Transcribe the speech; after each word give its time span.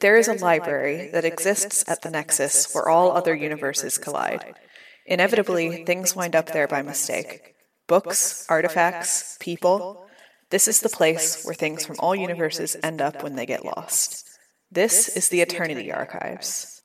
There 0.00 0.16
is 0.16 0.28
a 0.28 0.34
library 0.34 1.10
that 1.12 1.24
exists 1.24 1.84
at 1.88 2.02
the 2.02 2.10
nexus 2.10 2.72
where 2.72 2.88
all 2.88 3.16
other 3.16 3.34
universes 3.34 3.98
collide. 3.98 4.54
Inevitably, 5.06 5.84
things 5.86 6.14
wind 6.14 6.36
up 6.36 6.52
there 6.52 6.68
by 6.68 6.82
mistake. 6.82 7.56
Books, 7.88 8.46
artifacts, 8.48 9.36
people. 9.40 10.06
This 10.50 10.68
is 10.68 10.82
the 10.82 10.88
place 10.88 11.44
where 11.44 11.54
things 11.54 11.84
from 11.84 11.96
all 11.98 12.14
universes 12.14 12.76
end 12.80 13.00
up 13.00 13.24
when 13.24 13.34
they 13.34 13.46
get 13.46 13.64
lost. 13.64 14.24
This 14.70 15.08
is 15.08 15.30
the 15.30 15.40
Eternity 15.40 15.90
Archives. 15.90 16.80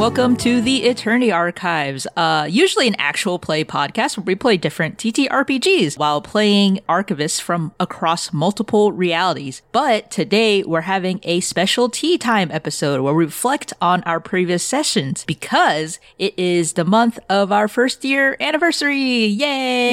Welcome 0.00 0.34
to 0.34 0.62
the 0.62 0.84
Eternity 0.84 1.30
Archives. 1.30 2.06
Uh, 2.16 2.46
usually 2.48 2.88
an 2.88 2.96
actual 2.96 3.38
play 3.38 3.62
podcast 3.62 4.16
where 4.16 4.24
we 4.24 4.34
play 4.34 4.56
different 4.56 4.96
TTRPGs 4.96 5.98
while 5.98 6.22
playing 6.22 6.80
archivists 6.88 7.38
from 7.38 7.74
across 7.78 8.32
multiple 8.32 8.92
realities. 8.92 9.60
But 9.72 10.10
today 10.10 10.62
we're 10.62 10.80
having 10.80 11.20
a 11.22 11.40
special 11.40 11.90
tea 11.90 12.16
time 12.16 12.50
episode 12.50 13.02
where 13.02 13.12
we 13.12 13.26
reflect 13.26 13.74
on 13.82 14.02
our 14.04 14.20
previous 14.20 14.62
sessions 14.62 15.26
because 15.26 16.00
it 16.18 16.32
is 16.38 16.72
the 16.72 16.86
month 16.86 17.18
of 17.28 17.52
our 17.52 17.68
first 17.68 18.02
year 18.02 18.38
anniversary. 18.40 19.26
Yay! 19.26 19.92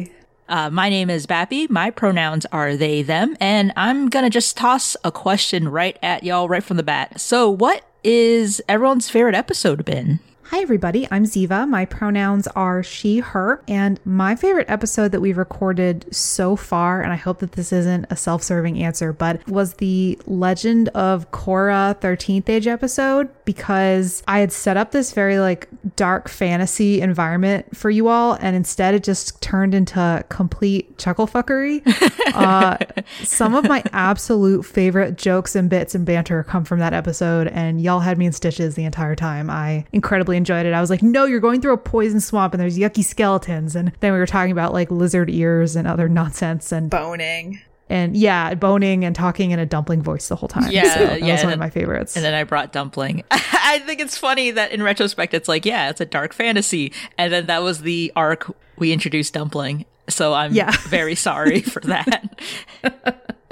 Yay! 0.00 0.12
Uh, 0.48 0.68
my 0.68 0.88
name 0.88 1.08
is 1.08 1.24
Bappy. 1.24 1.70
My 1.70 1.90
pronouns 1.90 2.46
are 2.46 2.76
they, 2.76 3.02
them, 3.02 3.36
and 3.38 3.72
I'm 3.76 4.08
gonna 4.08 4.28
just 4.28 4.56
toss 4.56 4.96
a 5.04 5.12
question 5.12 5.68
right 5.68 5.96
at 6.02 6.24
y'all 6.24 6.48
right 6.48 6.64
from 6.64 6.76
the 6.76 6.82
bat. 6.82 7.20
So, 7.20 7.48
what 7.48 7.84
is 8.04 8.62
everyone's 8.68 9.10
favorite 9.10 9.34
episode 9.34 9.84
been? 9.84 10.20
Hi, 10.50 10.62
everybody. 10.62 11.06
I'm 11.12 11.26
Ziva. 11.26 11.68
My 11.68 11.84
pronouns 11.84 12.48
are 12.48 12.82
she, 12.82 13.20
her. 13.20 13.62
And 13.68 14.00
my 14.04 14.34
favorite 14.34 14.68
episode 14.68 15.12
that 15.12 15.20
we've 15.20 15.38
recorded 15.38 16.12
so 16.12 16.56
far, 16.56 17.02
and 17.02 17.12
I 17.12 17.16
hope 17.16 17.38
that 17.38 17.52
this 17.52 17.72
isn't 17.72 18.06
a 18.10 18.16
self 18.16 18.42
serving 18.42 18.82
answer, 18.82 19.12
but 19.12 19.46
was 19.46 19.74
the 19.74 20.18
Legend 20.26 20.88
of 20.88 21.30
Korra 21.30 21.96
13th 22.00 22.48
Age 22.48 22.66
episode 22.66 23.28
because 23.44 24.24
I 24.26 24.40
had 24.40 24.50
set 24.50 24.76
up 24.76 24.90
this 24.90 25.12
very 25.12 25.38
like 25.38 25.68
dark 25.94 26.28
fantasy 26.28 27.00
environment 27.00 27.76
for 27.76 27.88
you 27.88 28.08
all, 28.08 28.32
and 28.40 28.56
instead 28.56 28.92
it 28.96 29.04
just 29.04 29.40
turned 29.40 29.72
into 29.72 30.24
complete 30.30 30.98
chuckle 30.98 31.28
fuckery. 31.28 31.80
uh, 32.34 32.76
some 33.22 33.54
of 33.54 33.68
my 33.68 33.84
absolute 33.92 34.64
favorite 34.64 35.16
jokes 35.16 35.54
and 35.54 35.70
bits 35.70 35.94
and 35.94 36.04
banter 36.04 36.42
come 36.42 36.64
from 36.64 36.80
that 36.80 36.92
episode, 36.92 37.46
and 37.46 37.80
y'all 37.80 38.00
had 38.00 38.18
me 38.18 38.26
in 38.26 38.32
stitches 38.32 38.74
the 38.74 38.84
entire 38.84 39.14
time. 39.14 39.48
I 39.48 39.84
incredibly 39.92 40.39
enjoyed 40.40 40.66
it. 40.66 40.72
I 40.72 40.80
was 40.80 40.90
like, 40.90 41.02
no, 41.02 41.24
you're 41.24 41.40
going 41.40 41.60
through 41.60 41.74
a 41.74 41.78
poison 41.78 42.20
swamp 42.20 42.52
and 42.54 42.60
there's 42.60 42.76
yucky 42.78 43.04
skeletons. 43.04 43.76
And 43.76 43.92
then 44.00 44.12
we 44.12 44.18
were 44.18 44.26
talking 44.26 44.52
about 44.52 44.72
like 44.72 44.90
lizard 44.90 45.30
ears 45.30 45.76
and 45.76 45.86
other 45.86 46.08
nonsense 46.08 46.72
and 46.72 46.90
boning. 46.90 47.60
And 47.88 48.16
yeah, 48.16 48.54
boning 48.54 49.04
and 49.04 49.16
talking 49.16 49.50
in 49.50 49.58
a 49.58 49.66
dumpling 49.66 50.00
voice 50.00 50.28
the 50.28 50.36
whole 50.36 50.48
time. 50.48 50.70
Yeah, 50.70 50.94
so 50.94 51.06
that 51.06 51.22
yeah, 51.22 51.32
was 51.34 51.42
one 51.44 51.52
of 51.52 51.58
my 51.58 51.70
favorites. 51.70 52.14
And 52.16 52.24
then 52.24 52.34
I 52.34 52.44
brought 52.44 52.72
Dumpling. 52.72 53.24
I 53.32 53.80
think 53.84 54.00
it's 54.00 54.16
funny 54.16 54.52
that 54.52 54.70
in 54.70 54.80
retrospect, 54.82 55.34
it's 55.34 55.48
like, 55.48 55.64
yeah, 55.66 55.90
it's 55.90 56.00
a 56.00 56.04
dark 56.06 56.32
fantasy. 56.32 56.92
And 57.18 57.32
then 57.32 57.46
that 57.46 57.62
was 57.62 57.80
the 57.82 58.12
arc 58.14 58.50
we 58.76 58.92
introduced 58.92 59.34
Dumpling. 59.34 59.86
So 60.08 60.34
I'm 60.34 60.52
Yeah. 60.52 60.70
very 60.88 61.16
sorry 61.16 61.62
for 61.62 61.80
that. 61.80 62.40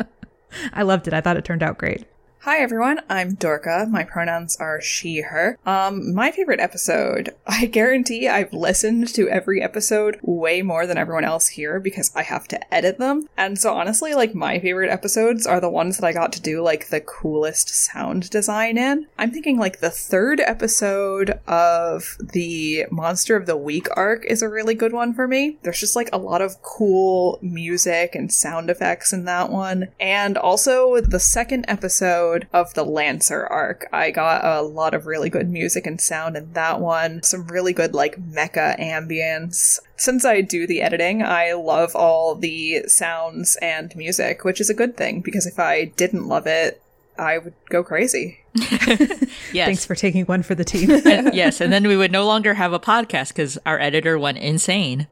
I 0.73 0.83
loved 0.83 1.09
it. 1.09 1.15
I 1.15 1.21
thought 1.21 1.37
it 1.37 1.45
turned 1.45 1.63
out 1.63 1.77
great. 1.79 2.05
Hi 2.43 2.59
everyone, 2.59 3.01
I'm 3.11 3.35
Dorca. 3.35 3.89
My 3.91 4.05
pronouns 4.05 4.57
are 4.59 4.81
she, 4.81 5.23
her. 5.23 5.59
Um, 5.67 6.15
my 6.15 6.31
favorite 6.31 6.61
episode, 6.61 7.35
I 7.49 7.67
guarantee 7.67 8.29
I've 8.29 8.53
listened 8.53 9.09
to 9.15 9.29
every 9.29 9.61
episode 9.61 10.21
way 10.23 10.63
more 10.63 10.87
than 10.87 10.97
everyone 10.97 11.25
else 11.25 11.49
here 11.49 11.81
because 11.81 12.13
I 12.15 12.23
have 12.23 12.47
to 12.49 12.75
edit 12.75 12.99
them. 12.99 13.29
And 13.37 13.59
so 13.59 13.75
honestly, 13.75 14.15
like 14.15 14.37
my 14.37 14.61
favorite 14.61 14.91
episodes 14.91 15.49
are 15.49 15.61
the 15.61 15.69
ones 15.69 15.99
that 15.99 16.07
I 16.07 16.13
got 16.13 16.33
to 16.35 16.41
do 16.41 16.63
like 16.63 16.89
the 16.89 17.01
coolest 17.01 17.71
sound 17.71 18.31
design 18.31 18.79
in. 18.79 19.09
I'm 19.19 19.33
thinking 19.33 19.59
like 19.59 19.81
the 19.81 19.91
third 19.91 20.39
episode 20.39 21.41
of 21.49 22.17
the 22.21 22.87
Monster 22.93 23.35
of 23.35 23.47
the 23.47 23.57
Week 23.57 23.89
arc 23.97 24.25
is 24.25 24.43
a 24.43 24.49
really 24.49 24.75
good 24.75 24.93
one 24.93 25.13
for 25.13 25.27
me. 25.27 25.59
There's 25.63 25.81
just 25.81 25.97
like 25.97 26.09
a 26.13 26.19
lot 26.19 26.41
of 26.41 26.63
cool 26.63 27.41
music 27.43 28.15
and 28.15 28.33
sound 28.33 28.71
effects 28.71 29.13
in 29.13 29.25
that 29.25 29.51
one. 29.51 29.89
And 29.99 30.39
also 30.39 31.01
the 31.01 31.21
second 31.21 31.65
episode 31.67 32.28
of 32.53 32.75
the 32.75 32.85
Lancer 32.85 33.47
arc. 33.47 33.87
I 33.93 34.11
got 34.11 34.45
a 34.45 34.63
lot 34.63 34.95
of 34.95 35.07
really 35.07 35.31
good 35.31 35.49
music 35.49 35.87
and 35.87 36.01
sound 36.01 36.37
in 36.37 36.53
that 36.55 36.81
one. 36.81 37.23
Some 37.23 37.47
really 37.49 37.73
good 37.73 37.95
like 37.95 38.17
mecha 38.21 38.79
ambience. 38.79 39.79
Since 39.97 40.25
I 40.25 40.41
do 40.41 40.67
the 40.67 40.81
editing, 40.83 41.23
I 41.23 41.53
love 41.55 41.95
all 41.97 42.35
the 42.35 42.85
sounds 42.87 43.57
and 43.63 43.95
music, 43.97 44.45
which 44.45 44.61
is 44.61 44.71
a 44.71 44.75
good 44.75 44.97
thing 44.97 45.21
because 45.21 45.47
if 45.47 45.59
I 45.59 45.87
didn't 45.87 46.29
love 46.29 46.47
it, 46.47 46.81
I 47.19 47.39
would 47.39 47.55
go 47.69 47.83
crazy. 47.83 48.41
Yes. 49.51 49.67
Thanks 49.67 49.87
for 49.87 49.95
taking 49.95 50.27
one 50.27 50.43
for 50.43 50.55
the 50.55 50.65
team. 50.65 50.91
And- 50.91 51.35
yes. 51.35 51.63
And 51.63 51.73
then 51.73 51.89
we 51.89 51.97
would 51.97 52.13
no 52.13 52.27
longer 52.27 52.53
have 52.55 52.75
a 52.75 52.79
podcast 52.79 53.29
because 53.29 53.57
our 53.65 53.79
editor 53.81 54.19
went 54.19 54.37
insane. 54.39 55.07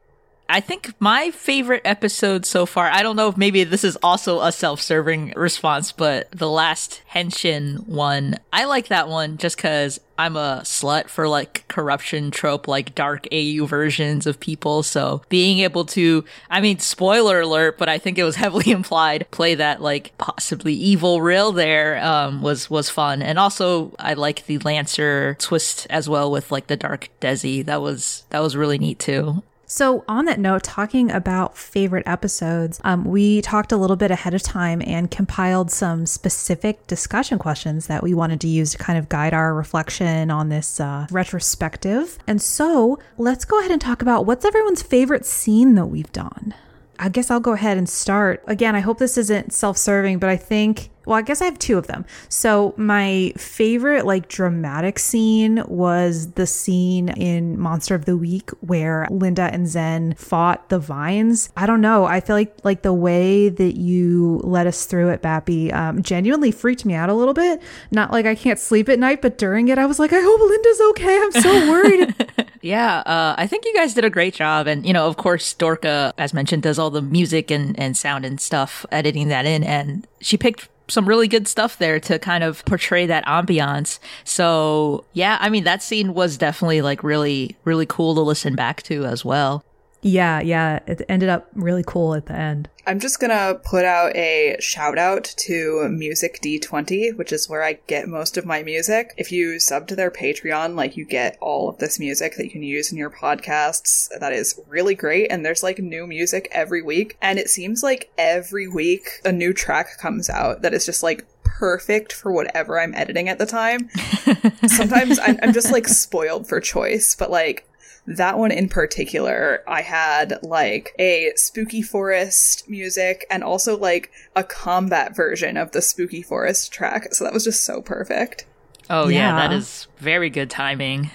I 0.49 0.61
think 0.61 0.93
my 0.99 1.31
favorite 1.31 1.81
episode 1.83 2.45
so 2.45 2.65
far, 2.65 2.87
I 2.89 3.03
don't 3.03 3.15
know 3.15 3.27
if 3.27 3.37
maybe 3.37 3.63
this 3.63 3.83
is 3.83 3.97
also 4.01 4.41
a 4.41 4.51
self 4.51 4.81
serving 4.81 5.33
response, 5.35 5.91
but 5.91 6.31
the 6.31 6.49
last 6.49 7.01
Henshin 7.13 7.85
one, 7.87 8.35
I 8.53 8.65
like 8.65 8.87
that 8.87 9.09
one 9.09 9.37
just 9.37 9.57
because 9.57 9.99
I'm 10.17 10.35
a 10.35 10.61
slut 10.63 11.09
for 11.09 11.27
like 11.27 11.67
corruption 11.67 12.31
trope, 12.31 12.67
like 12.67 12.95
dark 12.95 13.27
AU 13.31 13.65
versions 13.65 14.25
of 14.25 14.39
people. 14.39 14.83
So 14.83 15.21
being 15.29 15.59
able 15.59 15.85
to, 15.85 16.23
I 16.49 16.61
mean, 16.61 16.79
spoiler 16.79 17.41
alert, 17.41 17.77
but 17.77 17.89
I 17.89 17.97
think 17.97 18.17
it 18.17 18.23
was 18.23 18.35
heavily 18.37 18.71
implied, 18.71 19.27
play 19.31 19.55
that 19.55 19.81
like 19.81 20.17
possibly 20.17 20.73
evil 20.73 21.21
rail 21.21 21.51
there, 21.51 22.03
um, 22.03 22.41
was, 22.41 22.69
was 22.69 22.89
fun. 22.89 23.21
And 23.21 23.37
also 23.37 23.93
I 23.99 24.13
like 24.13 24.45
the 24.45 24.57
Lancer 24.59 25.35
twist 25.39 25.87
as 25.89 26.07
well 26.07 26.31
with 26.31 26.51
like 26.51 26.67
the 26.67 26.77
dark 26.77 27.09
Desi. 27.19 27.65
That 27.65 27.81
was, 27.81 28.23
that 28.29 28.39
was 28.39 28.55
really 28.55 28.79
neat 28.79 28.99
too. 28.99 29.43
So, 29.69 30.05
on 30.07 30.23
that 30.25 30.39
note, 30.39 30.63
talking 30.63 31.11
about 31.11 31.57
favorite 31.57 32.07
episodes, 32.07 32.79
um, 32.85 33.03
we 33.03 33.41
talked 33.41 33.73
a 33.73 33.77
little 33.77 33.97
bit 33.97 34.11
ahead 34.11 34.33
of 34.33 34.41
time 34.41 34.81
and 34.87 35.11
compiled 35.11 35.69
some 35.69 36.05
specific 36.05 36.87
discussion 36.87 37.37
questions 37.37 37.87
that 37.87 38.01
we 38.01 38.13
wanted 38.13 38.39
to 38.41 38.47
use 38.47 38.71
to 38.71 38.77
kind 38.77 38.97
of 38.97 39.09
guide 39.09 39.33
our 39.33 39.53
reflection 39.53 40.31
on 40.31 40.47
this 40.47 40.79
uh, 40.79 41.05
retrospective. 41.11 42.17
And 42.25 42.41
so, 42.41 42.97
let's 43.17 43.43
go 43.43 43.59
ahead 43.59 43.71
and 43.71 43.81
talk 43.81 44.01
about 44.01 44.25
what's 44.25 44.45
everyone's 44.45 44.81
favorite 44.81 45.25
scene 45.25 45.75
that 45.75 45.87
we've 45.87 46.11
done. 46.13 46.53
I 46.97 47.09
guess 47.09 47.29
I'll 47.29 47.41
go 47.41 47.51
ahead 47.51 47.77
and 47.77 47.89
start. 47.89 48.41
Again, 48.47 48.73
I 48.73 48.79
hope 48.79 48.99
this 48.99 49.17
isn't 49.17 49.51
self 49.51 49.77
serving, 49.77 50.19
but 50.19 50.29
I 50.29 50.37
think, 50.37 50.91
well, 51.07 51.17
I 51.17 51.21
guess 51.21 51.41
I 51.41 51.45
have 51.45 51.57
two 51.57 51.77
of 51.77 51.87
them. 51.87 52.05
So, 52.27 52.73
my 52.77 53.33
favorite, 53.37 54.05
like, 54.05 54.27
dramatic 54.27 54.99
scene 54.99 55.63
was 55.67 56.31
the 56.33 56.45
scene 56.45 57.09
in 57.09 57.57
Monster 57.57 57.95
of 57.95 58.05
the 58.05 58.17
Week 58.17 58.49
where 58.59 59.07
Linda 59.09 59.43
and 59.43 59.67
Zen 59.67 60.15
fought 60.15 60.67
the 60.69 60.79
vines. 60.79 61.49
I 61.55 61.65
don't 61.65 61.81
know. 61.81 62.05
I 62.05 62.19
feel 62.19 62.35
like, 62.35 62.57
like, 62.63 62.81
the 62.81 62.93
way 62.93 63.47
that 63.49 63.77
you 63.77 64.41
led 64.43 64.67
us 64.67 64.85
through 64.85 65.09
it, 65.09 65.21
Bappy, 65.21 65.73
um, 65.73 66.01
genuinely 66.03 66.51
freaked 66.51 66.85
me 66.85 66.93
out 66.93 67.09
a 67.09 67.13
little 67.13 67.33
bit. 67.33 67.61
Not 67.89 68.11
like 68.11 68.25
I 68.25 68.35
can't 68.35 68.59
sleep 68.59 68.89
at 68.89 68.99
night, 68.99 69.21
but 69.21 69.37
during 69.37 69.69
it, 69.69 69.77
I 69.77 69.85
was 69.85 69.99
like, 69.99 70.11
I 70.11 70.19
hope 70.19 70.41
Linda's 70.41 70.81
okay. 70.89 71.21
I'm 71.21 71.31
so 71.41 71.71
worried. 71.71 72.15
Yeah, 72.61 72.97
uh, 72.99 73.35
I 73.37 73.47
think 73.47 73.65
you 73.65 73.73
guys 73.73 73.93
did 73.93 74.03
a 74.03 74.09
great 74.09 74.33
job. 74.33 74.67
And, 74.67 74.85
you 74.85 74.91
know, 74.91 75.07
of 75.07 75.15
course, 75.15 75.53
Dorca, 75.53 76.13
as 76.17 76.33
mentioned, 76.33 76.63
does 76.63 76.77
all 76.77 76.89
the 76.89 77.01
music 77.01 77.49
and, 77.51 77.79
and 77.79 77.95
sound 77.95 78.25
and 78.25 78.41
stuff, 78.41 78.85
editing 78.91 79.29
that 79.29 79.45
in. 79.45 79.63
And 79.63 80.05
she 80.19 80.37
picked 80.37 80.67
some 80.89 81.07
really 81.07 81.27
good 81.27 81.47
stuff 81.47 81.77
there 81.77 81.99
to 81.99 82.19
kind 82.19 82.43
of 82.43 82.63
portray 82.65 83.05
that 83.05 83.25
ambiance. 83.25 83.99
So, 84.23 85.05
yeah, 85.13 85.37
I 85.41 85.49
mean, 85.49 85.63
that 85.65 85.83
scene 85.83 86.13
was 86.13 86.37
definitely 86.37 86.81
like 86.81 87.03
really, 87.03 87.55
really 87.65 87.85
cool 87.85 88.15
to 88.15 88.21
listen 88.21 88.55
back 88.55 88.81
to 88.83 89.05
as 89.05 89.25
well. 89.25 89.63
Yeah, 90.07 90.39
yeah. 90.39 90.79
It 90.87 91.01
ended 91.09 91.29
up 91.29 91.47
really 91.53 91.83
cool 91.85 92.15
at 92.15 92.25
the 92.25 92.33
end. 92.33 92.69
I'm 92.85 92.99
just 92.99 93.19
gonna 93.19 93.59
put 93.65 93.83
out 93.83 94.15
a 94.15 94.55
shout 94.59 94.97
out 94.97 95.25
to 95.39 95.89
Music 95.89 96.39
D20, 96.41 97.17
which 97.17 97.33
is 97.33 97.49
where 97.49 97.61
I 97.61 97.73
get 97.87 98.07
most 98.07 98.37
of 98.37 98.45
my 98.45 98.63
music. 98.63 99.13
If 99.17 99.31
you 99.31 99.59
sub 99.59 99.87
to 99.89 99.95
their 99.95 100.09
Patreon, 100.09 100.75
like 100.75 100.95
you 100.95 101.03
get 101.03 101.37
all 101.41 101.67
of 101.67 101.79
this 101.79 101.99
music 101.99 102.37
that 102.37 102.45
you 102.45 102.51
can 102.51 102.63
use 102.63 102.91
in 102.91 102.97
your 102.97 103.09
podcasts. 103.09 104.07
That 104.17 104.31
is 104.31 104.59
really 104.67 104.95
great. 104.95 105.29
And 105.29 105.45
there's 105.45 105.63
like 105.63 105.79
new 105.79 106.07
music 106.07 106.47
every 106.51 106.81
week. 106.81 107.17
And 107.21 107.37
it 107.37 107.49
seems 107.49 107.83
like 107.83 108.09
every 108.17 108.67
week 108.67 109.09
a 109.25 109.33
new 109.33 109.53
track 109.53 109.97
comes 109.97 110.29
out 110.29 110.61
that 110.61 110.73
is 110.73 110.85
just 110.85 111.03
like 111.03 111.25
perfect 111.43 112.13
for 112.13 112.31
whatever 112.31 112.79
I'm 112.79 112.95
editing 112.95 113.27
at 113.27 113.39
the 113.39 113.45
time. 113.45 113.89
Sometimes 114.67 115.19
I'm, 115.19 115.39
I'm 115.41 115.53
just 115.53 115.71
like 115.71 115.87
spoiled 115.87 116.47
for 116.47 116.61
choice, 116.61 117.15
but 117.15 117.31
like 117.31 117.67
that 118.07 118.37
one 118.37 118.51
in 118.51 118.69
particular, 118.69 119.63
I 119.67 119.81
had 119.81 120.39
like 120.41 120.95
a 120.97 121.33
spooky 121.35 121.81
forest 121.81 122.69
music 122.69 123.25
and 123.29 123.43
also 123.43 123.77
like 123.77 124.11
a 124.35 124.43
combat 124.43 125.15
version 125.15 125.57
of 125.57 125.71
the 125.73 125.81
spooky 125.81 126.21
forest 126.21 126.71
track. 126.71 127.13
So 127.13 127.25
that 127.25 127.33
was 127.33 127.43
just 127.43 127.65
so 127.65 127.81
perfect. 127.81 128.45
Oh 128.89 129.09
yeah, 129.09 129.17
Yeah. 129.35 129.47
that 129.47 129.53
is 129.53 129.87
very 129.97 130.29
good 130.29 130.49
timing. 130.49 131.11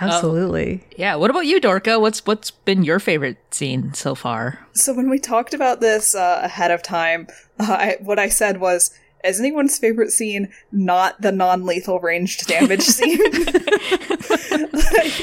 Absolutely. 0.00 0.82
Yeah. 0.96 1.14
What 1.14 1.30
about 1.30 1.46
you, 1.46 1.60
Dorca? 1.60 2.00
What's 2.00 2.26
what's 2.26 2.50
been 2.50 2.82
your 2.82 2.98
favorite 2.98 3.38
scene 3.54 3.94
so 3.94 4.16
far? 4.16 4.66
So 4.72 4.92
when 4.92 5.08
we 5.08 5.20
talked 5.20 5.54
about 5.54 5.80
this 5.80 6.14
uh, 6.16 6.40
ahead 6.42 6.72
of 6.72 6.82
time, 6.82 7.28
uh, 7.60 7.64
I, 7.70 7.96
what 8.00 8.18
I 8.18 8.28
said 8.28 8.58
was, 8.58 8.90
"Is 9.24 9.40
anyone's 9.40 9.78
favorite 9.78 10.10
scene 10.10 10.48
not 10.70 11.20
the 11.20 11.32
non-lethal 11.32 12.00
ranged 12.00 12.46
damage 12.46 12.82
scene?" 12.82 13.18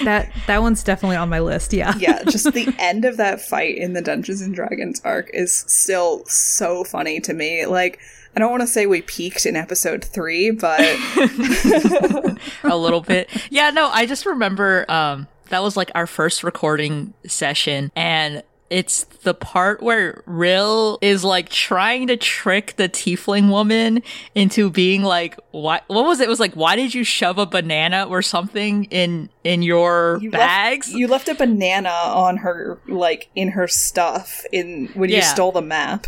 that 0.04 0.30
that 0.48 0.62
one's 0.62 0.84
definitely 0.84 1.18
on 1.18 1.30
my 1.30 1.40
list. 1.40 1.74
Yeah. 1.74 1.96
yeah, 1.98 2.24
just 2.24 2.51
the 2.54 2.74
end 2.80 3.06
of 3.06 3.18
that 3.18 3.42
fight 3.42 3.78
in 3.78 3.94
the 3.94 4.01
Dungeons 4.01 4.42
and 4.42 4.54
Dragons 4.54 5.01
arc 5.04 5.30
is 5.34 5.54
still 5.68 6.25
so 6.25 6.84
funny 6.84 7.19
to 7.22 7.34
me. 7.34 7.66
Like, 7.66 8.00
I 8.36 8.40
don't 8.40 8.51
want 8.51 8.62
to 8.62 8.68
say 8.68 8.86
we 8.86 9.01
peaked 9.01 9.46
in 9.46 9.56
episode 9.56 10.04
three, 10.04 10.51
but 10.51 10.80
a 12.63 12.78
little 12.78 13.01
bit. 13.01 13.30
Yeah, 13.50 13.69
no, 13.72 13.88
I 13.88 14.06
just 14.06 14.25
remember 14.25 14.90
um 14.90 15.28
that 15.50 15.63
was 15.63 15.75
like 15.75 15.92
our 15.96 16.07
first 16.07 16.44
recording 16.44 17.13
session 17.25 17.92
and 17.96 18.44
it's 18.69 19.04
the 19.24 19.33
part 19.33 19.81
where 19.81 20.24
Rill 20.25 21.00
is 21.01 21.24
like 21.24 21.50
trying 21.50 22.07
to 22.07 22.18
trick 22.18 22.75
the 22.77 22.88
tiefling 22.88 23.50
woman 23.50 24.04
into 24.36 24.69
being 24.69 25.04
like 25.04 25.39
what 25.51 25.83
what 25.88 26.06
was 26.06 26.19
it? 26.19 26.25
It 26.25 26.30
was 26.30 26.39
like 26.39 26.54
why 26.54 26.75
did 26.75 26.94
you 26.94 27.04
shove 27.04 27.38
a 27.38 27.45
banana 27.45 28.06
or 28.07 28.21
something 28.21 28.86
in 28.86 29.30
in 29.44 29.62
your 29.63 30.19
you 30.21 30.31
bags? 30.31 30.88
Left, 30.88 31.00
you 31.00 31.07
left 31.07 31.30
a 31.30 31.36
banana 31.36 31.89
on 31.89 32.38
her, 32.38 32.80
like 32.88 33.30
in 33.36 33.50
her 33.50 33.68
stuff, 33.68 34.44
in 34.51 34.88
when 34.94 35.10
you 35.10 35.22
stole 35.22 35.51
the 35.51 35.62
map. 35.62 36.07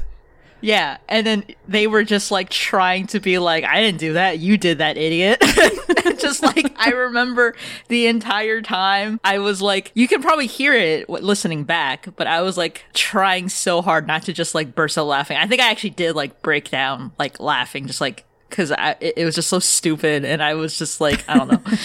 Yeah, 0.62 0.98
and 1.10 1.26
then 1.26 1.44
they 1.68 1.88
were 1.88 2.04
just 2.04 2.32
like 2.32 2.50
trying 2.50 3.08
to 3.08 3.20
be 3.20 3.40
like, 3.40 3.64
I 3.64 3.82
didn't 3.82 4.00
do 4.00 4.14
that, 4.14 4.40
you 4.40 4.58
did 4.58 4.78
that, 4.78 4.98
idiot. 4.98 5.42
just 6.22 6.44
like 6.44 6.74
I 6.78 6.92
remember 6.92 7.56
the 7.88 8.08
entire 8.08 8.62
time 8.62 9.20
I 9.24 9.40
was 9.40 9.62
like, 9.62 9.92
you 9.96 10.08
can 10.08 10.22
probably 10.22 10.48
hear 10.48 10.74
it 10.74 11.10
listening 11.10 11.64
back, 11.64 12.08
but 12.16 12.28
I 12.28 12.42
was 12.42 12.58
like 12.58 12.86
trying 12.94 13.50
so 13.50 13.82
hard 13.82 14.08
not 14.08 14.24
to 14.24 14.34
just 14.34 14.56
like 14.56 14.76
burst 14.76 14.98
out 14.98 15.08
laughing. 15.08 15.38
I 15.38 15.48
think 15.48 15.62
I 15.62 15.70
actually 15.70 15.92
did 15.92 16.16
like 16.16 16.42
break 16.42 16.70
down 16.70 17.12
like 17.20 17.40
laughing, 17.40 17.88
just 17.88 18.02
like 18.02 18.26
because 18.50 18.72
I 18.72 18.96
it, 19.00 19.16
it 19.18 19.26
was 19.26 19.36
just 19.36 19.50
so 19.50 19.60
stupid, 19.60 20.24
and 20.24 20.42
I 20.42 20.54
was 20.54 20.78
just 20.78 21.02
like, 21.02 21.28
I 21.28 21.38
don't 21.38 21.52
know. 21.52 21.78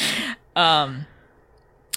um, 0.62 1.06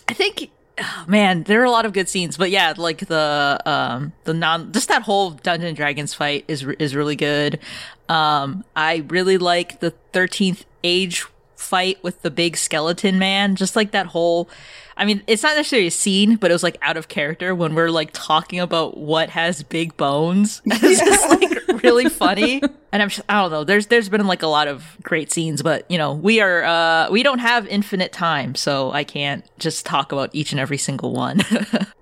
I 0.08 0.14
think 0.14 0.50
oh, 0.82 1.06
man, 1.08 1.44
there 1.44 1.62
are 1.62 1.66
a 1.66 1.72
lot 1.72 1.86
of 1.86 1.94
good 1.94 2.10
scenes, 2.10 2.38
but 2.38 2.50
yeah, 2.52 2.74
like 2.78 3.00
the 3.08 3.60
um 3.66 4.14
the 4.24 4.34
non 4.34 4.72
just 4.72 4.88
that 4.90 5.04
whole 5.04 5.32
Dungeon 5.32 5.76
Dragons 5.76 6.14
fight 6.14 6.46
is 6.48 6.64
is 6.80 6.96
really 6.96 7.16
good. 7.16 7.60
Um 8.08 8.64
I 8.76 9.04
really 9.08 9.38
like 9.38 9.80
the 9.80 9.94
13th 10.14 10.64
age 10.84 11.26
fight 11.56 12.02
with 12.04 12.22
the 12.22 12.32
big 12.32 12.58
skeleton 12.58 13.20
man, 13.20 13.56
just 13.56 13.76
like 13.76 13.92
that 13.92 14.08
whole 14.08 14.50
I 15.00 15.06
mean, 15.06 15.24
it's 15.28 15.42
not 15.44 15.56
necessarily 15.56 15.88
a 15.88 15.92
scene, 15.92 16.36
but 16.36 16.52
it 16.52 16.54
was 16.54 16.62
like 16.62 16.78
out 16.82 16.98
of 16.98 17.08
character 17.08 17.56
when 17.56 17.74
we're 17.74 17.90
like 17.90 18.10
talking 18.12 18.60
about 18.60 18.98
what 18.98 19.30
has 19.30 19.64
big 19.64 19.96
bones. 19.98 20.62
It's 20.72 21.00
just 21.00 21.30
like 21.30 21.84
really 21.84 22.10
funny. 22.10 22.62
And 22.92 23.02
I'm 23.02 23.10
just, 23.10 23.22
I 23.30 23.42
don't 23.42 23.52
know. 23.52 23.64
There's 23.64 23.88
there's 23.88 24.10
been 24.10 24.28
like 24.28 24.44
a 24.44 24.48
lot 24.48 24.68
of 24.68 24.98
great 25.02 25.32
scenes, 25.32 25.62
but 25.62 25.90
you 25.90 25.98
know, 25.98 26.14
we 26.14 26.42
are 26.42 26.64
uh 26.64 27.10
we 27.10 27.24
don't 27.24 27.40
have 27.40 27.66
infinite 27.68 28.12
time, 28.12 28.56
so 28.56 28.92
I 28.92 29.04
can't 29.04 29.46
just 29.58 29.86
talk 29.86 30.12
about 30.12 30.32
each 30.34 30.52
and 30.52 30.60
every 30.60 30.78
single 30.78 31.14
one. 31.14 31.42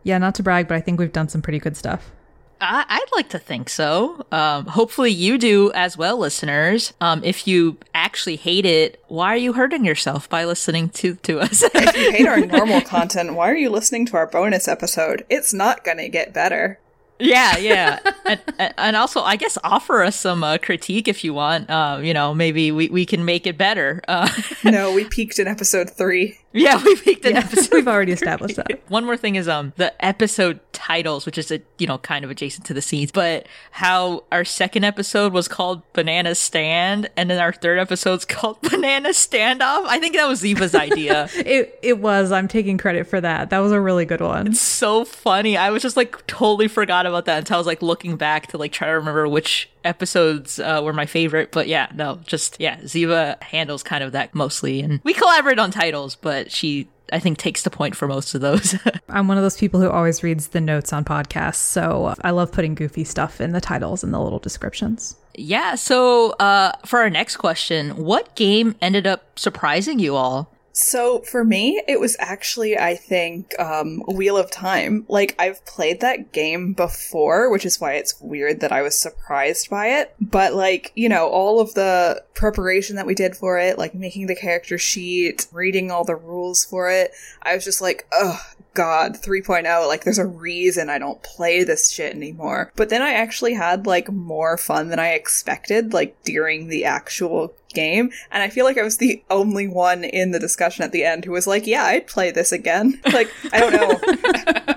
Yeah, 0.03 0.17
not 0.19 0.35
to 0.35 0.43
brag, 0.43 0.69
but 0.69 0.75
I 0.75 0.79
think 0.79 1.01
we've 1.01 1.11
done 1.11 1.27
some 1.27 1.41
pretty 1.41 1.59
good 1.59 1.75
stuff. 1.75 2.13
I, 2.59 2.85
I'd 2.87 3.05
like 3.15 3.29
to 3.29 3.39
think 3.39 3.69
so. 3.69 4.25
Um, 4.31 4.65
hopefully 4.65 5.11
you 5.11 5.37
do 5.37 5.71
as 5.73 5.97
well, 5.97 6.17
listeners. 6.17 6.93
Um, 7.01 7.23
if 7.23 7.47
you 7.47 7.77
actually 7.93 8.35
hate 8.35 8.65
it, 8.65 9.03
why 9.07 9.33
are 9.33 9.37
you 9.37 9.53
hurting 9.53 9.85
yourself 9.85 10.27
by 10.29 10.45
listening 10.45 10.89
to 10.89 11.15
to 11.23 11.39
us? 11.39 11.63
If 11.63 11.95
you 11.97 12.11
hate 12.11 12.27
our 12.27 12.39
normal 12.45 12.81
content, 12.81 13.33
why 13.35 13.49
are 13.51 13.55
you 13.57 13.69
listening 13.69 14.05
to 14.07 14.17
our 14.17 14.27
bonus 14.27 14.67
episode? 14.67 15.25
It's 15.29 15.53
not 15.53 15.83
gonna 15.83 16.09
get 16.09 16.33
better. 16.33 16.79
Yeah, 17.19 17.57
yeah, 17.57 17.99
and, 18.27 18.39
and- 18.59 18.73
and 18.77 18.95
also 18.95 19.21
I 19.21 19.37
guess 19.37 19.57
offer 19.63 20.03
us 20.03 20.15
some 20.15 20.43
uh, 20.43 20.59
critique 20.59 21.07
if 21.07 21.23
you 21.23 21.33
want. 21.33 21.67
Uh, 21.69 21.99
you 22.01 22.13
know, 22.13 22.33
maybe 22.35 22.71
we, 22.71 22.89
we 22.89 23.05
can 23.07 23.25
make 23.25 23.47
it 23.47 23.57
better. 23.57 24.01
Uh, 24.07 24.29
No, 24.63 24.91
we 24.93 25.03
peaked 25.05 25.39
in 25.39 25.47
episode 25.47 25.89
three. 25.89 26.37
yeah, 26.63 26.81
we 26.83 26.95
picked 26.95 27.25
an 27.25 27.35
episode. 27.37 27.73
We've 27.73 27.87
already 27.87 28.11
established 28.11 28.55
that. 28.55 28.81
One 28.89 29.05
more 29.05 29.17
thing 29.17 29.35
is 29.35 29.47
um 29.47 29.73
the 29.75 29.93
episode 30.03 30.59
titles, 30.73 31.25
which 31.25 31.37
is 31.37 31.51
a 31.51 31.61
you 31.77 31.87
know 31.87 31.97
kind 31.97 32.23
of 32.25 32.31
adjacent 32.31 32.65
to 32.67 32.73
the 32.73 32.81
scenes, 32.81 33.11
but 33.11 33.47
how 33.71 34.23
our 34.31 34.45
second 34.45 34.83
episode 34.83 35.33
was 35.33 35.47
called 35.47 35.81
Banana 35.93 36.35
Stand, 36.35 37.09
and 37.15 37.29
then 37.29 37.39
our 37.39 37.53
third 37.53 37.79
episode's 37.79 38.25
called 38.37 38.61
Banana 38.61 39.09
Standoff. 39.09 39.85
I 39.85 39.99
think 39.99 40.15
that 40.15 40.27
was 40.27 40.41
Ziva's 40.41 40.75
idea. 40.75 41.29
It 41.47 41.79
it 41.81 41.99
was. 41.99 42.31
I'm 42.31 42.47
taking 42.47 42.77
credit 42.77 43.07
for 43.07 43.21
that. 43.21 43.51
That 43.51 43.59
was 43.59 43.71
a 43.71 43.79
really 43.79 44.05
good 44.05 44.21
one. 44.21 44.47
It's 44.47 44.59
so 44.59 45.05
funny. 45.05 45.55
I 45.55 45.69
was 45.69 45.81
just 45.81 45.95
like 45.95 46.25
totally 46.27 46.67
forgot 46.67 47.05
about 47.05 47.25
that 47.25 47.39
until 47.39 47.55
I 47.55 47.57
was 47.59 47.67
like 47.67 47.81
looking 47.81 48.17
back 48.17 48.47
to 48.47 48.57
like 48.57 48.71
try 48.71 48.87
to 48.87 48.93
remember 48.93 49.27
which 49.27 49.69
episodes 49.87 50.59
uh, 50.59 50.81
were 50.83 50.93
my 50.93 51.05
favorite. 51.05 51.51
But 51.51 51.67
yeah, 51.67 51.87
no, 51.95 52.19
just 52.25 52.59
yeah, 52.59 52.77
Ziva 52.81 53.41
handles 53.41 53.83
kind 53.83 54.03
of 54.03 54.11
that 54.11 54.35
mostly, 54.35 54.81
and 54.81 54.99
we 55.03 55.13
collaborate 55.13 55.59
on 55.59 55.71
titles, 55.71 56.15
but 56.15 56.51
she 56.51 56.87
I 57.11 57.19
think 57.19 57.37
takes 57.37 57.63
the 57.63 57.69
point 57.69 57.95
for 57.95 58.07
most 58.07 58.35
of 58.35 58.41
those. 58.41 58.75
I'm 59.09 59.27
one 59.27 59.37
of 59.37 59.43
those 59.43 59.57
people 59.57 59.79
who 59.79 59.89
always 59.89 60.23
reads 60.23 60.49
the 60.49 60.61
notes 60.61 60.91
on 60.91 61.05
podcasts, 61.05 61.55
so 61.55 62.13
I 62.21 62.31
love 62.31 62.51
putting 62.51 62.75
goofy 62.75 63.03
stuff 63.03 63.39
in 63.39 63.51
the 63.53 63.61
titles 63.61 64.03
and 64.03 64.13
the 64.13 64.19
little 64.19 64.39
descriptions. 64.39 65.15
yeah. 65.35 65.75
So 65.75 66.31
uh, 66.31 66.73
for 66.85 66.99
our 66.99 67.09
next 67.09 67.37
question, 67.37 67.91
what 67.91 68.35
game 68.35 68.75
ended 68.81 69.07
up 69.07 69.39
surprising 69.39 69.99
you 69.99 70.15
all? 70.15 70.51
So 70.79 71.21
for 71.21 71.43
me, 71.43 71.81
it 71.87 71.99
was 71.99 72.15
actually, 72.19 72.77
I 72.77 72.95
think, 72.95 73.59
um, 73.59 74.03
Wheel 74.07 74.37
of 74.37 74.51
Time. 74.51 75.07
Like, 75.09 75.33
I've 75.39 75.65
played 75.65 76.01
that 76.01 76.31
game 76.31 76.73
before, 76.73 77.49
which 77.49 77.65
is 77.65 77.81
why 77.81 77.93
it's 77.93 78.21
weird 78.21 78.59
that 78.59 78.71
I 78.71 78.83
was 78.83 78.95
surprised 78.95 79.71
by 79.71 79.87
it. 79.87 80.13
But, 80.21 80.53
like, 80.53 80.91
you 80.93 81.09
know, 81.09 81.29
all 81.29 81.59
of 81.59 81.73
the 81.73 82.23
preparation 82.35 82.95
that 82.95 83.07
we 83.07 83.15
did 83.15 83.35
for 83.35 83.57
it, 83.57 83.79
like 83.79 83.95
making 83.95 84.27
the 84.27 84.35
character 84.35 84.77
sheet, 84.77 85.47
reading 85.51 85.89
all 85.89 86.03
the 86.03 86.15
rules 86.15 86.63
for 86.63 86.91
it, 86.91 87.09
I 87.41 87.55
was 87.55 87.63
just 87.63 87.81
like, 87.81 88.05
oh, 88.11 88.39
God, 88.77 89.17
3.0, 89.19 89.87
like, 89.87 90.03
there's 90.03 90.19
a 90.19 90.27
reason 90.27 90.87
I 90.87 90.99
don't 90.99 91.23
play 91.23 91.63
this 91.63 91.89
shit 91.89 92.13
anymore. 92.13 92.71
But 92.75 92.89
then 92.89 93.01
I 93.01 93.13
actually 93.13 93.55
had, 93.55 93.87
like, 93.87 94.11
more 94.11 94.55
fun 94.55 94.89
than 94.89 94.99
I 94.99 95.13
expected, 95.13 95.93
like, 95.93 96.15
during 96.23 96.67
the 96.67 96.85
actual 96.85 97.55
game. 97.73 98.11
And 98.29 98.43
I 98.43 98.49
feel 98.49 98.65
like 98.65 98.77
I 98.77 98.83
was 98.83 98.97
the 98.97 99.23
only 99.31 99.67
one 99.67 100.03
in 100.03 100.29
the 100.29 100.37
discussion 100.39 100.83
at 100.83 100.91
the 100.91 101.03
end 101.03 101.25
who 101.25 101.31
was 101.31 101.47
like, 101.47 101.65
yeah, 101.65 101.85
I'd 101.85 102.05
play 102.05 102.29
this 102.29 102.51
again. 102.51 103.01
Like, 103.11 103.31
I 103.51 103.59
don't 103.59 103.73
know. 103.73 104.73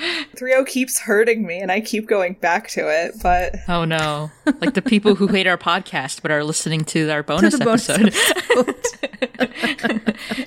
3.0 0.00 0.66
keeps 0.66 0.98
hurting 1.00 1.46
me 1.46 1.60
and 1.60 1.70
I 1.70 1.80
keep 1.80 2.06
going 2.06 2.34
back 2.34 2.68
to 2.70 2.88
it, 2.88 3.14
but 3.22 3.56
Oh 3.68 3.84
no! 3.84 4.30
Like 4.60 4.74
the 4.74 4.82
people 4.82 5.14
who 5.14 5.26
hate 5.26 5.46
our 5.46 5.58
podcast 5.58 6.22
but 6.22 6.30
are 6.30 6.44
listening 6.44 6.84
to 6.86 7.10
our 7.10 7.22
bonus, 7.22 7.58
the 7.58 7.64
bonus 7.64 7.88
episode. 7.90 8.86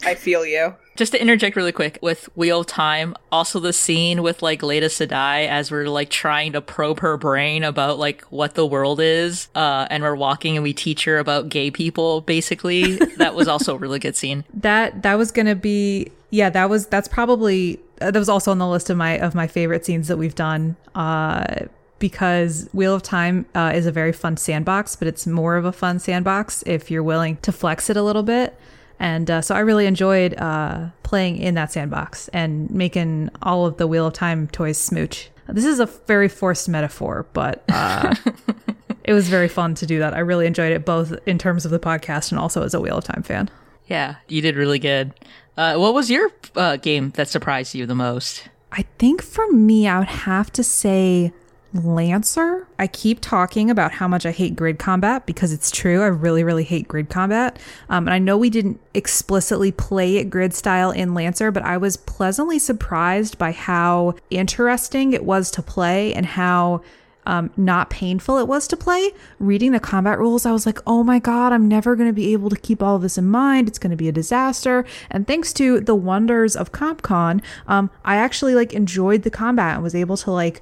I 0.04 0.16
feel 0.16 0.46
you. 0.46 0.76
Just 0.96 1.12
to 1.14 1.22
interject 1.22 1.56
really 1.56 1.72
quick 1.72 1.98
with 2.02 2.30
Wheel 2.36 2.60
of 2.62 2.68
Time, 2.68 3.16
also 3.32 3.60
the 3.60 3.74
scene 3.74 4.22
with 4.22 4.44
like 4.44 4.62
Leda 4.62 4.88
Sedai 4.88 5.48
as 5.48 5.72
we're 5.72 5.88
like 5.88 6.10
trying 6.10 6.52
to 6.54 6.62
probe 6.62 7.00
her 7.00 7.18
brain 7.18 7.64
about 7.64 7.98
like 7.98 8.22
what 8.26 8.54
the 8.54 8.66
world 8.66 9.00
is, 9.00 9.48
uh, 9.56 9.88
and 9.90 10.04
we're 10.04 10.16
walking 10.16 10.56
and 10.56 10.64
we 10.64 10.74
teach 10.74 11.06
her 11.06 11.18
about 11.18 11.50
gay 11.50 11.72
people. 11.72 12.22
Basically, 12.22 12.98
that 13.18 13.34
was 13.34 13.48
also 13.48 13.76
a 13.76 13.78
really 13.78 14.00
good 14.00 14.16
scene. 14.16 14.44
That 14.64 15.02
that 15.04 15.16
was 15.16 15.32
gonna 15.32 15.56
be 15.56 16.12
yeah. 16.30 16.50
That 16.50 16.70
was 16.70 16.86
that's 16.88 17.08
probably 17.08 17.80
that 17.98 18.16
was 18.16 18.30
also 18.30 18.52
on 18.52 18.58
the 18.58 18.68
list 18.68 18.90
of 18.90 18.98
my 18.98 19.18
of 19.20 19.36
my 19.36 19.48
favorite 19.48 19.86
scenes 19.86 20.08
that 20.08 20.18
we've 20.18 20.36
done. 20.36 20.76
Uh, 20.96 21.68
because 22.00 22.68
Wheel 22.74 22.94
of 22.94 23.02
Time 23.02 23.46
uh, 23.56 23.72
is 23.74 23.86
a 23.86 23.92
very 23.92 24.12
fun 24.12 24.36
sandbox, 24.36 24.98
but 24.98 25.08
it's 25.08 25.26
more 25.26 25.56
of 25.56 25.64
a 25.64 25.72
fun 25.72 26.00
sandbox 26.00 26.62
if 26.66 26.92
you're 26.92 27.02
willing 27.02 27.38
to 27.38 27.52
flex 27.54 27.90
it 27.90 27.96
a 27.96 28.04
little 28.04 28.24
bit. 28.24 28.60
And 29.00 29.32
uh, 29.32 29.42
so 29.42 29.56
I 29.56 29.60
really 29.60 29.86
enjoyed 29.86 30.34
uh, 30.34 30.90
playing 31.04 31.38
in 31.38 31.56
that 31.56 31.72
sandbox 31.72 32.28
and 32.30 32.70
making 32.70 33.30
all 33.42 33.66
of 33.66 33.78
the 33.78 33.88
Wheel 33.88 34.08
of 34.08 34.14
Time 34.14 34.48
toys 34.50 34.78
smooch. 34.78 35.30
This 35.48 35.64
is 35.64 35.80
a 35.80 35.86
very 35.86 36.28
forced 36.28 36.68
metaphor, 36.68 37.26
but 37.32 37.64
uh, 37.70 38.16
it 39.06 39.14
was 39.14 39.30
very 39.30 39.48
fun 39.48 39.76
to 39.76 39.86
do 39.86 40.00
that. 40.00 40.14
I 40.14 40.20
really 40.20 40.46
enjoyed 40.46 40.74
it 40.74 40.86
both 40.86 41.14
in 41.26 41.38
terms 41.38 41.64
of 41.64 41.72
the 41.72 41.80
podcast 41.80 42.32
and 42.32 42.40
also 42.40 42.64
as 42.64 42.74
a 42.74 42.82
Wheel 42.82 42.98
of 42.98 43.06
Time 43.06 43.24
fan. 43.24 43.50
Yeah, 43.88 44.16
you 44.28 44.42
did 44.42 44.56
really 44.56 44.80
good. 44.80 45.14
Uh, 45.56 45.76
what 45.76 45.94
was 45.94 46.10
your 46.10 46.32
uh, 46.56 46.78
game 46.78 47.12
that 47.12 47.28
surprised 47.28 47.76
you 47.76 47.86
the 47.86 47.96
most? 47.96 48.50
I 48.72 48.84
think 48.98 49.22
for 49.22 49.52
me, 49.52 49.88
I 49.88 50.00
would 50.00 50.08
have 50.08 50.52
to 50.54 50.64
say 50.64 51.32
Lancer. 51.74 52.68
I 52.78 52.88
keep 52.88 53.20
talking 53.20 53.70
about 53.70 53.94
how 53.94 54.08
much 54.08 54.26
I 54.26 54.32
hate 54.32 54.56
grid 54.56 54.80
combat 54.80 55.26
because 55.26 55.52
it's 55.52 55.72
true. 55.72 56.02
I 56.02 56.08
really, 56.08 56.44
really 56.44 56.64
hate 56.64 56.88
grid 56.88 57.10
combat. 57.10 57.58
Um, 57.90 58.08
and 58.08 58.14
I 58.14 58.20
know 58.20 58.38
we 58.38 58.50
didn't 58.50 58.80
explicitly 58.94 59.72
play 59.72 60.18
it 60.18 60.30
grid 60.30 60.54
style 60.54 60.92
in 60.92 61.14
Lancer, 61.14 61.52
but 61.52 61.64
I 61.64 61.78
was 61.78 61.98
pleasantly 61.98 62.60
surprised 62.60 63.38
by 63.38 63.52
how 63.52 64.16
interesting 64.30 65.14
it 65.14 65.24
was 65.24 65.50
to 65.52 65.62
play 65.62 66.14
and 66.14 66.26
how 66.26 66.82
um, 67.26 67.52
not 67.58 67.90
painful 67.90 68.38
it 68.38 68.48
was 68.48 68.68
to 68.68 68.78
play. 68.78 69.12
Reading 69.40 69.72
the 69.72 69.80
combat 69.80 70.20
rules, 70.20 70.46
I 70.46 70.52
was 70.52 70.66
like, 70.66 70.80
oh 70.86 71.04
my 71.04 71.20
god, 71.20 71.54
I'm 71.54 71.68
never 71.68 71.96
going 71.96 72.10
to 72.10 72.14
be 72.14 72.34
able 72.34 72.50
to 72.50 72.56
keep 72.56 72.82
all 72.82 72.96
of 72.96 73.02
this 73.02 73.18
in 73.18 73.28
mind. 73.28 73.68
It's 73.68 73.80
going 73.80 73.92
to 73.92 73.98
be 73.98 74.10
a 74.10 74.12
disaster. 74.12 74.86
And 75.10 75.28
thanks 75.28 75.54
to 75.54 75.80
the 75.80 75.96
wonders 75.96 76.56
of 76.56 76.72
CompCon, 76.72 77.42
um, 77.68 77.90
I 78.04 78.16
actually 78.16 78.56
like 78.56 78.74
enjoyed 78.74 79.24
the 79.24 79.32
combat 79.32 79.76
and 79.76 79.84
was 79.84 79.96
able 79.96 80.18
to 80.18 80.32
like 80.32 80.62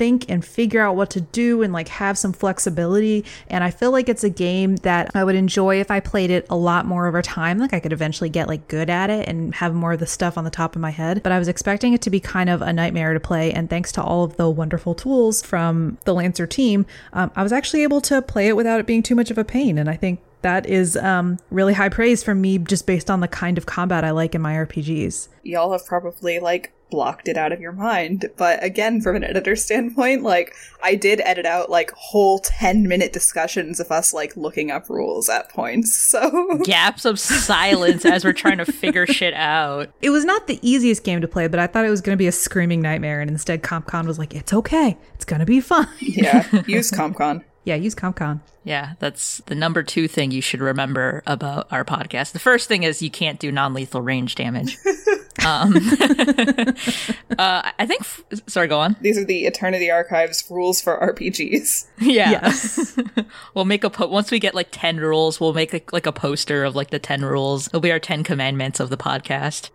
think 0.00 0.30
and 0.30 0.42
figure 0.42 0.80
out 0.80 0.96
what 0.96 1.10
to 1.10 1.20
do 1.20 1.62
and 1.62 1.74
like 1.74 1.88
have 1.88 2.16
some 2.16 2.32
flexibility. 2.32 3.22
And 3.48 3.62
I 3.62 3.70
feel 3.70 3.90
like 3.90 4.08
it's 4.08 4.24
a 4.24 4.30
game 4.30 4.76
that 4.76 5.10
I 5.14 5.24
would 5.24 5.34
enjoy 5.34 5.78
if 5.78 5.90
I 5.90 6.00
played 6.00 6.30
it 6.30 6.46
a 6.48 6.56
lot 6.56 6.86
more 6.86 7.06
over 7.06 7.20
time. 7.20 7.58
Like 7.58 7.74
I 7.74 7.80
could 7.80 7.92
eventually 7.92 8.30
get 8.30 8.48
like 8.48 8.66
good 8.66 8.88
at 8.88 9.10
it 9.10 9.28
and 9.28 9.54
have 9.56 9.74
more 9.74 9.92
of 9.92 10.00
the 10.00 10.06
stuff 10.06 10.38
on 10.38 10.44
the 10.44 10.50
top 10.50 10.74
of 10.74 10.80
my 10.80 10.88
head. 10.88 11.22
But 11.22 11.32
I 11.32 11.38
was 11.38 11.48
expecting 11.48 11.92
it 11.92 12.00
to 12.00 12.08
be 12.08 12.18
kind 12.18 12.48
of 12.48 12.62
a 12.62 12.72
nightmare 12.72 13.12
to 13.12 13.20
play. 13.20 13.52
And 13.52 13.68
thanks 13.68 13.92
to 13.92 14.02
all 14.02 14.24
of 14.24 14.38
the 14.38 14.48
wonderful 14.48 14.94
tools 14.94 15.42
from 15.42 15.98
the 16.04 16.14
Lancer 16.14 16.46
team, 16.46 16.86
um, 17.12 17.30
I 17.36 17.42
was 17.42 17.52
actually 17.52 17.82
able 17.82 18.00
to 18.02 18.22
play 18.22 18.48
it 18.48 18.56
without 18.56 18.80
it 18.80 18.86
being 18.86 19.02
too 19.02 19.14
much 19.14 19.30
of 19.30 19.38
a 19.38 19.44
pain. 19.44 19.78
And 19.78 19.88
I 19.88 19.96
think 19.96 20.20
that 20.42 20.66
is 20.66 20.96
um, 20.96 21.38
really 21.50 21.74
high 21.74 21.88
praise 21.88 22.22
from 22.22 22.40
me 22.40 22.58
just 22.58 22.86
based 22.86 23.10
on 23.10 23.20
the 23.20 23.28
kind 23.28 23.58
of 23.58 23.66
combat 23.66 24.04
I 24.04 24.10
like 24.10 24.34
in 24.34 24.40
my 24.40 24.54
RPGs. 24.54 25.28
Y'all 25.42 25.72
have 25.72 25.84
probably 25.86 26.38
like 26.38 26.72
blocked 26.90 27.28
it 27.28 27.36
out 27.36 27.52
of 27.52 27.60
your 27.60 27.72
mind. 27.72 28.26
But 28.36 28.62
again, 28.62 29.00
from 29.00 29.16
an 29.16 29.24
editor 29.24 29.56
standpoint, 29.56 30.22
like 30.22 30.54
I 30.82 30.94
did 30.94 31.20
edit 31.24 31.46
out 31.46 31.70
like 31.70 31.90
whole 31.92 32.38
10 32.40 32.86
minute 32.88 33.12
discussions 33.12 33.80
of 33.80 33.90
us 33.90 34.12
like 34.12 34.36
looking 34.36 34.70
up 34.70 34.88
rules 34.90 35.28
at 35.28 35.48
points. 35.48 36.10
So 36.10 36.58
gaps 36.64 37.04
of 37.04 37.20
silence 37.20 38.04
as 38.04 38.24
we're 38.24 38.32
trying 38.32 38.58
to 38.58 38.64
figure 38.64 39.06
shit 39.08 39.32
out. 39.34 39.90
It 40.02 40.10
was 40.10 40.24
not 40.24 40.48
the 40.48 40.58
easiest 40.60 41.04
game 41.04 41.20
to 41.20 41.28
play, 41.28 41.46
but 41.46 41.60
I 41.60 41.66
thought 41.68 41.84
it 41.84 41.90
was 41.90 42.00
going 42.00 42.16
to 42.16 42.18
be 42.18 42.26
a 42.26 42.32
screaming 42.32 42.80
nightmare. 42.82 43.20
And 43.20 43.30
instead, 43.30 43.62
CompCon 43.62 44.06
was 44.06 44.18
like, 44.18 44.34
it's 44.34 44.52
okay. 44.52 44.96
It's 45.14 45.24
going 45.24 45.38
to 45.40 45.46
be 45.46 45.60
fun. 45.60 45.86
yeah. 46.00 46.48
Use 46.66 46.90
CompCon. 46.90 47.44
Yeah, 47.64 47.76
use 47.76 47.94
CompCon. 47.94 48.40
Yeah, 48.64 48.94
that's 48.98 49.38
the 49.46 49.54
number 49.54 49.82
two 49.82 50.08
thing 50.08 50.30
you 50.32 50.40
should 50.42 50.60
remember 50.60 51.22
about 51.26 51.68
our 51.70 51.84
podcast. 51.84 52.32
The 52.32 52.38
first 52.38 52.66
thing 52.68 52.82
is 52.82 53.02
you 53.02 53.10
can't 53.10 53.38
do 53.38 53.52
non 53.52 53.72
lethal 53.74 54.02
range 54.02 54.34
damage. 54.34 54.76
Um, 55.46 55.76
uh, 57.38 57.70
I 57.78 57.86
think. 57.86 58.00
F- 58.00 58.24
sorry, 58.46 58.68
go 58.68 58.78
on. 58.78 58.96
These 59.00 59.18
are 59.18 59.24
the 59.24 59.46
Eternity 59.46 59.90
Archives 59.90 60.44
rules 60.50 60.80
for 60.80 60.98
RPGs. 60.98 61.86
Yeah. 61.98 62.30
Yes. 62.30 62.98
we'll 63.54 63.64
make 63.64 63.84
a 63.84 63.90
po- 63.90 64.08
once 64.08 64.30
we 64.30 64.38
get 64.38 64.54
like 64.54 64.68
ten 64.70 64.98
rules, 64.98 65.40
we'll 65.40 65.52
make 65.52 65.72
like, 65.72 65.92
like 65.92 66.06
a 66.06 66.12
poster 66.12 66.64
of 66.64 66.74
like 66.74 66.90
the 66.90 66.98
ten 66.98 67.24
rules. 67.24 67.68
It'll 67.68 67.80
be 67.80 67.92
our 67.92 68.00
ten 68.00 68.24
commandments 68.24 68.80
of 68.80 68.90
the 68.90 68.96
podcast. 68.96 69.70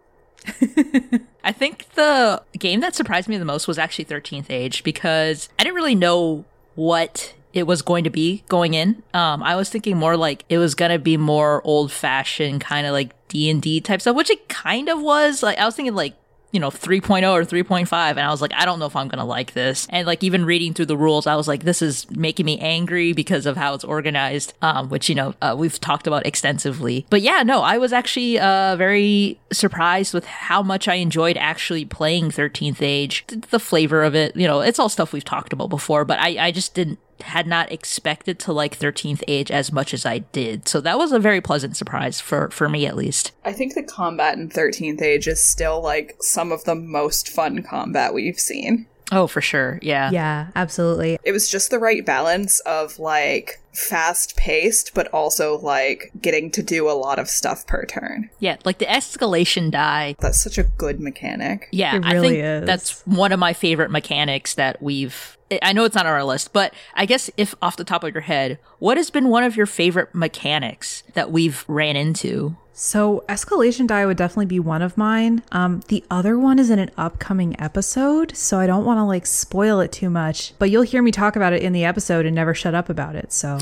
I 1.43 1.51
think 1.51 1.89
the 1.93 2.43
game 2.57 2.79
that 2.81 2.95
surprised 2.95 3.27
me 3.27 3.37
the 3.37 3.45
most 3.45 3.67
was 3.67 3.79
actually 3.79 4.05
13th 4.05 4.49
Age 4.49 4.83
because 4.83 5.49
I 5.57 5.63
didn't 5.63 5.75
really 5.75 5.95
know 5.95 6.45
what 6.75 7.33
it 7.55 7.65
was 7.65 7.81
going 7.81 8.03
to 8.03 8.09
be 8.09 8.43
going 8.49 8.73
in. 8.73 9.01
Um, 9.13 9.41
I 9.41 9.55
was 9.55 9.69
thinking 9.69 9.97
more 9.97 10.17
like 10.17 10.43
it 10.49 10.57
was 10.57 10.75
gonna 10.75 10.99
be 10.99 11.17
more 11.17 11.61
old 11.63 11.91
fashioned 11.91 12.61
kind 12.61 12.85
of 12.85 12.91
like 12.91 13.14
D 13.27 13.49
and 13.49 13.61
D 13.61 13.81
type 13.81 14.01
stuff, 14.01 14.15
which 14.15 14.29
it 14.29 14.47
kind 14.49 14.89
of 14.89 15.01
was. 15.01 15.43
Like 15.43 15.57
I 15.57 15.65
was 15.65 15.75
thinking 15.75 15.95
like 15.95 16.15
you 16.55 16.61
know 16.61 16.69
3.0 16.69 17.29
or 17.33 17.43
3.5 17.43 17.91
and 18.11 18.19
i 18.21 18.29
was 18.29 18.41
like 18.41 18.53
i 18.53 18.63
don't 18.63 18.79
know 18.79 18.85
if 18.85 18.95
i'm 18.95 19.09
gonna 19.09 19.25
like 19.25 19.51
this 19.51 19.87
and 19.89 20.07
like 20.07 20.23
even 20.23 20.45
reading 20.45 20.73
through 20.73 20.85
the 20.85 20.95
rules 20.95 21.27
i 21.27 21.35
was 21.35 21.49
like 21.49 21.63
this 21.63 21.81
is 21.81 22.09
making 22.11 22.45
me 22.45 22.57
angry 22.59 23.11
because 23.11 23.45
of 23.45 23.57
how 23.57 23.73
it's 23.73 23.83
organized 23.83 24.53
um, 24.61 24.87
which 24.87 25.09
you 25.09 25.15
know 25.15 25.33
uh, 25.41 25.53
we've 25.57 25.81
talked 25.81 26.07
about 26.07 26.25
extensively 26.25 27.05
but 27.09 27.21
yeah 27.21 27.43
no 27.43 27.61
i 27.61 27.77
was 27.77 27.91
actually 27.91 28.39
uh, 28.39 28.73
very 28.77 29.37
surprised 29.51 30.13
with 30.13 30.23
how 30.25 30.63
much 30.63 30.87
i 30.87 30.93
enjoyed 30.93 31.35
actually 31.35 31.83
playing 31.83 32.31
13th 32.31 32.81
age 32.81 33.25
the 33.49 33.59
flavor 33.59 34.03
of 34.03 34.15
it 34.15 34.33
you 34.33 34.47
know 34.47 34.61
it's 34.61 34.79
all 34.79 34.87
stuff 34.87 35.11
we've 35.11 35.25
talked 35.25 35.51
about 35.51 35.69
before 35.69 36.05
but 36.05 36.17
i, 36.19 36.37
I 36.45 36.51
just 36.51 36.73
didn't 36.73 36.99
had 37.21 37.47
not 37.47 37.71
expected 37.71 38.39
to 38.39 38.53
like 38.53 38.77
13th 38.77 39.23
age 39.27 39.51
as 39.51 39.71
much 39.71 39.93
as 39.93 40.05
I 40.05 40.19
did. 40.19 40.67
So 40.67 40.81
that 40.81 40.97
was 40.97 41.11
a 41.11 41.19
very 41.19 41.41
pleasant 41.41 41.77
surprise 41.77 42.19
for 42.19 42.49
for 42.49 42.67
me 42.69 42.85
at 42.85 42.95
least. 42.95 43.31
I 43.43 43.53
think 43.53 43.73
the 43.73 43.83
combat 43.83 44.37
in 44.37 44.49
13th 44.49 45.01
age 45.01 45.27
is 45.27 45.43
still 45.43 45.81
like 45.81 46.15
some 46.21 46.51
of 46.51 46.63
the 46.65 46.75
most 46.75 47.29
fun 47.29 47.63
combat 47.63 48.13
we've 48.13 48.39
seen. 48.39 48.87
Oh, 49.11 49.27
for 49.27 49.39
sure. 49.41 49.77
Yeah. 49.83 50.09
Yeah, 50.11 50.47
absolutely. 50.55 51.19
It 51.23 51.31
was 51.31 51.47
just 51.49 51.69
the 51.69 51.77
right 51.79 52.03
balance 52.03 52.59
of 52.61 52.97
like 52.97 53.61
fast 53.71 54.35
paced, 54.35 54.93
but 54.95 55.07
also 55.09 55.59
like 55.59 56.11
getting 56.19 56.49
to 56.51 56.63
do 56.63 56.89
a 56.89 56.93
lot 56.93 57.19
of 57.19 57.29
stuff 57.29 57.67
per 57.67 57.85
turn. 57.85 58.29
Yeah, 58.39 58.55
like 58.65 58.79
the 58.79 58.85
escalation 58.85 59.69
die. 59.69 60.15
That's 60.19 60.41
such 60.41 60.57
a 60.57 60.63
good 60.63 60.99
mechanic. 60.99 61.67
Yeah, 61.71 61.97
It 61.97 62.05
I 62.05 62.19
think 62.19 62.37
is. 62.37 62.65
that's 62.65 63.05
one 63.05 63.31
of 63.31 63.39
my 63.39 63.53
favorite 63.53 63.91
mechanics 63.91 64.55
that 64.55 64.81
we've. 64.81 65.34
I 65.61 65.73
know 65.73 65.83
it's 65.83 65.95
not 65.95 66.05
on 66.07 66.11
our 66.11 66.23
list, 66.23 66.53
but 66.53 66.73
I 66.95 67.05
guess 67.05 67.29
if 67.37 67.53
off 67.61 67.77
the 67.77 67.83
top 67.83 68.03
of 68.03 68.13
your 68.13 68.21
head, 68.21 68.57
what 68.79 68.97
has 68.97 69.09
been 69.09 69.29
one 69.29 69.43
of 69.43 69.55
your 69.55 69.67
favorite 69.67 70.13
mechanics 70.13 71.03
that 71.13 71.31
we've 71.31 71.63
ran 71.67 71.95
into? 71.95 72.57
So, 72.77 73.23
escalation 73.29 73.87
die 73.87 74.05
would 74.05 74.17
definitely 74.17 74.47
be 74.47 74.59
one 74.59 74.81
of 74.81 74.97
mine. 74.97 75.43
Um, 75.53 75.81
the 75.87 76.03
other 76.11 76.37
one 76.37 76.59
is 76.59 76.69
in 76.69 76.77
an 76.77 76.91
upcoming 76.97 77.57
episode, 77.57 78.35
so 78.35 78.59
I 78.59 78.67
don't 78.67 78.83
want 78.83 78.97
to 78.97 79.05
like 79.05 79.25
spoil 79.25 79.79
it 79.79 79.93
too 79.93 80.09
much. 80.09 80.53
But 80.59 80.71
you'll 80.71 80.81
hear 80.81 81.01
me 81.01 81.11
talk 81.11 81.37
about 81.37 81.53
it 81.53 81.63
in 81.63 81.71
the 81.71 81.85
episode 81.85 82.25
and 82.25 82.35
never 82.35 82.53
shut 82.53 82.75
up 82.75 82.89
about 82.89 83.15
it. 83.15 83.31
So, 83.31 83.59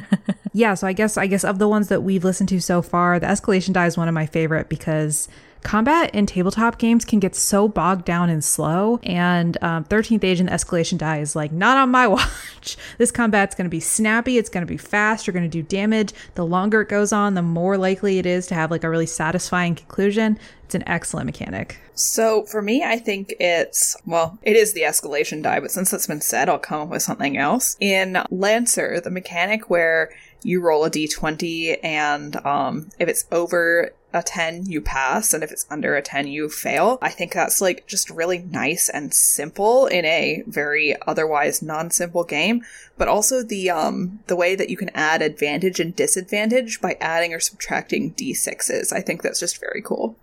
yeah. 0.54 0.72
So 0.72 0.86
I 0.86 0.94
guess 0.94 1.18
I 1.18 1.26
guess 1.26 1.44
of 1.44 1.58
the 1.58 1.68
ones 1.68 1.88
that 1.88 2.02
we've 2.02 2.24
listened 2.24 2.48
to 2.50 2.60
so 2.60 2.80
far, 2.80 3.20
the 3.20 3.26
escalation 3.26 3.74
die 3.74 3.84
is 3.84 3.98
one 3.98 4.08
of 4.08 4.14
my 4.14 4.24
favorite 4.24 4.70
because 4.70 5.28
combat 5.64 6.14
in 6.14 6.26
tabletop 6.26 6.78
games 6.78 7.04
can 7.04 7.18
get 7.18 7.34
so 7.34 7.66
bogged 7.66 8.04
down 8.04 8.30
and 8.30 8.44
slow. 8.44 9.00
And 9.02 9.58
um, 9.62 9.84
13th 9.86 10.22
Age 10.22 10.38
and 10.38 10.48
escalation 10.48 10.98
die 10.98 11.18
is 11.18 11.34
like, 11.34 11.50
not 11.50 11.76
on 11.76 11.90
my 11.90 12.06
watch. 12.06 12.76
this 12.98 13.10
combat's 13.10 13.56
going 13.56 13.64
to 13.64 13.70
be 13.70 13.80
snappy. 13.80 14.38
It's 14.38 14.50
going 14.50 14.64
to 14.64 14.70
be 14.70 14.76
fast. 14.76 15.26
You're 15.26 15.32
going 15.32 15.48
to 15.50 15.62
do 15.62 15.62
damage. 15.62 16.12
The 16.36 16.46
longer 16.46 16.82
it 16.82 16.88
goes 16.88 17.12
on, 17.12 17.34
the 17.34 17.42
more 17.42 17.76
likely 17.76 18.18
it 18.18 18.26
is 18.26 18.46
to 18.48 18.54
have 18.54 18.70
like 18.70 18.84
a 18.84 18.90
really 18.90 19.06
satisfying 19.06 19.74
conclusion. 19.74 20.38
It's 20.64 20.74
an 20.74 20.86
excellent 20.86 21.26
mechanic. 21.26 21.80
So 21.94 22.44
for 22.44 22.62
me, 22.62 22.82
I 22.84 22.98
think 22.98 23.34
it's, 23.40 23.96
well, 24.06 24.38
it 24.42 24.56
is 24.56 24.72
the 24.72 24.82
escalation 24.82 25.42
die, 25.42 25.60
but 25.60 25.70
since 25.70 25.90
that's 25.90 26.06
been 26.06 26.20
said, 26.20 26.48
I'll 26.48 26.58
come 26.58 26.82
up 26.82 26.88
with 26.88 27.02
something 27.02 27.36
else. 27.36 27.76
In 27.80 28.18
Lancer, 28.30 29.00
the 29.00 29.10
mechanic 29.10 29.70
where 29.70 30.10
you 30.42 30.60
roll 30.60 30.84
a 30.84 30.90
d20 30.90 31.78
and 31.82 32.36
um, 32.44 32.90
if 32.98 33.08
it's 33.08 33.24
over 33.32 33.92
a 34.14 34.22
10 34.22 34.66
you 34.66 34.80
pass 34.80 35.34
and 35.34 35.44
if 35.44 35.52
it's 35.52 35.66
under 35.70 35.96
a 35.96 36.02
10 36.02 36.28
you 36.28 36.48
fail. 36.48 36.98
I 37.02 37.10
think 37.10 37.34
that's 37.34 37.60
like 37.60 37.86
just 37.86 38.08
really 38.08 38.38
nice 38.38 38.88
and 38.88 39.12
simple 39.12 39.86
in 39.86 40.04
a 40.04 40.42
very 40.46 40.96
otherwise 41.06 41.60
non-simple 41.60 42.24
game. 42.24 42.62
But 42.96 43.08
also 43.08 43.42
the 43.42 43.70
um 43.70 44.20
the 44.28 44.36
way 44.36 44.54
that 44.54 44.70
you 44.70 44.76
can 44.76 44.90
add 44.94 45.20
advantage 45.20 45.80
and 45.80 45.94
disadvantage 45.94 46.80
by 46.80 46.96
adding 47.00 47.34
or 47.34 47.40
subtracting 47.40 48.14
d6s 48.14 48.92
i 48.92 49.00
think 49.00 49.22
that's 49.22 49.40
just 49.40 49.60
very 49.60 49.82
cool 49.82 50.16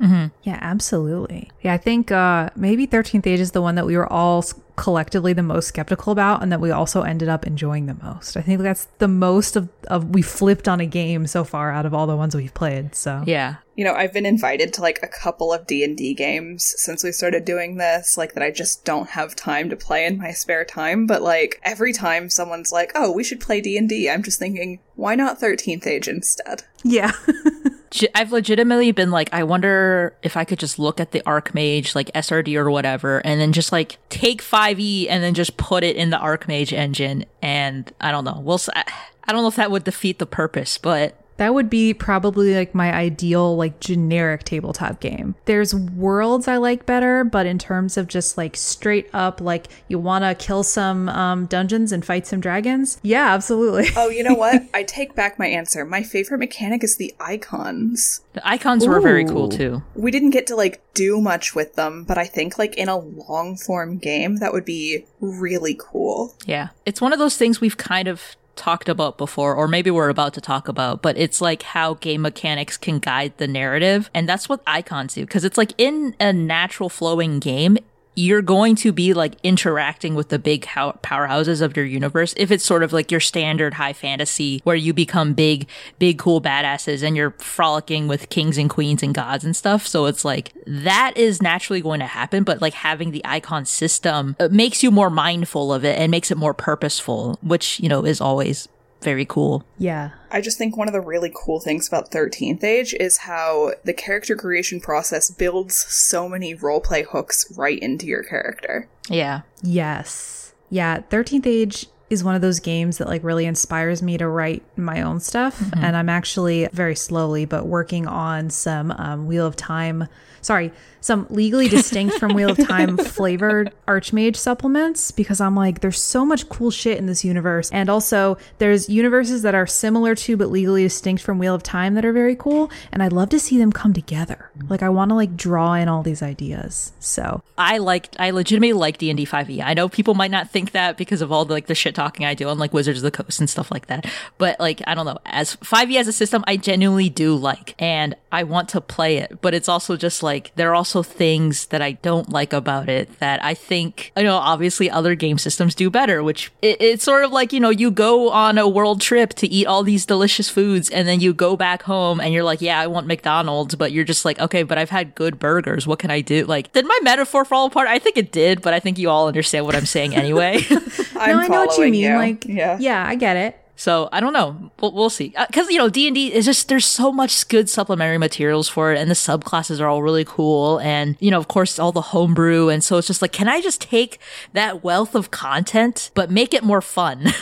Yeah, 0.00 0.58
absolutely. 0.60 1.50
Yeah, 1.62 1.74
I 1.74 1.78
think 1.78 2.10
uh, 2.10 2.50
maybe 2.56 2.86
13th 2.86 3.26
Age 3.26 3.40
is 3.40 3.52
the 3.52 3.62
one 3.62 3.74
that 3.74 3.86
we 3.86 3.96
were 3.96 4.10
all 4.10 4.44
collectively 4.76 5.34
the 5.34 5.42
most 5.42 5.66
skeptical 5.68 6.10
about 6.10 6.42
and 6.42 6.50
that 6.50 6.58
we 6.60 6.70
also 6.70 7.02
ended 7.02 7.28
up 7.28 7.46
enjoying 7.46 7.84
the 7.84 7.96
most. 8.02 8.34
I 8.34 8.40
think 8.40 8.62
that's 8.62 8.86
the 8.96 9.08
most 9.08 9.54
of, 9.56 9.68
of 9.88 10.14
we 10.14 10.22
flipped 10.22 10.68
on 10.68 10.80
a 10.80 10.86
game 10.86 11.26
so 11.26 11.44
far 11.44 11.70
out 11.70 11.84
of 11.84 11.92
all 11.92 12.06
the 12.06 12.16
ones 12.16 12.34
we've 12.34 12.54
played. 12.54 12.94
So, 12.94 13.22
Yeah. 13.26 13.56
you 13.76 13.84
know 13.84 13.92
i've 13.94 14.12
been 14.12 14.26
invited 14.26 14.72
to 14.74 14.80
like 14.82 14.98
a 15.02 15.08
couple 15.08 15.52
of 15.52 15.66
d&d 15.66 16.14
games 16.14 16.74
since 16.76 17.02
we 17.04 17.12
started 17.12 17.44
doing 17.46 17.76
this 17.76 18.18
like 18.18 18.34
that 18.34 18.42
i 18.42 18.50
just 18.50 18.84
don't 18.84 19.10
have 19.10 19.34
time 19.34 19.70
to 19.70 19.76
play 19.76 20.04
in 20.04 20.18
my 20.18 20.32
spare 20.32 20.64
time 20.66 21.06
but 21.06 21.22
like 21.22 21.58
every 21.62 21.92
time 21.92 22.28
someone's 22.28 22.72
like 22.72 22.92
oh 22.94 23.10
we 23.10 23.24
should 23.24 23.40
play 23.40 23.60
d&d 23.60 24.10
i'm 24.10 24.22
just 24.22 24.38
thinking 24.38 24.80
why 24.96 25.14
not 25.14 25.40
13th 25.40 25.86
age 25.86 26.08
instead 26.08 26.62
yeah. 26.82 27.12
Ge- 27.90 28.06
I've 28.14 28.32
legitimately 28.32 28.92
been 28.92 29.10
like, 29.10 29.32
I 29.32 29.42
wonder 29.42 30.16
if 30.22 30.36
I 30.36 30.44
could 30.44 30.58
just 30.58 30.78
look 30.78 31.00
at 31.00 31.10
the 31.10 31.22
Archmage, 31.22 31.94
like 31.94 32.12
SRD 32.12 32.56
or 32.56 32.70
whatever, 32.70 33.18
and 33.24 33.40
then 33.40 33.52
just 33.52 33.72
like 33.72 33.98
take 34.08 34.42
5e 34.42 35.06
and 35.08 35.22
then 35.22 35.34
just 35.34 35.56
put 35.56 35.82
it 35.82 35.96
in 35.96 36.10
the 36.10 36.16
Archmage 36.16 36.72
engine. 36.72 37.24
And 37.42 37.92
I 38.00 38.12
don't 38.12 38.24
know. 38.24 38.40
We'll, 38.40 38.60
I 38.74 39.32
don't 39.32 39.42
know 39.42 39.48
if 39.48 39.56
that 39.56 39.70
would 39.70 39.84
defeat 39.84 40.18
the 40.18 40.26
purpose, 40.26 40.78
but 40.78 41.16
That 41.40 41.54
would 41.54 41.70
be 41.70 41.94
probably 41.94 42.54
like 42.54 42.74
my 42.74 42.92
ideal, 42.92 43.56
like 43.56 43.80
generic 43.80 44.44
tabletop 44.44 45.00
game. 45.00 45.36
There's 45.46 45.74
worlds 45.74 46.46
I 46.46 46.58
like 46.58 46.84
better, 46.84 47.24
but 47.24 47.46
in 47.46 47.58
terms 47.58 47.96
of 47.96 48.08
just 48.08 48.36
like 48.36 48.58
straight 48.58 49.08
up, 49.14 49.40
like 49.40 49.68
you 49.88 49.98
want 49.98 50.22
to 50.22 50.34
kill 50.34 50.62
some 50.62 51.08
um, 51.08 51.46
dungeons 51.46 51.92
and 51.92 52.04
fight 52.04 52.26
some 52.26 52.40
dragons, 52.40 53.00
yeah, 53.02 53.32
absolutely. 53.32 53.88
Oh, 53.96 54.10
you 54.10 54.22
know 54.22 54.34
what? 54.34 54.64
I 54.74 54.82
take 54.82 55.14
back 55.14 55.38
my 55.38 55.46
answer. 55.46 55.86
My 55.86 56.02
favorite 56.02 56.40
mechanic 56.40 56.84
is 56.84 56.96
the 56.96 57.14
icons. 57.18 58.20
The 58.34 58.46
icons 58.46 58.86
were 58.86 59.00
very 59.00 59.24
cool 59.24 59.48
too. 59.48 59.82
We 59.94 60.10
didn't 60.10 60.30
get 60.30 60.46
to 60.48 60.56
like 60.56 60.82
do 60.92 61.22
much 61.22 61.54
with 61.54 61.74
them, 61.74 62.04
but 62.04 62.18
I 62.18 62.26
think 62.26 62.58
like 62.58 62.74
in 62.74 62.90
a 62.90 62.98
long 62.98 63.56
form 63.56 63.96
game 63.96 64.36
that 64.36 64.52
would 64.52 64.66
be 64.66 65.06
really 65.20 65.74
cool. 65.80 66.36
Yeah. 66.44 66.68
It's 66.84 67.00
one 67.00 67.14
of 67.14 67.18
those 67.18 67.38
things 67.38 67.62
we've 67.62 67.78
kind 67.78 68.08
of 68.08 68.36
talked 68.60 68.90
about 68.90 69.16
before, 69.16 69.54
or 69.54 69.66
maybe 69.66 69.90
we're 69.90 70.10
about 70.10 70.34
to 70.34 70.40
talk 70.40 70.68
about, 70.68 71.00
but 71.00 71.16
it's 71.16 71.40
like 71.40 71.62
how 71.62 71.94
game 71.94 72.22
mechanics 72.22 72.76
can 72.76 72.98
guide 72.98 73.32
the 73.38 73.48
narrative. 73.48 74.10
And 74.14 74.28
that's 74.28 74.48
what 74.48 74.60
icons 74.66 75.14
do. 75.14 75.26
Cause 75.26 75.44
it's 75.44 75.56
like 75.56 75.72
in 75.78 76.14
a 76.20 76.32
natural 76.32 76.90
flowing 76.90 77.40
game, 77.40 77.78
you're 78.20 78.42
going 78.42 78.76
to 78.76 78.92
be 78.92 79.14
like 79.14 79.34
interacting 79.42 80.14
with 80.14 80.28
the 80.28 80.38
big 80.38 80.66
powerhouses 80.66 81.62
of 81.62 81.74
your 81.74 81.86
universe. 81.86 82.34
If 82.36 82.50
it's 82.50 82.64
sort 82.64 82.82
of 82.82 82.92
like 82.92 83.10
your 83.10 83.20
standard 83.20 83.74
high 83.74 83.94
fantasy 83.94 84.60
where 84.64 84.76
you 84.76 84.92
become 84.92 85.32
big, 85.32 85.66
big, 85.98 86.18
cool 86.18 86.40
badasses 86.40 87.02
and 87.02 87.16
you're 87.16 87.30
frolicking 87.38 88.08
with 88.08 88.28
kings 88.28 88.58
and 88.58 88.68
queens 88.68 89.02
and 89.02 89.14
gods 89.14 89.44
and 89.44 89.56
stuff. 89.56 89.86
So 89.86 90.04
it's 90.04 90.24
like 90.24 90.52
that 90.66 91.16
is 91.16 91.40
naturally 91.40 91.80
going 91.80 92.00
to 92.00 92.06
happen. 92.06 92.44
But 92.44 92.60
like 92.60 92.74
having 92.74 93.10
the 93.10 93.22
icon 93.24 93.64
system 93.64 94.36
uh, 94.38 94.48
makes 94.50 94.82
you 94.82 94.90
more 94.90 95.10
mindful 95.10 95.72
of 95.72 95.84
it 95.84 95.98
and 95.98 96.10
makes 96.10 96.30
it 96.30 96.36
more 96.36 96.54
purposeful, 96.54 97.38
which, 97.42 97.80
you 97.80 97.88
know, 97.88 98.04
is 98.04 98.20
always 98.20 98.68
very 99.02 99.24
cool. 99.24 99.64
yeah. 99.78 100.10
I 100.32 100.40
just 100.40 100.58
think 100.58 100.76
one 100.76 100.86
of 100.86 100.92
the 100.92 101.00
really 101.00 101.32
cool 101.34 101.58
things 101.58 101.88
about 101.88 102.12
13th 102.12 102.62
Age 102.62 102.94
is 103.00 103.18
how 103.18 103.72
the 103.84 103.92
character 103.92 104.36
creation 104.36 104.80
process 104.80 105.28
builds 105.30 105.74
so 105.74 106.28
many 106.28 106.54
roleplay 106.54 107.04
hooks 107.04 107.52
right 107.56 107.78
into 107.80 108.06
your 108.06 108.22
character. 108.22 108.88
Yeah. 109.08 109.40
Yes. 109.62 110.54
Yeah. 110.68 111.00
13th 111.10 111.46
Age 111.46 111.86
is 112.10 112.24
one 112.24 112.34
of 112.34 112.42
those 112.42 112.58
games 112.60 112.98
that 112.98 113.08
like 113.08 113.22
really 113.22 113.46
inspires 113.46 114.02
me 114.02 114.18
to 114.18 114.26
write 114.28 114.62
my 114.76 115.00
own 115.00 115.20
stuff. 115.20 115.62
And 115.76 115.96
I'm 115.96 116.08
actually 116.08 116.68
very 116.72 116.96
slowly, 116.96 117.44
but 117.44 117.66
working 117.66 118.06
on 118.06 118.50
some 118.50 118.90
um, 118.90 119.26
Wheel 119.26 119.46
of 119.46 119.56
Time. 119.56 120.08
Sorry, 120.42 120.72
some 121.00 121.26
legally 121.30 121.68
distinct 121.68 122.18
from 122.18 122.34
Wheel 122.34 122.50
of 122.50 122.58
Time 122.68 122.96
flavored 122.96 123.72
Archmage 123.86 124.36
supplements 124.36 125.10
because 125.10 125.40
I'm 125.40 125.54
like, 125.54 125.80
there's 125.80 126.00
so 126.00 126.24
much 126.24 126.48
cool 126.48 126.70
shit 126.70 126.98
in 126.98 127.06
this 127.06 127.24
universe. 127.24 127.70
And 127.70 127.88
also, 127.88 128.38
there's 128.58 128.88
universes 128.88 129.42
that 129.42 129.54
are 129.54 129.66
similar 129.66 130.14
to 130.14 130.36
but 130.36 130.50
legally 130.50 130.82
distinct 130.82 131.22
from 131.22 131.38
Wheel 131.38 131.54
of 131.54 131.62
Time 131.62 131.94
that 131.94 132.04
are 132.04 132.12
very 132.12 132.36
cool. 132.36 132.70
And 132.92 133.02
I'd 133.02 133.12
love 133.12 133.30
to 133.30 133.38
see 133.40 133.58
them 133.58 133.72
come 133.72 133.92
together. 133.92 134.50
Like, 134.68 134.82
I 134.82 134.88
want 134.88 135.10
to 135.10 135.14
like 135.14 135.36
draw 135.36 135.74
in 135.74 135.88
all 135.88 136.02
these 136.02 136.22
ideas. 136.22 136.92
So, 137.00 137.42
I 137.56 137.78
liked, 137.78 138.16
I 138.18 138.30
legitimately 138.30 138.72
like 138.72 138.98
D 138.98 139.10
and 139.10 139.16
D 139.16 139.26
5e. 139.26 139.62
I 139.64 139.74
know 139.74 139.88
people 139.88 140.14
might 140.14 140.30
not 140.30 140.50
think 140.50 140.72
that 140.72 140.96
because 140.96 141.22
of 141.22 141.32
all 141.32 141.44
the 141.44 141.54
like 141.54 141.66
the 141.66 141.74
shit 141.74 141.94
talking 142.00 142.24
I 142.24 142.32
do 142.32 142.48
on 142.48 142.58
like 142.58 142.72
Wizards 142.72 143.00
of 143.00 143.02
the 143.02 143.10
Coast 143.10 143.40
and 143.40 143.50
stuff 143.50 143.70
like 143.70 143.86
that. 143.86 144.06
But 144.38 144.58
like, 144.58 144.80
I 144.86 144.94
don't 144.94 145.04
know, 145.04 145.18
as 145.26 145.56
5e 145.56 146.00
as 146.00 146.08
a 146.08 146.12
system, 146.12 146.42
I 146.46 146.56
genuinely 146.56 147.10
do 147.10 147.36
like, 147.36 147.74
and 147.78 148.14
I 148.32 148.44
want 148.44 148.70
to 148.70 148.80
play 148.80 149.18
it. 149.18 149.42
But 149.42 149.52
it's 149.52 149.68
also 149.68 149.98
just 149.98 150.22
like 150.22 150.52
there 150.56 150.70
are 150.70 150.74
also 150.74 151.02
things 151.02 151.66
that 151.66 151.82
I 151.82 151.92
don't 151.92 152.30
like 152.30 152.54
about 152.54 152.88
it 152.88 153.18
that 153.20 153.44
I 153.44 153.52
think, 153.52 154.12
you 154.16 154.22
know, 154.22 154.36
obviously 154.36 154.90
other 154.90 155.14
game 155.14 155.36
systems 155.36 155.74
do 155.74 155.90
better. 155.90 156.22
Which 156.22 156.50
it, 156.62 156.80
it's 156.80 157.04
sort 157.04 157.24
of 157.24 157.32
like 157.32 157.52
you 157.52 157.60
know, 157.60 157.70
you 157.70 157.90
go 157.90 158.30
on 158.30 158.56
a 158.56 158.66
world 158.66 159.02
trip 159.02 159.34
to 159.34 159.46
eat 159.46 159.66
all 159.66 159.82
these 159.82 160.06
delicious 160.06 160.48
foods, 160.48 160.88
and 160.88 161.06
then 161.06 161.20
you 161.20 161.34
go 161.34 161.54
back 161.54 161.82
home 161.82 162.20
and 162.20 162.32
you're 162.32 162.44
like, 162.44 162.62
yeah, 162.62 162.80
I 162.80 162.86
want 162.86 163.06
McDonald's, 163.06 163.74
but 163.74 163.92
you're 163.92 164.04
just 164.04 164.24
like, 164.24 164.40
okay, 164.40 164.62
but 164.62 164.78
I've 164.78 164.90
had 164.90 165.14
good 165.14 165.38
burgers. 165.38 165.86
What 165.86 165.98
can 165.98 166.10
I 166.10 166.22
do? 166.22 166.46
Like, 166.46 166.72
did 166.72 166.86
my 166.86 166.98
metaphor 167.02 167.44
fall 167.44 167.66
apart? 167.66 167.88
I 167.88 167.98
think 167.98 168.16
it 168.16 168.32
did, 168.32 168.62
but 168.62 168.72
I 168.72 168.80
think 168.80 168.98
you 168.98 169.10
all 169.10 169.28
understand 169.28 169.66
what 169.66 169.76
I'm 169.76 169.86
saying 169.86 170.14
anyway. 170.14 170.64
I'm 171.16 171.36
no, 171.36 171.42
I 171.42 171.48
know 171.48 171.66
what 171.66 171.76
you 171.76 171.89
following 171.92 172.10
mean. 172.10 172.16
Like, 172.16 172.44
yeah. 172.46 172.78
yeah, 172.80 173.06
I 173.06 173.14
get 173.14 173.36
it. 173.36 173.56
So 173.76 174.10
I 174.12 174.20
don't 174.20 174.34
know. 174.34 174.70
We'll, 174.80 174.92
we'll 174.92 175.08
see. 175.08 175.32
Uh, 175.34 175.46
because 175.46 175.70
you 175.70 175.78
know, 175.78 175.88
D 175.88 176.06
and 176.06 176.14
D 176.14 176.30
is 176.34 176.44
just 176.44 176.68
there's 176.68 176.84
so 176.84 177.10
much 177.10 177.48
good 177.48 177.70
supplementary 177.70 178.18
materials 178.18 178.68
for 178.68 178.92
it, 178.92 178.98
and 178.98 179.10
the 179.10 179.14
subclasses 179.14 179.80
are 179.80 179.86
all 179.86 180.02
really 180.02 180.24
cool, 180.26 180.78
and 180.80 181.16
you 181.18 181.30
know, 181.30 181.38
of 181.38 181.48
course, 181.48 181.78
all 181.78 181.90
the 181.90 182.02
homebrew, 182.02 182.68
and 182.68 182.84
so 182.84 182.98
it's 182.98 183.06
just 183.06 183.22
like, 183.22 183.32
can 183.32 183.48
I 183.48 183.62
just 183.62 183.80
take 183.80 184.18
that 184.52 184.84
wealth 184.84 185.14
of 185.14 185.30
content 185.30 186.10
but 186.14 186.30
make 186.30 186.52
it 186.52 186.62
more 186.62 186.82
fun? 186.82 187.22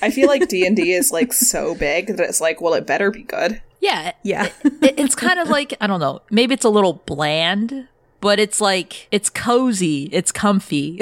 I 0.00 0.10
feel 0.10 0.26
like 0.28 0.48
D&D 0.48 0.92
is 0.92 1.12
like 1.12 1.32
so 1.34 1.74
big 1.74 2.06
that 2.08 2.20
it's 2.20 2.40
like, 2.40 2.60
well, 2.60 2.74
it 2.74 2.86
better 2.86 3.10
be 3.10 3.22
good. 3.24 3.60
yeah, 3.80 4.12
Yeah. 4.22 4.48
it, 4.64 4.98
it's 4.98 5.14
kind 5.14 5.38
of 5.38 5.48
like 5.50 5.74
I 5.82 5.86
don't 5.86 6.00
know. 6.00 6.20
Maybe 6.30 6.54
it's 6.54 6.64
a 6.64 6.70
little 6.70 6.94
bland. 7.06 7.88
But 8.24 8.40
it's 8.40 8.58
like, 8.58 9.06
it's 9.10 9.28
cozy, 9.28 10.08
it's 10.10 10.32
comfy. 10.32 10.98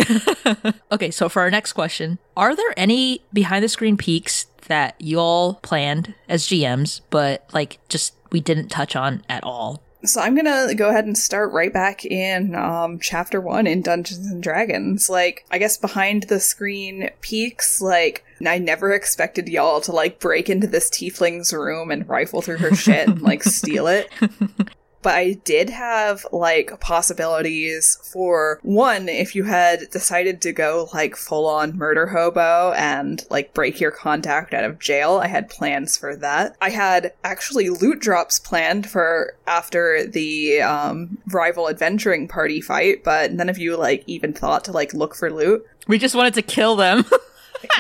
okay, 0.91 1.13
so 1.13 1.29
for 1.29 1.41
our 1.41 1.53
next 1.53 1.73
question, 1.73 2.19
are 2.37 2.57
there 2.57 2.75
any 2.77 3.23
behind 3.33 3.63
the 3.63 3.69
screen 3.69 3.97
peeks 3.97 4.47
that 4.67 5.01
you 5.01 5.21
all 5.21 5.55
planned 5.63 6.17
as 6.29 6.49
GMs, 6.49 7.01
but 7.11 7.49
like 7.53 7.79
just 7.89 8.15
we 8.33 8.41
didn't 8.41 8.71
touch 8.71 8.97
on 8.97 9.23
at 9.29 9.45
all? 9.45 9.85
So 10.03 10.21
I'm 10.21 10.35
gonna 10.35 10.75
go 10.75 10.89
ahead 10.89 11.05
and 11.05 11.17
start 11.17 11.53
right 11.53 11.73
back 11.73 12.05
in 12.05 12.57
um, 12.57 12.99
chapter 12.99 13.41
one 13.41 13.69
in 13.69 13.83
Dungeons 13.83 14.27
and 14.27 14.43
Dragons. 14.43 15.09
Like, 15.09 15.47
I 15.49 15.59
guess 15.59 15.77
behind 15.77 16.25
the 16.25 16.41
screen 16.41 17.09
peeks, 17.21 17.81
like, 17.81 18.25
I 18.45 18.59
never 18.59 18.91
expected 18.91 19.49
y'all 19.49 19.81
to 19.83 19.93
like 19.93 20.19
break 20.19 20.51
into 20.51 20.67
this 20.67 20.91
tiefling's 20.91 21.53
room 21.53 21.93
and 21.93 22.09
rifle 22.09 22.43
through 22.43 22.59
her 22.59 22.75
shit 22.75 23.09
and 23.09 23.23
like 23.23 23.45
steal 23.45 23.87
it. 23.87 24.11
But 25.03 25.15
I 25.15 25.33
did 25.45 25.71
have 25.71 26.25
like 26.33 26.79
possibilities 26.81 27.99
for 28.13 28.61
one, 28.63 29.09
if 29.09 29.35
you 29.35 29.45
had 29.45 29.91
decided 29.91 30.41
to 30.43 30.53
go 30.53 30.89
like 30.95 31.17
full 31.17 31.47
on 31.47 31.77
murder 31.77 32.07
hobo 32.07 32.73
and 32.73 33.25
like 33.31 33.53
break 33.55 33.81
your 33.81 33.91
contact 33.91 34.55
out 34.55 34.65
of 34.65 34.79
jail, 34.79 35.21
I 35.23 35.27
had 35.27 35.51
plans 35.51 35.97
for 35.97 36.15
that. 36.17 36.57
I 36.61 36.71
had 36.71 37.13
actually 37.25 37.69
loot 37.69 38.01
drops 38.01 38.39
planned 38.39 38.89
for 38.89 39.35
after 39.47 40.07
the 40.07 40.63
um, 40.63 41.19
rival 41.29 41.69
adventuring 41.69 42.29
party 42.29 42.61
fight, 42.61 43.05
but 43.05 43.33
none 43.33 43.49
of 43.49 43.59
you 43.59 43.77
like 43.77 44.05
even 44.07 44.33
thought 44.33 44.65
to 44.65 44.73
like 44.73 44.95
look 44.95 45.15
for 45.15 45.31
loot. 45.31 45.67
We 45.89 45.99
just 45.99 46.15
wanted 46.15 46.35
to 46.35 46.43
kill 46.43 46.77
them. 46.77 47.05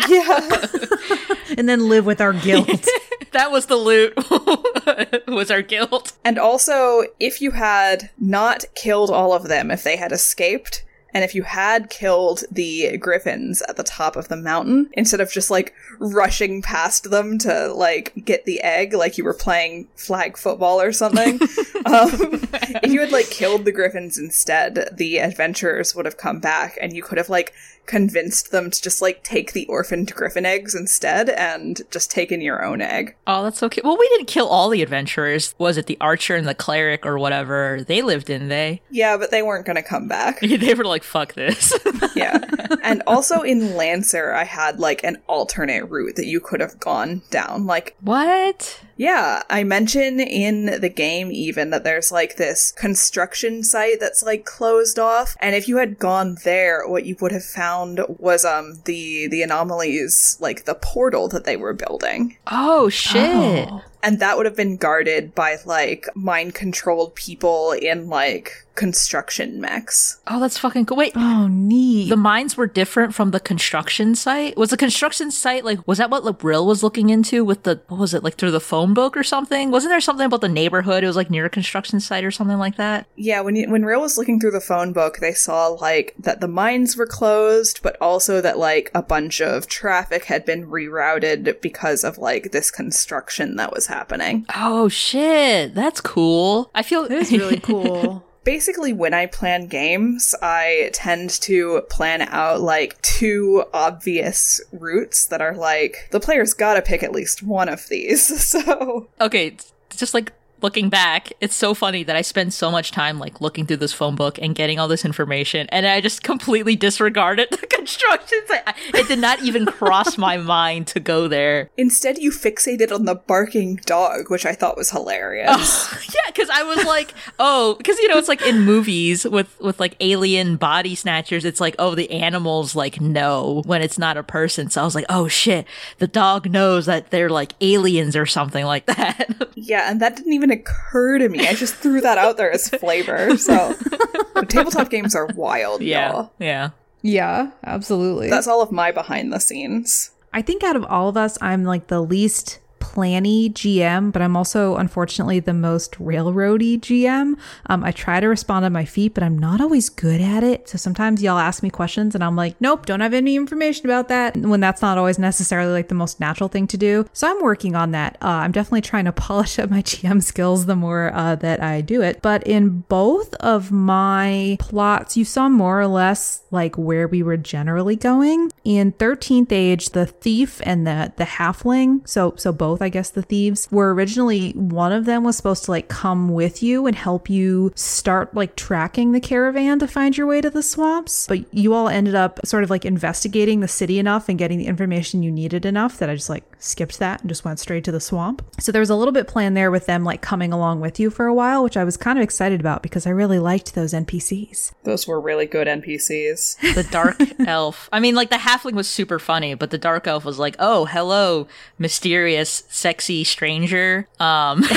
Yeah. 0.08 0.66
and 1.58 1.68
then 1.68 1.88
live 1.88 2.06
with 2.06 2.20
our 2.20 2.32
guilt. 2.32 2.86
that 3.32 3.50
was 3.50 3.66
the 3.66 3.76
loot. 3.76 4.14
was 5.28 5.50
our 5.50 5.62
guilt. 5.62 6.12
And 6.24 6.38
also, 6.38 7.04
if 7.18 7.40
you 7.40 7.52
had 7.52 8.10
not 8.18 8.64
killed 8.74 9.10
all 9.10 9.32
of 9.32 9.48
them, 9.48 9.70
if 9.70 9.82
they 9.82 9.96
had 9.96 10.12
escaped, 10.12 10.84
and 11.14 11.24
if 11.24 11.34
you 11.34 11.42
had 11.42 11.90
killed 11.90 12.44
the 12.50 12.96
griffins 12.96 13.62
at 13.68 13.76
the 13.76 13.82
top 13.82 14.16
of 14.16 14.28
the 14.28 14.36
mountain, 14.36 14.88
instead 14.94 15.20
of 15.20 15.30
just 15.30 15.50
like 15.50 15.74
rushing 15.98 16.62
past 16.62 17.10
them 17.10 17.38
to 17.38 17.72
like 17.74 18.12
get 18.24 18.46
the 18.46 18.62
egg, 18.62 18.94
like 18.94 19.18
you 19.18 19.24
were 19.24 19.34
playing 19.34 19.88
flag 19.94 20.38
football 20.38 20.80
or 20.80 20.92
something, 20.92 21.34
um, 21.84 22.40
if 22.82 22.90
you 22.90 23.00
had 23.00 23.12
like 23.12 23.28
killed 23.28 23.64
the 23.64 23.72
griffins 23.72 24.18
instead, 24.18 24.88
the 24.92 25.18
adventurers 25.18 25.94
would 25.94 26.06
have 26.06 26.16
come 26.16 26.40
back 26.40 26.78
and 26.80 26.94
you 26.94 27.02
could 27.02 27.18
have 27.18 27.28
like 27.28 27.52
convinced 27.86 28.50
them 28.50 28.70
to 28.70 28.80
just 28.80 29.02
like 29.02 29.22
take 29.22 29.52
the 29.52 29.66
orphaned 29.66 30.14
griffin 30.14 30.46
eggs 30.46 30.74
instead 30.74 31.28
and 31.30 31.82
just 31.90 32.10
take 32.10 32.32
in 32.32 32.40
your 32.40 32.64
own 32.64 32.80
egg. 32.80 33.16
Oh, 33.26 33.42
that's 33.42 33.62
okay. 33.62 33.80
Well, 33.84 33.98
we 33.98 34.08
didn't 34.08 34.26
kill 34.26 34.48
all 34.48 34.68
the 34.68 34.82
adventurers. 34.82 35.54
Was 35.58 35.76
it 35.76 35.86
the 35.86 35.98
archer 36.00 36.36
and 36.36 36.46
the 36.46 36.54
cleric 36.54 37.04
or 37.04 37.18
whatever? 37.18 37.84
They 37.86 38.02
lived, 38.02 38.26
didn't 38.26 38.48
they? 38.48 38.80
Yeah, 38.90 39.16
but 39.16 39.30
they 39.30 39.42
weren't 39.42 39.66
gonna 39.66 39.82
come 39.82 40.08
back. 40.08 40.40
they 40.62 40.74
were 40.74 40.84
like, 40.84 41.02
fuck 41.02 41.34
this. 41.34 41.72
yeah. 42.14 42.38
And 42.82 43.02
also 43.06 43.40
in 43.40 43.76
Lancer, 43.76 44.32
I 44.32 44.44
had 44.44 44.78
like 44.78 45.04
an 45.04 45.18
alternate 45.26 45.84
route 45.86 46.16
that 46.16 46.26
you 46.26 46.40
could 46.40 46.60
have 46.60 46.78
gone 46.80 47.22
down. 47.30 47.66
Like, 47.66 47.96
what? 48.00 48.80
Yeah, 49.02 49.42
I 49.50 49.64
mention 49.64 50.20
in 50.20 50.80
the 50.80 50.88
game 50.88 51.32
even 51.32 51.70
that 51.70 51.82
there's 51.82 52.12
like 52.12 52.36
this 52.36 52.70
construction 52.70 53.64
site 53.64 53.98
that's 53.98 54.22
like 54.22 54.44
closed 54.44 54.96
off. 54.96 55.36
And 55.40 55.56
if 55.56 55.66
you 55.66 55.78
had 55.78 55.98
gone 55.98 56.36
there, 56.44 56.86
what 56.86 57.04
you 57.04 57.16
would 57.20 57.32
have 57.32 57.44
found 57.44 58.00
was 58.06 58.44
um 58.44 58.80
the 58.84 59.26
the 59.26 59.42
anomalies, 59.42 60.36
like 60.38 60.66
the 60.66 60.76
portal 60.76 61.26
that 61.30 61.44
they 61.44 61.56
were 61.56 61.72
building. 61.72 62.36
Oh, 62.46 62.88
shit. 62.88 63.68
Oh. 63.68 63.82
And 64.02 64.18
that 64.20 64.36
would 64.36 64.46
have 64.46 64.56
been 64.56 64.76
guarded 64.76 65.34
by 65.34 65.56
like 65.64 66.08
mind 66.14 66.54
controlled 66.54 67.14
people 67.14 67.72
in 67.72 68.08
like 68.08 68.66
construction 68.74 69.60
mechs. 69.60 70.18
Oh, 70.26 70.40
that's 70.40 70.56
fucking 70.56 70.86
cool. 70.86 70.96
Wait, 70.96 71.12
Oh, 71.14 71.46
neat. 71.46 72.08
the 72.08 72.16
mines 72.16 72.56
were 72.56 72.66
different 72.66 73.14
from 73.14 73.30
the 73.30 73.38
construction 73.38 74.14
site. 74.14 74.56
Was 74.56 74.70
the 74.70 74.78
construction 74.78 75.30
site 75.30 75.62
like 75.62 75.86
was 75.86 75.98
that 75.98 76.08
what 76.10 76.22
Labril 76.24 76.66
was 76.66 76.82
looking 76.82 77.10
into 77.10 77.44
with 77.44 77.64
the 77.64 77.82
what 77.88 78.00
was 78.00 78.14
it 78.14 78.24
like 78.24 78.36
through 78.36 78.50
the 78.50 78.60
phone 78.60 78.94
book 78.94 79.14
or 79.16 79.22
something? 79.22 79.70
Wasn't 79.70 79.90
there 79.90 80.00
something 80.00 80.24
about 80.24 80.40
the 80.40 80.48
neighborhood? 80.48 81.04
It 81.04 81.06
was 81.06 81.16
like 81.16 81.28
near 81.30 81.44
a 81.44 81.50
construction 81.50 82.00
site 82.00 82.24
or 82.24 82.30
something 82.30 82.56
like 82.58 82.76
that. 82.76 83.06
Yeah, 83.14 83.42
when 83.42 83.56
you, 83.56 83.70
when 83.70 83.84
Real 83.84 84.00
was 84.00 84.16
looking 84.16 84.40
through 84.40 84.52
the 84.52 84.60
phone 84.60 84.94
book, 84.94 85.18
they 85.18 85.34
saw 85.34 85.68
like 85.68 86.14
that 86.18 86.40
the 86.40 86.48
mines 86.48 86.96
were 86.96 87.06
closed, 87.06 87.80
but 87.82 87.96
also 88.00 88.40
that 88.40 88.58
like 88.58 88.90
a 88.94 89.02
bunch 89.02 89.42
of 89.42 89.66
traffic 89.68 90.24
had 90.24 90.46
been 90.46 90.66
rerouted 90.66 91.60
because 91.60 92.04
of 92.04 92.16
like 92.16 92.52
this 92.52 92.70
construction 92.70 93.56
that 93.56 93.72
was 93.72 93.86
happening. 93.92 94.46
Oh 94.56 94.88
shit, 94.88 95.74
that's 95.74 96.00
cool. 96.00 96.70
I 96.74 96.82
feel 96.82 97.08
That 97.08 97.18
is 97.18 97.32
really 97.32 97.60
cool. 97.72 98.24
Basically, 98.44 98.92
when 98.92 99.14
I 99.14 99.26
plan 99.26 99.68
games, 99.68 100.34
I 100.42 100.90
tend 100.92 101.30
to 101.42 101.82
plan 101.90 102.22
out 102.22 102.60
like 102.60 103.00
two 103.02 103.64
obvious 103.72 104.60
routes 104.72 105.26
that 105.26 105.40
are 105.40 105.54
like 105.54 106.08
the 106.10 106.18
player's 106.18 106.52
gotta 106.54 106.82
pick 106.82 107.02
at 107.04 107.12
least 107.12 107.42
one 107.42 107.68
of 107.68 107.86
these. 107.88 108.22
So, 108.52 109.08
okay, 109.20 109.56
just 109.96 110.14
like 110.14 110.32
looking 110.62 110.88
back, 110.88 111.32
it's 111.40 111.54
so 111.54 111.74
funny 111.74 112.02
that 112.04 112.16
I 112.16 112.22
spend 112.22 112.54
so 112.54 112.70
much 112.70 112.90
time 112.90 113.18
like 113.18 113.40
looking 113.40 113.66
through 113.66 113.78
this 113.78 113.92
phone 113.92 114.14
book 114.14 114.38
and 114.38 114.54
getting 114.54 114.78
all 114.78 114.88
this 114.88 115.04
information, 115.04 115.68
and 115.70 115.86
I 115.86 116.00
just 116.00 116.22
completely 116.22 116.76
disregarded 116.76 117.48
the 117.50 117.66
constructions. 117.66 118.50
I, 118.50 118.74
it 118.94 119.08
did 119.08 119.18
not 119.18 119.42
even 119.42 119.66
cross 119.66 120.16
my 120.18 120.36
mind 120.36 120.86
to 120.88 121.00
go 121.00 121.28
there. 121.28 121.70
instead, 121.76 122.18
you 122.18 122.30
fixated 122.30 122.92
on 122.92 123.04
the 123.04 123.14
barking 123.14 123.76
dog, 123.86 124.30
which 124.30 124.46
I 124.46 124.54
thought 124.54 124.76
was 124.76 124.90
hilarious. 124.90 126.08
yeah, 126.14 126.30
because 126.30 126.50
I 126.50 126.62
was 126.62 126.84
like, 126.84 127.14
oh, 127.38 127.74
because 127.74 127.98
you 127.98 128.08
know 128.08 128.18
it's 128.18 128.28
like 128.28 128.42
in 128.42 128.60
movies 128.60 129.24
with 129.24 129.58
with 129.60 129.80
like 129.80 129.96
alien 130.00 130.56
body 130.56 130.94
snatchers, 130.94 131.44
it's 131.44 131.60
like 131.60 131.74
oh 131.78 131.94
the 131.94 132.10
animals 132.10 132.74
like 132.74 133.00
know 133.00 133.62
when 133.66 133.82
it's 133.82 133.98
not 133.98 134.16
a 134.16 134.22
person. 134.22 134.70
So 134.70 134.80
I 134.80 134.84
was 134.84 134.94
like, 134.94 135.06
oh 135.08 135.28
shit, 135.28 135.66
the 135.98 136.06
dog 136.06 136.50
knows 136.50 136.86
that 136.86 137.10
they're 137.10 137.30
like 137.30 137.54
aliens 137.60 138.16
or 138.16 138.26
something 138.26 138.64
like 138.64 138.86
that. 138.86 139.48
Yeah, 139.54 139.90
and 139.90 140.00
that 140.00 140.16
didn't 140.16 140.32
even 140.32 140.50
occur 140.52 141.18
to 141.18 141.28
me. 141.28 141.46
I 141.46 141.54
just 141.54 141.74
threw 141.74 142.00
that 142.00 142.18
out 142.18 142.36
there 142.36 142.52
as 142.52 142.68
flavor. 142.68 143.36
So, 143.36 143.74
tabletop 144.48 144.90
games 144.90 145.14
are 145.14 145.26
wild, 145.26 145.82
y'all. 145.82 146.32
yeah. 146.38 146.70
yeah, 147.02 147.50
absolutely. 147.64 148.30
That's 148.30 148.46
all 148.46 148.62
of 148.62 148.70
my 148.70 148.92
behind 148.92 149.32
the 149.32 149.40
scenes. 149.40 150.10
I 150.32 150.42
think 150.42 150.62
out 150.62 150.76
of 150.76 150.84
all 150.84 151.08
of 151.08 151.16
us, 151.16 151.36
I'm 151.40 151.64
like 151.64 151.88
the 151.88 152.00
least 152.00 152.58
planny 152.92 153.50
GM, 153.50 154.12
but 154.12 154.22
I'm 154.22 154.36
also 154.36 154.76
unfortunately 154.76 155.40
the 155.40 155.54
most 155.54 155.92
railroady 155.92 156.78
GM. 156.78 157.38
Um, 157.66 157.84
I 157.84 157.92
try 157.92 158.20
to 158.20 158.26
respond 158.26 158.64
on 158.64 158.72
my 158.72 158.84
feet, 158.84 159.14
but 159.14 159.22
I'm 159.22 159.38
not 159.38 159.60
always 159.60 159.88
good 159.88 160.20
at 160.20 160.42
it. 160.42 160.68
So 160.68 160.78
sometimes 160.78 161.22
y'all 161.22 161.38
ask 161.38 161.62
me 161.62 161.70
questions 161.70 162.14
and 162.14 162.22
I'm 162.22 162.36
like, 162.36 162.60
nope, 162.60 162.86
don't 162.86 163.00
have 163.00 163.14
any 163.14 163.36
information 163.36 163.86
about 163.86 164.08
that. 164.08 164.36
When 164.36 164.60
that's 164.60 164.82
not 164.82 164.98
always 164.98 165.18
necessarily 165.18 165.72
like 165.72 165.88
the 165.88 165.94
most 165.94 166.20
natural 166.20 166.48
thing 166.48 166.66
to 166.68 166.76
do. 166.76 167.06
So 167.12 167.28
I'm 167.28 167.42
working 167.42 167.74
on 167.74 167.92
that. 167.92 168.18
Uh, 168.20 168.42
I'm 168.44 168.52
definitely 168.52 168.82
trying 168.82 169.06
to 169.06 169.12
polish 169.22 169.58
up 169.58 169.70
my 169.70 169.82
GM 169.82 170.22
skills 170.22 170.66
the 170.66 170.76
more 170.76 171.12
uh, 171.14 171.36
that 171.36 171.62
I 171.62 171.80
do 171.80 172.02
it. 172.02 172.20
But 172.22 172.46
in 172.46 172.80
both 172.88 173.34
of 173.36 173.72
my 173.72 174.56
plots, 174.60 175.16
you 175.16 175.24
saw 175.24 175.48
more 175.48 175.80
or 175.80 175.86
less 175.86 176.42
like 176.50 176.76
where 176.76 177.08
we 177.08 177.22
were 177.22 177.36
generally 177.38 177.96
going. 177.96 178.50
In 178.64 178.92
13th 178.92 179.52
Age, 179.52 179.90
the 179.90 180.06
thief 180.06 180.60
and 180.64 180.86
the 180.86 181.12
the 181.16 181.24
halfling, 181.24 182.06
so 182.08 182.34
so 182.36 182.52
both 182.52 182.81
I 182.82 182.88
guess 182.88 183.10
the 183.10 183.22
thieves 183.22 183.68
were 183.70 183.94
originally 183.94 184.50
one 184.52 184.92
of 184.92 185.04
them 185.04 185.24
was 185.24 185.36
supposed 185.36 185.64
to 185.64 185.70
like 185.70 185.88
come 185.88 186.28
with 186.28 186.62
you 186.62 186.86
and 186.86 186.96
help 186.96 187.30
you 187.30 187.72
start 187.74 188.34
like 188.34 188.56
tracking 188.56 189.12
the 189.12 189.20
caravan 189.20 189.78
to 189.78 189.86
find 189.86 190.16
your 190.16 190.26
way 190.26 190.40
to 190.40 190.50
the 190.50 190.62
swamps. 190.62 191.26
But 191.26 191.52
you 191.54 191.74
all 191.74 191.88
ended 191.88 192.14
up 192.14 192.40
sort 192.44 192.64
of 192.64 192.70
like 192.70 192.84
investigating 192.84 193.60
the 193.60 193.68
city 193.68 193.98
enough 193.98 194.28
and 194.28 194.38
getting 194.38 194.58
the 194.58 194.66
information 194.66 195.22
you 195.22 195.30
needed 195.30 195.64
enough 195.64 195.98
that 195.98 196.10
I 196.10 196.14
just 196.14 196.30
like 196.30 196.44
skipped 196.58 196.98
that 196.98 197.20
and 197.20 197.28
just 197.28 197.44
went 197.44 197.60
straight 197.60 197.84
to 197.84 197.92
the 197.92 198.00
swamp. 198.00 198.44
So 198.58 198.72
there 198.72 198.80
was 198.80 198.90
a 198.90 198.96
little 198.96 199.12
bit 199.12 199.28
planned 199.28 199.56
there 199.56 199.70
with 199.70 199.86
them 199.86 200.04
like 200.04 200.22
coming 200.22 200.52
along 200.52 200.80
with 200.80 200.98
you 200.98 201.10
for 201.10 201.26
a 201.26 201.34
while, 201.34 201.62
which 201.62 201.76
I 201.76 201.84
was 201.84 201.96
kind 201.96 202.18
of 202.18 202.22
excited 202.22 202.60
about 202.60 202.82
because 202.82 203.06
I 203.06 203.10
really 203.10 203.38
liked 203.38 203.74
those 203.74 203.92
NPCs. 203.92 204.72
Those 204.82 205.06
were 205.06 205.20
really 205.20 205.46
good 205.46 205.66
NPCs. 205.66 206.56
The 206.82 206.84
dark 206.84 207.20
elf. 207.46 207.88
I 207.92 208.00
mean, 208.00 208.14
like 208.14 208.30
the 208.30 208.36
halfling 208.36 208.72
was 208.72 208.88
super 208.88 209.18
funny, 209.18 209.54
but 209.54 209.70
the 209.70 209.78
dark 209.78 210.06
elf 210.06 210.24
was 210.24 210.38
like, 210.38 210.56
"Oh, 210.58 210.86
hello, 210.86 211.46
mysterious, 211.78 212.64
sexy 212.72 213.24
stranger." 213.24 214.08
Um, 214.18 214.60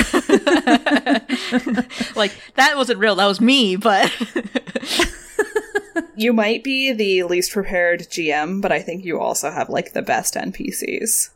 like 2.14 2.32
that 2.54 2.74
wasn't 2.76 2.98
real. 2.98 3.16
That 3.16 3.26
was 3.26 3.40
me, 3.40 3.76
but 3.76 4.12
You 6.16 6.32
might 6.32 6.64
be 6.64 6.92
the 6.92 7.24
least 7.24 7.52
prepared 7.52 8.00
GM, 8.08 8.62
but 8.62 8.72
I 8.72 8.80
think 8.80 9.04
you 9.04 9.20
also 9.20 9.50
have 9.50 9.68
like 9.68 9.92
the 9.92 10.00
best 10.00 10.34
NPCs. 10.34 11.28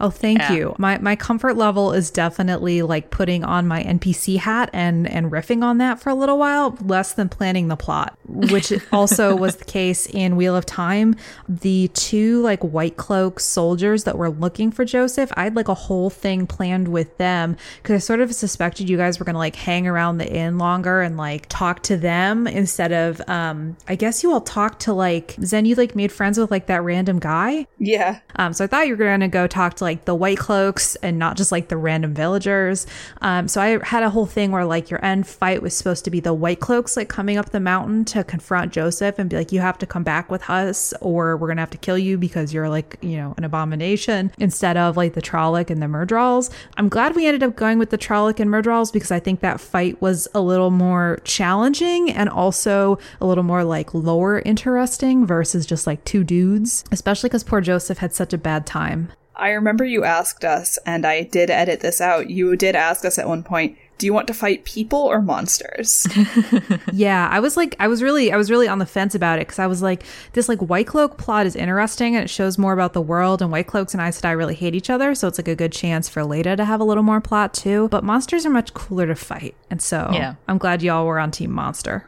Oh, 0.00 0.10
thank 0.10 0.38
Yeah. 0.38 0.52
you. 0.52 0.74
My 0.78 0.98
my 0.98 1.16
comfort 1.16 1.56
level 1.56 1.92
is 1.92 2.10
definitely 2.10 2.82
like 2.82 3.10
putting 3.10 3.44
on 3.44 3.66
my 3.66 3.82
NPC 3.82 4.36
hat 4.38 4.70
and 4.72 5.08
and 5.08 5.30
riffing 5.30 5.62
on 5.62 5.78
that 5.78 6.00
for 6.00 6.10
a 6.10 6.14
little 6.14 6.38
while, 6.38 6.76
less 6.82 7.12
than 7.12 7.28
planning 7.28 7.68
the 7.68 7.76
plot, 7.76 8.16
which 8.26 8.72
also 8.92 9.34
was 9.36 9.56
the 9.56 9.64
case 9.64 10.06
in 10.06 10.36
Wheel 10.36 10.54
of 10.56 10.66
Time. 10.66 11.16
The 11.48 11.88
two 11.94 12.42
like 12.42 12.62
white 12.62 12.96
cloak 12.96 13.40
soldiers 13.40 14.04
that 14.04 14.18
were 14.18 14.30
looking 14.30 14.70
for 14.70 14.84
Joseph, 14.84 15.30
I 15.36 15.44
had 15.44 15.56
like 15.56 15.68
a 15.68 15.74
whole 15.74 16.10
thing 16.10 16.46
planned 16.46 16.88
with 16.88 17.16
them 17.18 17.56
because 17.82 17.94
I 17.94 17.98
sort 17.98 18.20
of 18.20 18.34
suspected 18.34 18.88
you 18.90 18.96
guys 18.96 19.18
were 19.18 19.24
gonna 19.24 19.38
like 19.38 19.56
hang 19.56 19.86
around 19.86 20.18
the 20.18 20.30
inn 20.30 20.58
longer 20.58 21.00
and 21.02 21.16
like 21.16 21.46
talk 21.48 21.82
to 21.84 21.96
them 21.96 22.46
instead 22.46 22.92
of 22.92 23.20
um 23.28 23.76
I 23.88 23.94
guess 23.96 24.22
you 24.22 24.32
all 24.32 24.40
talked 24.40 24.80
to 24.82 24.92
like 24.92 25.36
Zen 25.42 25.64
you 25.64 25.74
like 25.74 25.94
made 25.96 26.12
friends 26.12 26.38
with 26.38 26.50
like 26.50 26.66
that 26.66 26.82
random 26.82 27.18
guy. 27.18 27.66
Yeah. 27.78 28.20
Um, 28.36 28.52
so 28.52 28.64
I 28.64 28.66
thought 28.66 28.86
you 28.86 28.94
were 28.96 29.04
going 29.04 29.20
to 29.20 29.28
go 29.28 29.46
talk 29.46 29.74
to 29.74 29.84
like 29.86 30.04
the 30.04 30.14
white 30.14 30.38
cloaks 30.38 30.96
and 30.96 31.18
not 31.18 31.36
just 31.36 31.50
like 31.50 31.68
the 31.68 31.76
random 31.76 32.14
villagers. 32.14 32.86
Um, 33.22 33.48
so 33.48 33.60
I 33.60 33.84
had 33.84 34.02
a 34.02 34.10
whole 34.10 34.26
thing 34.26 34.52
where 34.52 34.64
like 34.64 34.90
your 34.90 35.04
end 35.04 35.26
fight 35.26 35.62
was 35.62 35.76
supposed 35.76 36.04
to 36.04 36.10
be 36.10 36.20
the 36.20 36.34
white 36.34 36.60
cloaks 36.60 36.96
like 36.96 37.08
coming 37.08 37.38
up 37.38 37.50
the 37.50 37.60
mountain 37.60 38.04
to 38.06 38.22
confront 38.22 38.72
Joseph 38.72 39.18
and 39.18 39.28
be 39.28 39.36
like, 39.36 39.52
you 39.52 39.60
have 39.60 39.78
to 39.78 39.86
come 39.86 40.02
back 40.02 40.30
with 40.30 40.48
us 40.48 40.94
or 41.00 41.36
we're 41.36 41.48
to 41.56 41.62
have 41.62 41.70
to 41.70 41.78
kill 41.78 41.98
you 41.98 42.16
because 42.18 42.52
you're 42.54 42.68
like, 42.68 42.96
you 43.00 43.16
know, 43.16 43.34
an 43.36 43.44
abomination 43.44 44.32
instead 44.38 44.76
of 44.76 44.96
like 44.96 45.14
the 45.14 45.22
Trolloc 45.22 45.70
and 45.70 45.82
the 45.82 45.86
Myrddraals. 45.86 46.50
I'm 46.76 46.88
glad 46.88 47.16
we 47.16 47.26
ended 47.26 47.42
up 47.42 47.56
going 47.56 47.78
with 47.78 47.90
the 47.90 47.98
Trolloc 47.98 48.40
and 48.40 48.50
Myrddraals 48.50 48.92
because 48.92 49.10
I 49.10 49.20
think 49.20 49.40
that 49.40 49.60
fight 49.60 50.00
was 50.00 50.28
a 50.34 50.40
little 50.40 50.70
more 50.70 51.18
challenging 51.24 52.10
and 52.10 52.28
also 52.28 52.98
a 53.20 53.26
little 53.26 53.44
more 53.44 53.64
like 53.64 53.94
lower 53.94 54.40
interesting 54.40 55.26
versus 55.26 55.66
just 55.66 55.86
like 55.86 56.04
two 56.04 56.24
dudes, 56.24 56.84
especially 56.92 57.28
because 57.28 57.44
poor 57.44 57.60
Joseph 57.60 57.98
had 57.98 58.12
such 58.12 58.32
a 58.32 58.38
bad 58.38 58.66
time. 58.66 59.12
I 59.36 59.50
remember 59.50 59.84
you 59.84 60.04
asked 60.04 60.44
us, 60.44 60.78
and 60.86 61.06
I 61.06 61.22
did 61.22 61.50
edit 61.50 61.80
this 61.80 62.00
out. 62.00 62.30
You 62.30 62.56
did 62.56 62.74
ask 62.74 63.04
us 63.04 63.18
at 63.18 63.28
one 63.28 63.42
point, 63.42 63.76
do 63.98 64.04
you 64.06 64.12
want 64.12 64.26
to 64.26 64.34
fight 64.34 64.64
people 64.64 64.98
or 64.98 65.22
monsters? 65.22 66.06
yeah, 66.92 67.28
I 67.30 67.40
was 67.40 67.56
like, 67.56 67.74
I 67.80 67.88
was 67.88 68.02
really, 68.02 68.30
I 68.30 68.36
was 68.36 68.50
really 68.50 68.68
on 68.68 68.78
the 68.78 68.84
fence 68.86 69.14
about 69.14 69.38
it 69.38 69.46
because 69.46 69.58
I 69.58 69.66
was 69.66 69.80
like, 69.80 70.02
this 70.34 70.48
like 70.50 70.60
White 70.60 70.86
Cloak 70.86 71.16
plot 71.16 71.46
is 71.46 71.56
interesting 71.56 72.14
and 72.14 72.24
it 72.24 72.28
shows 72.28 72.58
more 72.58 72.74
about 72.74 72.92
the 72.92 73.00
world. 73.00 73.40
And 73.40 73.50
White 73.50 73.66
Cloaks 73.66 73.94
and 73.94 74.02
Aes 74.02 74.20
Sedai 74.20 74.36
really 74.36 74.54
hate 74.54 74.74
each 74.74 74.90
other, 74.90 75.14
so 75.14 75.28
it's 75.28 75.38
like 75.38 75.48
a 75.48 75.54
good 75.54 75.72
chance 75.72 76.08
for 76.10 76.24
Leda 76.24 76.56
to 76.56 76.64
have 76.66 76.80
a 76.80 76.84
little 76.84 77.02
more 77.02 77.20
plot 77.22 77.54
too. 77.54 77.88
But 77.88 78.04
monsters 78.04 78.44
are 78.44 78.50
much 78.50 78.74
cooler 78.74 79.06
to 79.06 79.14
fight, 79.14 79.54
and 79.70 79.80
so 79.80 80.10
Yeah. 80.12 80.34
I'm 80.46 80.58
glad 80.58 80.82
y'all 80.82 81.06
were 81.06 81.18
on 81.18 81.30
Team 81.30 81.52
Monster. 81.52 82.06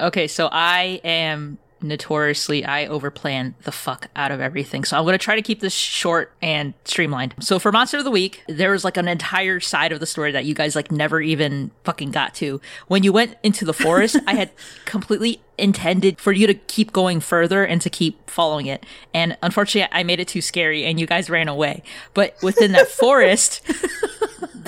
okay. 0.00 0.26
So 0.28 0.48
I 0.52 1.00
am 1.02 1.58
notoriously 1.82 2.64
I 2.64 2.86
overplan 2.86 3.54
the 3.64 3.72
fuck 3.72 4.08
out 4.16 4.30
of 4.30 4.40
everything. 4.40 4.84
So 4.84 4.96
I'm 4.96 5.04
going 5.04 5.12
to 5.14 5.18
try 5.18 5.34
to 5.34 5.42
keep 5.42 5.60
this 5.60 5.74
short 5.74 6.32
and 6.40 6.74
streamlined. 6.84 7.34
So 7.40 7.58
for 7.58 7.72
Monster 7.72 7.98
of 7.98 8.04
the 8.04 8.10
Week, 8.10 8.42
there 8.48 8.70
was 8.70 8.84
like 8.84 8.96
an 8.96 9.08
entire 9.08 9.60
side 9.60 9.92
of 9.92 10.00
the 10.00 10.06
story 10.06 10.32
that 10.32 10.44
you 10.44 10.54
guys 10.54 10.76
like 10.76 10.90
never 10.90 11.20
even 11.20 11.70
fucking 11.84 12.10
got 12.10 12.34
to. 12.36 12.60
When 12.88 13.02
you 13.02 13.12
went 13.12 13.36
into 13.42 13.64
the 13.64 13.74
forest, 13.74 14.16
I 14.26 14.34
had 14.34 14.50
completely 14.84 15.40
intended 15.58 16.20
for 16.20 16.32
you 16.32 16.46
to 16.46 16.54
keep 16.54 16.92
going 16.92 17.20
further 17.20 17.64
and 17.64 17.80
to 17.82 17.90
keep 17.90 18.28
following 18.28 18.66
it. 18.66 18.84
And 19.14 19.36
unfortunately, 19.42 19.88
I 19.92 20.02
made 20.02 20.20
it 20.20 20.28
too 20.28 20.40
scary 20.40 20.84
and 20.84 20.98
you 20.98 21.06
guys 21.06 21.30
ran 21.30 21.48
away. 21.48 21.82
But 22.14 22.36
within 22.42 22.72
that 22.72 22.88
forest, 23.02 23.60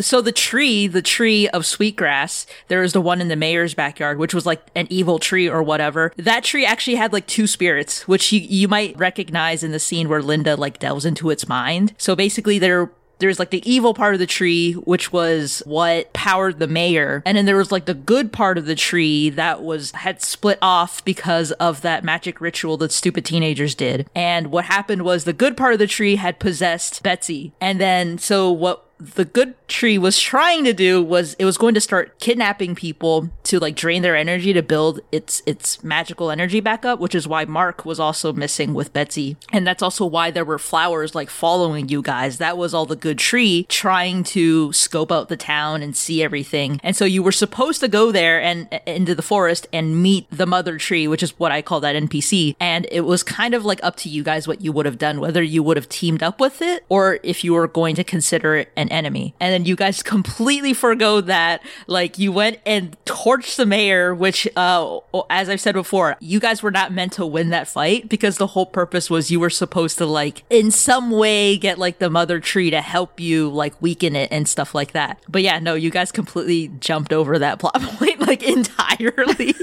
so 0.00 0.20
the 0.20 0.32
tree, 0.32 0.86
the 0.86 1.02
tree 1.02 1.48
of 1.48 1.66
sweetgrass, 1.66 2.46
there 2.68 2.80
was 2.80 2.92
the 2.92 3.00
one 3.00 3.20
in 3.20 3.28
the 3.28 3.36
mayor's 3.36 3.74
backyard, 3.74 4.18
which 4.18 4.34
was 4.34 4.46
like 4.46 4.62
an 4.74 4.86
evil 4.90 5.18
tree 5.18 5.48
or 5.48 5.62
whatever. 5.62 6.12
That 6.16 6.44
tree 6.44 6.64
actually 6.64 6.96
had 6.96 7.12
like 7.12 7.26
two 7.26 7.46
spirits, 7.46 8.06
which 8.08 8.32
you, 8.32 8.40
you 8.40 8.68
might 8.68 8.96
recognize 8.98 9.62
in 9.62 9.72
the 9.72 9.78
scene 9.78 10.08
where 10.08 10.22
Linda 10.22 10.56
like 10.56 10.78
delves 10.78 11.04
into 11.04 11.30
its 11.30 11.48
mind. 11.48 11.94
So 11.98 12.16
basically 12.16 12.58
there 12.58 12.90
there's 13.18 13.38
like 13.38 13.50
the 13.50 13.68
evil 13.70 13.94
part 13.94 14.14
of 14.14 14.20
the 14.20 14.26
tree, 14.26 14.72
which 14.72 15.12
was 15.12 15.62
what 15.66 16.12
powered 16.12 16.58
the 16.58 16.66
mayor. 16.66 17.22
And 17.24 17.36
then 17.36 17.46
there 17.46 17.56
was 17.56 17.72
like 17.72 17.86
the 17.86 17.94
good 17.94 18.32
part 18.32 18.58
of 18.58 18.66
the 18.66 18.74
tree 18.74 19.30
that 19.30 19.62
was 19.62 19.92
had 19.92 20.20
split 20.20 20.58
off 20.60 21.04
because 21.04 21.52
of 21.52 21.82
that 21.82 22.04
magic 22.04 22.40
ritual 22.40 22.76
that 22.78 22.92
stupid 22.92 23.24
teenagers 23.24 23.74
did. 23.74 24.08
And 24.14 24.48
what 24.48 24.66
happened 24.66 25.02
was 25.02 25.24
the 25.24 25.32
good 25.32 25.56
part 25.56 25.72
of 25.72 25.78
the 25.78 25.86
tree 25.86 26.16
had 26.16 26.38
possessed 26.38 27.02
Betsy. 27.02 27.52
And 27.60 27.80
then 27.80 28.18
so 28.18 28.50
what 28.50 28.84
the 28.98 29.24
good 29.24 29.54
tree 29.68 29.98
was 29.98 30.18
trying 30.18 30.64
to 30.64 30.72
do 30.72 31.02
was 31.02 31.34
it 31.34 31.44
was 31.44 31.56
going 31.56 31.74
to 31.74 31.80
start 31.80 32.18
kidnapping 32.20 32.74
people 32.74 33.30
to 33.44 33.58
like 33.58 33.76
drain 33.76 34.02
their 34.02 34.16
energy 34.16 34.52
to 34.52 34.62
build 34.62 35.00
its 35.10 35.42
its 35.46 35.82
magical 35.82 36.30
energy 36.30 36.60
back 36.60 36.84
up, 36.84 37.00
which 37.00 37.14
is 37.14 37.26
why 37.26 37.44
Mark 37.44 37.84
was 37.84 37.98
also 37.98 38.32
missing 38.32 38.74
with 38.74 38.92
Betsy. 38.92 39.36
And 39.52 39.66
that's 39.66 39.82
also 39.82 40.04
why 40.04 40.30
there 40.30 40.44
were 40.44 40.58
flowers 40.58 41.14
like 41.14 41.30
following 41.30 41.88
you 41.88 42.02
guys. 42.02 42.38
That 42.38 42.58
was 42.58 42.74
all 42.74 42.86
the 42.86 42.96
good 42.96 43.18
tree 43.18 43.66
trying 43.68 44.24
to 44.24 44.72
scope 44.72 45.10
out 45.10 45.28
the 45.28 45.36
town 45.36 45.82
and 45.82 45.96
see 45.96 46.22
everything. 46.22 46.80
And 46.82 46.96
so 46.96 47.04
you 47.04 47.22
were 47.22 47.32
supposed 47.32 47.80
to 47.80 47.88
go 47.88 48.12
there 48.12 48.40
and 48.40 48.68
into 48.86 49.14
the 49.14 49.22
forest 49.22 49.66
and 49.72 50.02
meet 50.02 50.26
the 50.30 50.46
mother 50.46 50.78
tree, 50.78 51.08
which 51.08 51.22
is 51.22 51.38
what 51.38 51.52
I 51.52 51.62
call 51.62 51.80
that 51.80 51.96
NPC. 51.96 52.56
And 52.60 52.86
it 52.90 53.02
was 53.02 53.22
kind 53.22 53.54
of 53.54 53.64
like 53.64 53.82
up 53.82 53.96
to 53.96 54.08
you 54.08 54.22
guys 54.22 54.46
what 54.46 54.60
you 54.60 54.72
would 54.72 54.86
have 54.86 54.98
done, 54.98 55.20
whether 55.20 55.42
you 55.42 55.62
would 55.62 55.76
have 55.76 55.88
teamed 55.88 56.22
up 56.22 56.40
with 56.40 56.60
it 56.60 56.84
or 56.88 57.18
if 57.22 57.44
you 57.44 57.54
were 57.54 57.68
going 57.68 57.94
to 57.96 58.04
consider 58.04 58.56
it 58.56 58.72
an 58.76 58.88
enemy. 58.90 59.34
And 59.40 59.52
then 59.52 59.63
you 59.66 59.76
guys 59.76 60.02
completely 60.02 60.72
forgo 60.74 61.20
that. 61.22 61.62
Like 61.86 62.18
you 62.18 62.32
went 62.32 62.58
and 62.66 62.96
torched 63.04 63.56
the 63.56 63.66
mayor, 63.66 64.14
which, 64.14 64.48
uh, 64.56 64.98
as 65.30 65.48
I've 65.48 65.60
said 65.60 65.74
before, 65.74 66.16
you 66.20 66.40
guys 66.40 66.62
were 66.62 66.70
not 66.70 66.92
meant 66.92 67.12
to 67.14 67.26
win 67.26 67.50
that 67.50 67.68
fight 67.68 68.08
because 68.08 68.38
the 68.38 68.48
whole 68.48 68.66
purpose 68.66 69.10
was 69.10 69.30
you 69.30 69.40
were 69.40 69.50
supposed 69.50 69.98
to 69.98 70.06
like 70.06 70.44
in 70.50 70.70
some 70.70 71.10
way 71.10 71.56
get 71.56 71.78
like 71.78 71.98
the 71.98 72.10
mother 72.10 72.40
tree 72.40 72.70
to 72.70 72.80
help 72.80 73.20
you 73.20 73.48
like 73.48 73.80
weaken 73.80 74.16
it 74.16 74.30
and 74.32 74.48
stuff 74.48 74.74
like 74.74 74.92
that. 74.92 75.20
But 75.28 75.42
yeah, 75.42 75.58
no, 75.58 75.74
you 75.74 75.90
guys 75.90 76.12
completely 76.12 76.68
jumped 76.80 77.12
over 77.12 77.38
that 77.38 77.58
plot 77.60 77.80
point 77.80 78.20
like 78.20 78.42
entirely. 78.42 79.54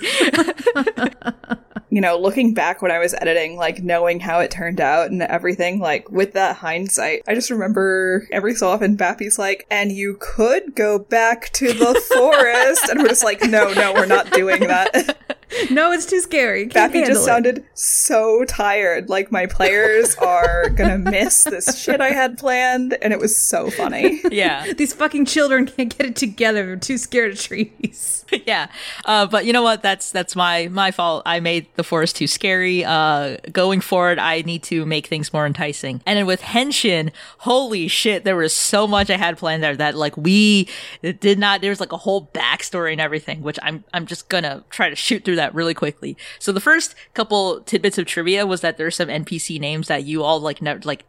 you 1.92 2.00
know, 2.00 2.18
looking 2.18 2.54
back 2.54 2.82
when 2.82 2.90
I 2.90 3.00
was 3.00 3.14
editing, 3.14 3.58
like 3.58 3.84
knowing 3.84 4.22
how 4.22 4.40
it 4.40 4.50
turned 4.50 4.80
out 4.80 5.12
and 5.12 5.22
everything, 5.22 5.80
like 5.80 6.10
with 6.10 6.34
that 6.34 6.56
hindsight, 6.56 7.24
I 7.28 7.36
just 7.36 7.50
remember 7.52 8.28
every 8.32 8.56
so 8.56 8.70
often 8.70 8.96
Bappy's 8.96 9.38
like, 9.38 9.68
and 9.82 9.92
you 9.92 10.16
could 10.20 10.76
go 10.76 11.00
back 11.00 11.52
to 11.54 11.74
the 11.74 12.00
forest. 12.14 12.88
And 12.88 13.02
we're 13.02 13.08
just 13.08 13.24
like, 13.24 13.42
no, 13.42 13.74
no, 13.74 13.92
we're 13.96 14.06
not 14.06 14.32
doing 14.32 14.68
that. 14.68 15.18
no, 15.72 15.92
it's 15.92 16.06
too 16.06 16.20
scary. 16.20 16.68
Can't 16.68 16.94
Bappy 16.94 17.06
just 17.06 17.22
it. 17.22 17.26
sounded 17.26 17.66
so 17.74 18.46
tired. 18.46 19.10
Like 19.10 19.32
my 19.32 19.46
players 19.46 20.16
are 20.22 20.70
gonna 20.70 20.98
miss 20.98 21.44
this 21.44 21.82
shit 21.82 22.02
I 22.02 22.12
had 22.12 22.38
planned, 22.38 22.98
and 23.02 23.14
it 23.14 23.20
was 23.20 23.36
so 23.38 23.70
funny. 23.70 24.22
yeah. 24.32 24.72
These 24.74 24.94
fucking 24.94 25.26
children 25.26 25.66
can't 25.66 25.96
get 25.96 26.08
it 26.08 26.16
together. 26.16 26.66
They're 26.66 26.76
too 26.78 26.98
scared 26.98 27.34
of 27.34 27.40
trees. 27.40 28.26
yeah. 28.46 28.68
Uh, 29.06 29.26
but 29.26 29.46
you 29.46 29.54
know 29.54 29.64
what? 29.64 29.82
That's 29.82 30.12
that's 30.12 30.36
my 30.36 30.68
my 30.70 30.92
fault. 30.92 31.24
I 31.26 31.40
made 31.40 31.68
the 31.76 31.84
forest 31.84 32.16
too 32.16 32.28
scary. 32.28 32.86
Uh, 32.86 33.38
going 33.52 33.82
forward, 33.82 34.20
I 34.20 34.42
need 34.42 34.64
to 34.64 34.86
make 34.86 35.08
things 35.08 35.34
more 35.34 35.46
enticing. 35.46 36.02
And 36.06 36.18
then 36.18 36.26
with 36.26 36.42
Henshin, 36.42 37.12
holy 37.40 37.88
shit, 37.88 38.24
there 38.24 38.36
was 38.36 38.54
so 38.54 38.88
much 38.88 39.10
I 39.10 39.18
had 39.18 39.38
planned 39.38 39.64
there 39.64 39.76
that 39.76 39.96
like 39.96 40.16
we 40.18 40.68
did 41.02 41.40
not. 41.40 41.62
There 41.62 41.72
was 41.72 41.80
like 41.80 41.92
a 41.92 41.98
whole 41.98 42.30
backstory 42.34 42.92
and 42.92 43.02
everything, 43.02 43.42
which 43.42 43.60
I'm 43.62 43.84
I'm 43.94 44.06
just 44.06 44.30
gonna 44.30 44.64
try 44.70 44.90
to 44.90 44.96
shoot 44.96 45.26
through 45.26 45.36
that 45.38 45.41
really 45.54 45.74
quickly. 45.74 46.16
So 46.40 46.52
the 46.52 46.60
first 46.60 46.96
couple 47.14 47.62
tidbits 47.62 47.98
of 47.98 48.06
trivia 48.06 48.46
was 48.46 48.62
that 48.62 48.78
there's 48.78 48.96
some 48.96 49.10
NPC 49.10 49.60
names 49.60 49.88
that 49.88 50.04
you 50.04 50.24
all 50.24 50.40
like 50.40 50.62
never 50.62 50.80
like 50.84 51.06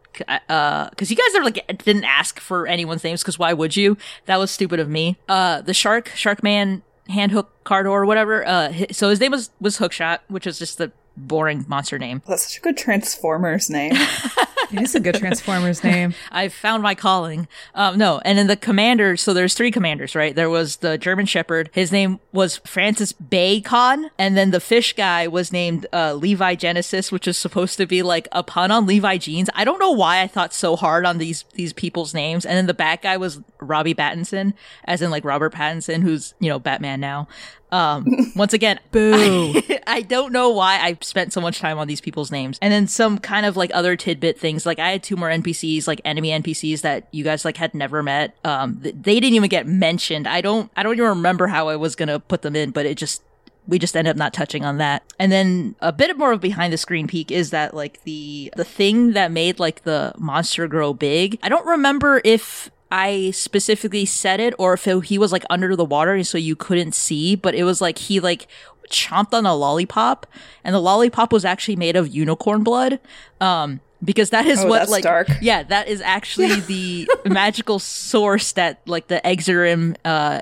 uh 0.48 0.90
because 0.90 1.10
you 1.10 1.16
guys 1.16 1.32
never 1.32 1.44
like 1.44 1.82
didn't 1.84 2.04
ask 2.04 2.38
for 2.38 2.66
anyone's 2.66 3.02
names 3.02 3.22
because 3.22 3.38
why 3.38 3.52
would 3.52 3.76
you 3.76 3.96
that 4.26 4.36
was 4.36 4.50
stupid 4.50 4.78
of 4.78 4.88
me 4.88 5.16
uh 5.28 5.62
the 5.62 5.72
shark 5.72 6.08
shark 6.08 6.42
man 6.42 6.82
hand 7.08 7.32
hook 7.32 7.50
cardor 7.64 7.90
or 7.90 8.04
whatever 8.04 8.46
uh 8.46 8.70
so 8.90 9.08
his 9.08 9.20
name 9.20 9.30
was 9.30 9.50
was 9.58 9.78
hookshot 9.78 10.18
which 10.28 10.44
was 10.44 10.58
just 10.58 10.76
the 10.76 10.92
boring 11.16 11.64
monster 11.68 11.98
name 11.98 12.22
That's 12.26 12.44
such 12.44 12.58
a 12.58 12.60
good 12.60 12.76
Transformers 12.76 13.68
name. 13.70 13.94
It 14.72 14.80
is 14.80 14.94
a 14.94 15.00
good 15.00 15.16
Transformers 15.16 15.84
name. 15.84 16.14
I 16.32 16.48
found 16.48 16.82
my 16.82 16.94
calling. 16.94 17.46
Um, 17.74 17.98
no, 17.98 18.20
and 18.24 18.38
then 18.38 18.46
the 18.46 18.56
commander. 18.56 19.16
So 19.16 19.34
there's 19.34 19.54
three 19.54 19.70
commanders, 19.70 20.14
right? 20.14 20.34
There 20.34 20.48
was 20.48 20.76
the 20.76 20.96
German 20.96 21.26
Shepherd. 21.26 21.68
His 21.72 21.92
name 21.92 22.20
was 22.32 22.58
Francis 22.58 23.12
Bacon, 23.12 24.10
and 24.18 24.36
then 24.36 24.50
the 24.50 24.60
fish 24.60 24.94
guy 24.94 25.28
was 25.28 25.52
named 25.52 25.86
uh, 25.92 26.14
Levi 26.14 26.54
Genesis, 26.54 27.12
which 27.12 27.28
is 27.28 27.36
supposed 27.36 27.76
to 27.76 27.86
be 27.86 28.02
like 28.02 28.28
a 28.32 28.42
pun 28.42 28.70
on 28.70 28.86
Levi 28.86 29.18
jeans. 29.18 29.50
I 29.54 29.64
don't 29.64 29.78
know 29.78 29.92
why 29.92 30.22
I 30.22 30.26
thought 30.26 30.54
so 30.54 30.76
hard 30.76 31.04
on 31.04 31.18
these 31.18 31.44
these 31.54 31.72
people's 31.72 32.14
names. 32.14 32.46
And 32.46 32.56
then 32.56 32.66
the 32.66 32.74
bat 32.74 33.02
guy 33.02 33.16
was 33.16 33.40
Robbie 33.60 33.94
Pattinson, 33.94 34.54
as 34.84 35.02
in 35.02 35.10
like 35.10 35.24
Robert 35.24 35.52
Pattinson, 35.52 36.02
who's 36.02 36.34
you 36.40 36.48
know 36.48 36.58
Batman 36.58 37.00
now. 37.00 37.28
Um, 37.72 38.06
once 38.36 38.52
again, 38.52 38.78
Boo. 38.92 39.12
I, 39.14 39.80
I 39.86 40.02
don't 40.02 40.32
know 40.32 40.50
why 40.50 40.78
I 40.78 40.96
spent 41.00 41.32
so 41.32 41.40
much 41.40 41.58
time 41.58 41.78
on 41.78 41.88
these 41.88 42.00
people's 42.00 42.30
names. 42.30 42.58
And 42.62 42.72
then 42.72 42.86
some 42.86 43.18
kind 43.18 43.46
of 43.46 43.56
like 43.56 43.70
other 43.74 43.96
tidbit 43.96 44.38
things. 44.38 44.64
Like 44.64 44.78
I 44.78 44.90
had 44.90 45.02
two 45.02 45.16
more 45.16 45.28
NPCs, 45.28 45.88
like 45.88 46.00
enemy 46.04 46.30
NPCs 46.30 46.82
that 46.82 47.08
you 47.10 47.24
guys 47.24 47.44
like 47.44 47.56
had 47.56 47.74
never 47.74 48.02
met. 48.02 48.36
Um, 48.44 48.80
th- 48.80 48.94
they 49.00 49.18
didn't 49.18 49.34
even 49.34 49.48
get 49.48 49.66
mentioned. 49.66 50.28
I 50.28 50.42
don't, 50.42 50.70
I 50.76 50.82
don't 50.82 50.94
even 50.94 51.08
remember 51.08 51.48
how 51.48 51.68
I 51.68 51.76
was 51.76 51.96
gonna 51.96 52.20
put 52.20 52.42
them 52.42 52.54
in, 52.54 52.70
but 52.70 52.86
it 52.86 52.96
just, 52.96 53.22
we 53.66 53.78
just 53.78 53.96
end 53.96 54.08
up 54.08 54.16
not 54.16 54.34
touching 54.34 54.64
on 54.64 54.78
that. 54.78 55.02
And 55.18 55.30
then 55.30 55.76
a 55.80 55.92
bit 55.92 56.16
more 56.18 56.32
of 56.32 56.40
behind 56.40 56.72
the 56.72 56.76
screen 56.76 57.06
peek 57.06 57.30
is 57.30 57.50
that 57.50 57.74
like 57.74 58.02
the 58.02 58.52
the 58.56 58.64
thing 58.64 59.12
that 59.12 59.30
made 59.30 59.60
like 59.60 59.84
the 59.84 60.12
monster 60.18 60.66
grow 60.66 60.92
big. 60.92 61.38
I 61.42 61.48
don't 61.48 61.64
remember 61.64 62.20
if 62.24 62.70
I 62.94 63.30
specifically 63.30 64.04
said 64.04 64.38
it 64.38 64.52
or 64.58 64.74
if 64.74 64.86
it, 64.86 65.06
he 65.06 65.16
was 65.18 65.32
like 65.32 65.44
under 65.48 65.74
the 65.74 65.84
water 65.84 66.12
and 66.12 66.26
so 66.26 66.36
you 66.36 66.54
couldn't 66.54 66.94
see, 66.94 67.34
but 67.34 67.54
it 67.54 67.64
was 67.64 67.80
like 67.80 67.96
he 67.96 68.20
like 68.20 68.46
chomped 68.90 69.32
on 69.32 69.46
a 69.46 69.54
lollipop 69.54 70.26
and 70.62 70.74
the 70.74 70.80
lollipop 70.80 71.32
was 71.32 71.44
actually 71.46 71.76
made 71.76 71.96
of 71.96 72.06
unicorn 72.14 72.62
blood. 72.62 73.00
Um 73.40 73.80
because 74.04 74.30
that 74.30 74.46
is 74.46 74.60
Oh, 74.62 74.66
what 74.68 74.88
like 74.90 75.04
dark. 75.04 75.28
yeah 75.40 75.62
that 75.62 75.88
is 75.88 76.00
actually 76.02 76.60
the 76.60 77.08
magical 77.24 77.78
source 77.78 78.52
that 78.52 78.80
like 78.86 79.06
the 79.08 79.20
Exerim 79.24 79.96
uh 80.04 80.40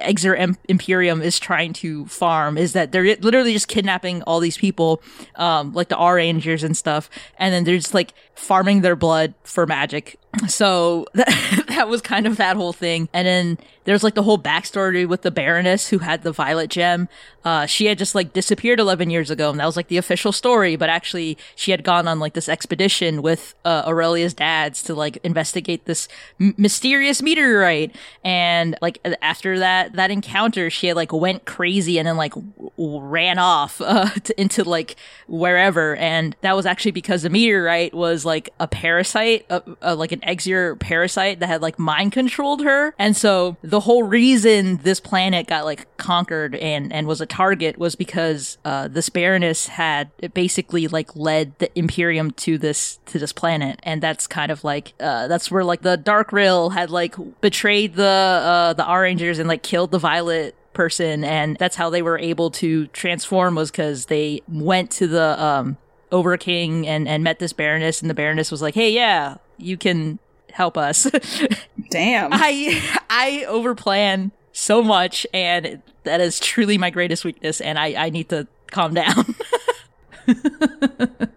Exer 0.00 0.38
Im- 0.38 0.56
Imperium 0.68 1.20
is 1.20 1.40
trying 1.40 1.72
to 1.72 2.06
farm 2.06 2.56
is 2.56 2.72
that 2.74 2.92
they're 2.92 3.16
literally 3.16 3.52
just 3.52 3.66
kidnapping 3.66 4.22
all 4.22 4.38
these 4.38 4.56
people, 4.56 5.02
um, 5.34 5.72
like 5.72 5.88
the 5.88 5.96
R 5.96 6.14
Rangers 6.14 6.62
and 6.62 6.76
stuff, 6.76 7.10
and 7.36 7.52
then 7.52 7.64
they're 7.64 7.78
just 7.78 7.94
like 7.94 8.14
farming 8.38 8.82
their 8.82 8.96
blood 8.96 9.34
for 9.42 9.66
magic. 9.66 10.18
So 10.46 11.06
that, 11.14 11.64
that 11.68 11.88
was 11.88 12.00
kind 12.00 12.26
of 12.26 12.36
that 12.36 12.56
whole 12.56 12.72
thing. 12.72 13.08
And 13.12 13.26
then 13.26 13.58
there's 13.88 14.04
like 14.04 14.14
the 14.14 14.22
whole 14.22 14.38
backstory 14.38 15.08
with 15.08 15.22
the 15.22 15.30
Baroness 15.30 15.88
who 15.88 15.98
had 15.98 16.22
the 16.22 16.30
violet 16.30 16.68
gem. 16.68 17.08
Uh, 17.42 17.64
she 17.64 17.86
had 17.86 17.96
just 17.96 18.14
like 18.14 18.34
disappeared 18.34 18.78
11 18.78 19.08
years 19.08 19.30
ago, 19.30 19.50
and 19.50 19.58
that 19.58 19.64
was 19.64 19.76
like 19.76 19.88
the 19.88 19.96
official 19.96 20.30
story. 20.30 20.76
But 20.76 20.90
actually, 20.90 21.38
she 21.56 21.70
had 21.70 21.82
gone 21.82 22.06
on 22.06 22.18
like 22.18 22.34
this 22.34 22.50
expedition 22.50 23.22
with 23.22 23.54
uh, 23.64 23.84
Aurelia's 23.86 24.34
dads 24.34 24.82
to 24.82 24.94
like 24.94 25.16
investigate 25.24 25.86
this 25.86 26.06
m- 26.38 26.54
mysterious 26.58 27.22
meteorite. 27.22 27.96
And 28.22 28.76
like 28.82 28.98
after 29.22 29.58
that 29.58 29.94
that 29.94 30.10
encounter, 30.10 30.68
she 30.68 30.88
had 30.88 30.96
like 30.96 31.10
went 31.10 31.46
crazy 31.46 31.98
and 31.98 32.06
then 32.06 32.18
like 32.18 32.34
w- 32.34 33.00
ran 33.00 33.38
off 33.38 33.80
uh, 33.84 34.10
to, 34.10 34.38
into 34.38 34.64
like 34.64 34.96
wherever. 35.26 35.96
And 35.96 36.36
that 36.42 36.54
was 36.54 36.66
actually 36.66 36.90
because 36.92 37.22
the 37.22 37.30
meteorite 37.30 37.94
was 37.94 38.26
like 38.28 38.50
a 38.60 38.68
parasite, 38.68 39.46
uh, 39.50 39.60
uh, 39.82 39.96
like 39.96 40.12
an 40.12 40.20
Exir 40.20 40.78
parasite 40.78 41.40
that 41.40 41.48
had 41.48 41.62
like 41.62 41.78
mind 41.78 42.12
controlled 42.12 42.62
her. 42.62 42.94
And 42.98 43.16
so 43.16 43.56
the 43.62 43.80
whole 43.80 44.02
reason 44.04 44.76
this 44.84 45.00
planet 45.00 45.46
got 45.46 45.64
like 45.64 45.88
conquered 45.96 46.54
and 46.54 46.92
and 46.92 47.06
was 47.06 47.20
a 47.20 47.26
target 47.26 47.78
was 47.78 47.96
because 47.96 48.58
uh, 48.64 48.88
this 48.88 49.08
Baroness 49.08 49.66
had 49.68 50.10
basically 50.34 50.86
like 50.86 51.16
led 51.16 51.58
the 51.58 51.76
Imperium 51.76 52.30
to 52.32 52.58
this 52.58 53.00
to 53.06 53.18
this 53.18 53.32
planet, 53.32 53.80
and 53.82 54.02
that's 54.02 54.26
kind 54.26 54.52
of 54.52 54.62
like 54.62 54.92
uh, 55.00 55.26
that's 55.26 55.50
where 55.50 55.64
like 55.64 55.82
the 55.82 55.96
Dark 55.96 56.30
Rail 56.32 56.70
had 56.70 56.90
like 56.90 57.16
betrayed 57.40 57.94
the 57.94 58.04
uh, 58.04 58.72
the 58.74 58.84
Rangers 58.86 59.38
and 59.38 59.48
like 59.48 59.62
killed 59.62 59.90
the 59.90 59.98
Violet 59.98 60.54
person, 60.74 61.24
and 61.24 61.56
that's 61.56 61.76
how 61.76 61.90
they 61.90 62.02
were 62.02 62.18
able 62.18 62.50
to 62.52 62.86
transform 62.88 63.54
was 63.54 63.70
because 63.70 64.06
they 64.06 64.42
went 64.46 64.90
to 64.92 65.06
the 65.06 65.42
um 65.42 65.76
Overking 66.10 66.86
and 66.86 67.06
and 67.06 67.22
met 67.22 67.38
this 67.38 67.52
Baroness, 67.52 68.00
and 68.00 68.08
the 68.08 68.14
Baroness 68.14 68.50
was 68.50 68.62
like, 68.62 68.74
hey, 68.74 68.90
yeah, 68.90 69.36
you 69.58 69.76
can 69.76 70.18
help 70.52 70.76
us. 70.78 71.10
Damn. 71.90 72.30
I 72.32 72.82
I 73.10 73.44
overplan 73.48 74.30
so 74.52 74.82
much, 74.82 75.26
and 75.34 75.82
that 76.04 76.20
is 76.20 76.40
truly 76.40 76.78
my 76.78 76.90
greatest 76.90 77.24
weakness, 77.24 77.60
and 77.60 77.78
I 77.78 78.06
I 78.06 78.10
need 78.10 78.28
to 78.30 78.46
calm 78.70 78.94
down. 78.94 79.34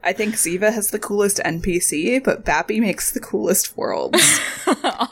I 0.04 0.14
think 0.14 0.36
Ziva 0.36 0.74
has 0.74 0.92
the 0.92 1.00
coolest 1.00 1.38
NPC, 1.46 2.24
but 2.24 2.44
Bappy 2.44 2.80
makes 2.82 3.12
the 3.12 3.20
coolest 3.20 3.78
worlds. 3.78 4.40